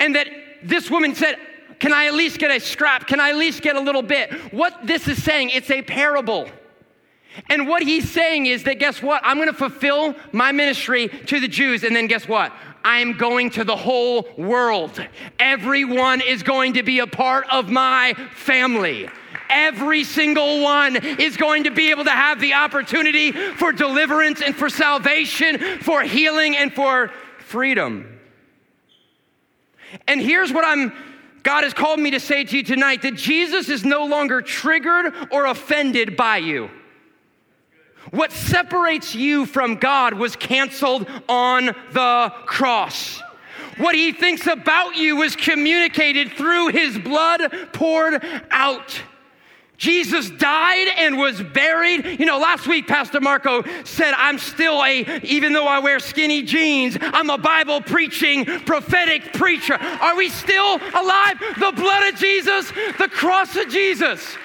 And 0.00 0.14
that 0.16 0.28
this 0.62 0.90
woman 0.90 1.14
said, 1.14 1.36
Can 1.78 1.92
I 1.92 2.06
at 2.06 2.14
least 2.14 2.38
get 2.38 2.50
a 2.50 2.58
scrap? 2.58 3.06
Can 3.06 3.20
I 3.20 3.30
at 3.30 3.36
least 3.36 3.60
get 3.60 3.76
a 3.76 3.80
little 3.80 4.02
bit? 4.02 4.32
What 4.52 4.86
this 4.86 5.06
is 5.06 5.22
saying, 5.22 5.50
it's 5.50 5.70
a 5.70 5.82
parable. 5.82 6.48
And 7.50 7.68
what 7.68 7.82
he's 7.82 8.10
saying 8.10 8.46
is 8.46 8.64
that 8.64 8.78
guess 8.78 9.02
what? 9.02 9.20
I'm 9.24 9.36
going 9.36 9.48
to 9.48 9.54
fulfill 9.54 10.14
my 10.32 10.52
ministry 10.52 11.08
to 11.08 11.38
the 11.38 11.48
Jews. 11.48 11.84
And 11.84 11.94
then 11.94 12.06
guess 12.06 12.26
what? 12.26 12.52
I'm 12.84 13.16
going 13.16 13.50
to 13.50 13.64
the 13.64 13.76
whole 13.76 14.26
world. 14.38 15.04
Everyone 15.38 16.20
is 16.20 16.42
going 16.42 16.74
to 16.74 16.82
be 16.82 17.00
a 17.00 17.06
part 17.06 17.46
of 17.50 17.68
my 17.68 18.14
family. 18.34 19.08
Every 19.48 20.04
single 20.04 20.62
one 20.62 20.96
is 20.96 21.36
going 21.36 21.64
to 21.64 21.70
be 21.70 21.90
able 21.90 22.04
to 22.04 22.10
have 22.10 22.40
the 22.40 22.54
opportunity 22.54 23.32
for 23.32 23.72
deliverance 23.72 24.42
and 24.42 24.54
for 24.54 24.68
salvation, 24.68 25.58
for 25.80 26.02
healing 26.02 26.56
and 26.56 26.72
for 26.72 27.10
freedom. 27.38 28.18
And 30.08 30.20
here's 30.20 30.52
what 30.52 30.64
I'm 30.64 30.92
God 31.42 31.62
has 31.62 31.74
called 31.74 32.00
me 32.00 32.10
to 32.12 32.20
say 32.20 32.44
to 32.44 32.56
you 32.56 32.62
tonight 32.62 33.02
that 33.02 33.16
Jesus 33.16 33.68
is 33.68 33.84
no 33.84 34.06
longer 34.06 34.40
triggered 34.40 35.12
or 35.30 35.44
offended 35.44 36.16
by 36.16 36.38
you. 36.38 36.70
What 38.10 38.32
separates 38.32 39.14
you 39.14 39.44
from 39.44 39.76
God 39.76 40.14
was 40.14 40.36
canceled 40.36 41.06
on 41.28 41.66
the 41.92 42.32
cross. 42.46 43.20
What 43.76 43.94
he 43.94 44.12
thinks 44.12 44.46
about 44.46 44.96
you 44.96 45.16
was 45.16 45.36
communicated 45.36 46.32
through 46.32 46.68
his 46.68 46.98
blood 46.98 47.52
poured 47.72 48.24
out. 48.50 49.02
Jesus 49.76 50.30
died 50.30 50.88
and 50.96 51.18
was 51.18 51.42
buried. 51.42 52.20
You 52.20 52.26
know, 52.26 52.38
last 52.38 52.66
week 52.66 52.86
Pastor 52.86 53.20
Marco 53.20 53.64
said, 53.84 54.14
I'm 54.16 54.38
still 54.38 54.82
a, 54.84 55.20
even 55.22 55.52
though 55.52 55.66
I 55.66 55.80
wear 55.80 55.98
skinny 55.98 56.42
jeans, 56.42 56.96
I'm 57.00 57.30
a 57.30 57.38
Bible 57.38 57.80
preaching, 57.80 58.44
prophetic 58.44 59.32
preacher. 59.32 59.74
Are 59.74 60.16
we 60.16 60.28
still 60.28 60.76
alive? 60.76 61.38
The 61.58 61.72
blood 61.74 62.12
of 62.12 62.18
Jesus, 62.18 62.70
the 62.98 63.08
cross 63.10 63.56
of 63.56 63.68
Jesus. 63.68 64.36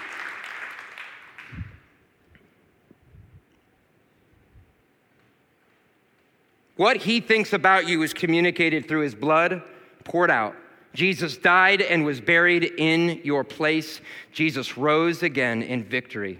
What 6.75 6.97
he 6.97 7.19
thinks 7.19 7.51
about 7.51 7.88
you 7.88 8.01
is 8.03 8.13
communicated 8.13 8.88
through 8.88 9.01
his 9.01 9.13
blood 9.13 9.61
poured 10.05 10.32
out 10.32 10.55
Jesus 10.94 11.38
died 11.38 11.82
and 11.82 12.04
was 12.04 12.20
buried 12.20 12.64
in 12.64 13.22
your 13.24 13.44
place. 13.44 14.02
Jesus 14.32 14.78
rose 14.78 15.24
again 15.24 15.62
in 15.62 15.84
victory. 15.84 16.40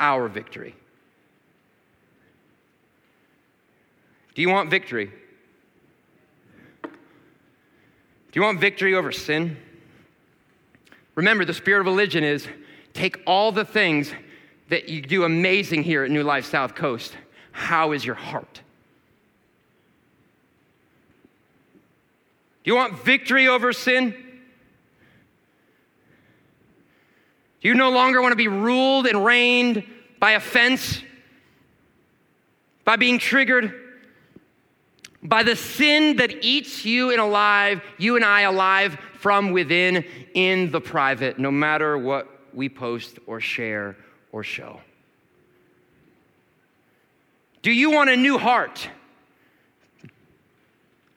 Our 0.00 0.28
victory. 0.28 0.74
Do 4.34 4.42
you 4.42 4.48
want 4.48 4.70
victory? 4.70 5.12
Do 6.82 6.90
you 8.40 8.42
want 8.42 8.60
victory 8.60 8.94
over 8.94 9.12
sin? 9.12 9.58
Remember, 11.14 11.44
the 11.44 11.52
spirit 11.52 11.80
of 11.80 11.86
religion 11.86 12.24
is 12.24 12.48
take 12.94 13.20
all 13.26 13.52
the 13.52 13.66
things 13.66 14.10
that 14.70 14.88
you 14.88 15.02
do 15.02 15.24
amazing 15.24 15.82
here 15.82 16.02
at 16.02 16.10
New 16.10 16.22
Life 16.22 16.46
South 16.46 16.74
Coast. 16.74 17.14
How 17.52 17.92
is 17.92 18.06
your 18.06 18.14
heart? 18.14 18.61
Do 22.64 22.70
you 22.70 22.76
want 22.76 23.02
victory 23.02 23.48
over 23.48 23.72
sin? 23.72 24.10
Do 27.60 27.68
you 27.68 27.74
no 27.74 27.90
longer 27.90 28.20
want 28.20 28.32
to 28.32 28.36
be 28.36 28.48
ruled 28.48 29.06
and 29.06 29.24
reigned 29.24 29.84
by 30.18 30.32
offense? 30.32 31.02
By 32.84 32.96
being 32.96 33.18
triggered 33.18 33.82
by 35.22 35.44
the 35.44 35.54
sin 35.54 36.16
that 36.16 36.44
eats 36.44 36.84
you 36.84 37.10
and 37.10 37.20
alive, 37.20 37.80
you 37.96 38.16
and 38.16 38.24
I 38.24 38.40
alive 38.42 38.98
from 39.14 39.52
within 39.52 40.04
in 40.34 40.72
the 40.72 40.80
private, 40.80 41.38
no 41.38 41.50
matter 41.50 41.96
what 41.96 42.28
we 42.52 42.68
post 42.68 43.18
or 43.26 43.40
share 43.40 43.96
or 44.32 44.42
show. 44.42 44.80
Do 47.62 47.70
you 47.70 47.92
want 47.92 48.10
a 48.10 48.16
new 48.16 48.36
heart? 48.36 48.88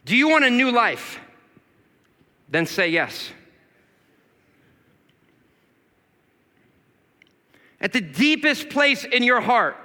Do 0.06 0.16
you 0.16 0.30
want 0.30 0.46
a 0.46 0.52
new 0.52 0.72
life? 0.72 1.20
Then 2.56 2.66
say 2.66 2.88
yes. 2.88 3.32
At 7.82 7.92
the 7.92 8.00
deepest 8.00 8.70
place 8.70 9.04
in 9.04 9.24
your 9.24 9.42
heart, 9.42 9.76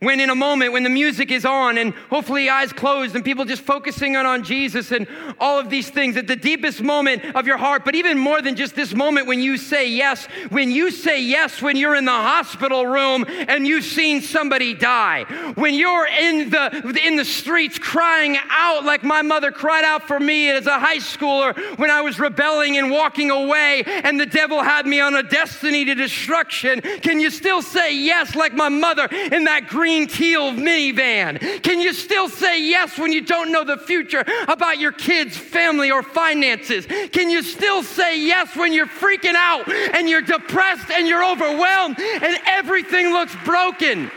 when 0.00 0.20
in 0.20 0.30
a 0.30 0.34
moment 0.34 0.72
when 0.72 0.84
the 0.84 0.88
music 0.88 1.32
is 1.32 1.44
on 1.44 1.76
and 1.76 1.92
hopefully 2.08 2.48
eyes 2.48 2.72
closed 2.72 3.16
and 3.16 3.24
people 3.24 3.44
just 3.44 3.62
focusing 3.62 4.16
on, 4.16 4.26
on 4.26 4.44
Jesus 4.44 4.92
and 4.92 5.08
all 5.40 5.58
of 5.58 5.70
these 5.70 5.90
things 5.90 6.16
at 6.16 6.28
the 6.28 6.36
deepest 6.36 6.80
moment 6.80 7.24
of 7.34 7.48
your 7.48 7.56
heart, 7.56 7.84
but 7.84 7.96
even 7.96 8.16
more 8.16 8.40
than 8.40 8.54
just 8.54 8.76
this 8.76 8.94
moment 8.94 9.26
when 9.26 9.40
you 9.40 9.56
say 9.56 9.90
yes, 9.90 10.26
when 10.50 10.70
you 10.70 10.92
say 10.92 11.20
yes 11.20 11.60
when 11.60 11.76
you're 11.76 11.96
in 11.96 12.04
the 12.04 12.10
hospital 12.12 12.86
room 12.86 13.24
and 13.28 13.66
you've 13.66 13.84
seen 13.84 14.22
somebody 14.22 14.72
die, 14.72 15.24
when 15.54 15.74
you're 15.74 16.06
in 16.06 16.50
the, 16.50 17.00
in 17.04 17.16
the 17.16 17.24
streets 17.24 17.76
crying 17.76 18.38
out 18.50 18.84
like 18.84 19.02
my 19.02 19.22
mother 19.22 19.50
cried 19.50 19.84
out 19.84 20.04
for 20.04 20.20
me 20.20 20.48
as 20.48 20.66
a 20.66 20.78
high 20.78 20.98
schooler 20.98 21.56
when 21.76 21.90
I 21.90 22.02
was 22.02 22.20
rebelling 22.20 22.78
and 22.78 22.88
walking 22.88 23.32
away 23.32 23.82
and 23.84 24.20
the 24.20 24.26
devil 24.26 24.62
had 24.62 24.86
me 24.86 25.00
on 25.00 25.16
a 25.16 25.24
destiny 25.24 25.84
to 25.86 25.96
destruction, 25.96 26.80
can 26.80 27.18
you 27.18 27.30
still 27.30 27.62
say 27.62 27.96
yes 27.96 28.36
like 28.36 28.52
my 28.52 28.68
mother 28.68 29.08
in 29.10 29.42
that 29.44 29.66
green 29.66 29.87
green 29.88 30.06
teal 30.06 30.52
minivan? 30.52 31.62
Can 31.62 31.80
you 31.80 31.94
still 31.94 32.28
say 32.28 32.62
yes 32.62 32.98
when 32.98 33.10
you 33.10 33.22
don't 33.22 33.50
know 33.50 33.64
the 33.64 33.78
future 33.78 34.22
about 34.46 34.78
your 34.78 34.92
kids, 34.92 35.34
family, 35.34 35.90
or 35.90 36.02
finances? 36.02 36.84
Can 37.10 37.30
you 37.30 37.42
still 37.42 37.82
say 37.82 38.20
yes 38.20 38.54
when 38.54 38.74
you're 38.74 38.86
freaking 38.86 39.34
out 39.34 39.66
and 39.94 40.06
you're 40.06 40.20
depressed 40.20 40.90
and 40.90 41.08
you're 41.08 41.24
overwhelmed 41.24 41.98
and 41.98 42.38
everything 42.44 43.12
looks 43.12 43.34
broken? 43.46 44.10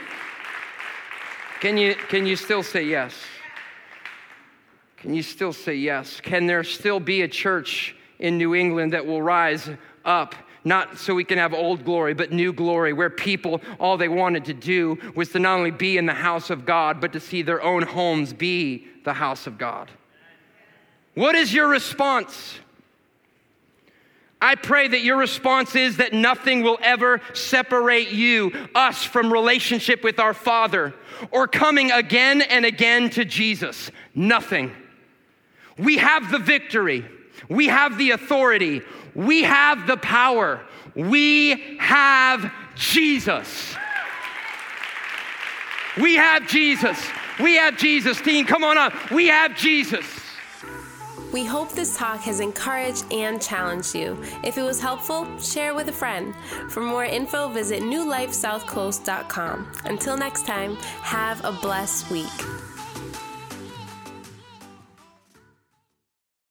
Can 1.62 1.78
you, 1.78 1.96
can 1.96 2.26
you 2.26 2.36
still 2.36 2.64
say 2.64 2.84
yes? 2.84 3.14
Can 4.98 5.14
you 5.14 5.24
still 5.24 5.54
say 5.54 5.76
yes? 5.76 6.20
Can 6.20 6.48
there 6.48 6.66
still 6.66 7.00
be 7.00 7.22
a 7.22 7.30
church 7.30 7.96
in 8.20 8.38
New 8.38 8.56
England 8.56 8.92
that 8.92 9.06
will 9.06 9.22
rise 9.22 9.70
up 10.04 10.36
not 10.64 10.98
so 10.98 11.16
we 11.16 11.24
can 11.24 11.38
have 11.38 11.54
old 11.54 11.84
glory, 11.84 12.14
but 12.14 12.32
new 12.32 12.54
glory, 12.54 12.94
where 12.94 13.10
people, 13.10 13.62
all 13.80 13.98
they 13.98 14.08
wanted 14.08 14.46
to 14.46 14.54
do 14.54 14.98
was 15.16 15.30
to 15.30 15.40
not 15.40 15.58
only 15.58 15.72
be 15.72 15.98
in 15.98 16.06
the 16.06 16.14
house 16.14 16.50
of 16.50 16.66
God, 16.66 17.02
but 17.02 17.14
to 17.14 17.20
see 17.20 17.42
their 17.42 17.62
own 17.62 17.84
homes 17.84 18.34
be 18.34 18.88
the 19.04 19.14
house 19.14 19.48
of 19.48 19.58
God. 19.58 19.90
What 21.16 21.36
is 21.36 21.54
your 21.54 21.68
response? 21.68 22.60
I 24.42 24.56
pray 24.56 24.88
that 24.88 25.02
your 25.02 25.18
response 25.18 25.76
is 25.76 25.98
that 25.98 26.14
nothing 26.14 26.64
will 26.64 26.80
ever 26.82 27.22
separate 27.34 28.10
you, 28.10 28.52
us, 28.74 29.04
from 29.04 29.32
relationship 29.32 30.04
with 30.04 30.20
our 30.20 30.34
Father 30.34 30.96
or 31.30 31.48
coming 31.48 31.92
again 31.92 32.42
and 32.42 32.66
again 32.66 33.12
to 33.12 33.24
Jesus. 33.24 33.92
Nothing. 34.16 34.72
We 35.78 35.98
have 35.98 36.32
the 36.32 36.40
victory. 36.40 37.06
We 37.50 37.68
have 37.68 37.98
the 37.98 38.12
authority. 38.12 38.82
We 39.16 39.44
have 39.44 39.88
the 39.88 39.98
power. 39.98 40.62
We 40.96 41.78
have 41.78 42.52
Jesus. 42.76 43.76
We 46.02 46.16
have 46.16 46.48
Jesus. 46.48 47.06
We 47.40 47.56
have 47.56 47.78
Jesus. 47.78 48.22
Team, 48.22 48.46
come 48.46 48.64
on 48.64 48.78
up. 48.78 49.12
We 49.12 49.28
have 49.28 49.58
Jesus. 49.58 50.06
We 51.34 51.46
hope 51.46 51.72
this 51.72 51.96
talk 51.96 52.20
has 52.22 52.42
encouraged 52.42 53.06
and 53.12 53.42
challenged 53.42 53.96
you. 53.96 54.22
If 54.44 54.58
it 54.58 54.64
was 54.64 54.82
helpful, 54.82 55.40
share 55.40 55.74
with 55.74 55.88
a 55.88 55.94
friend. 55.94 56.36
For 56.70 56.82
more 56.82 57.06
info, 57.06 57.48
visit 57.48 57.82
newlifesouthcoast.com. 57.84 59.72
Until 59.86 60.18
next 60.18 60.46
time, 60.46 60.76
have 60.76 61.44
a 61.46 61.54
blessed 61.54 62.12
week. 62.12 62.28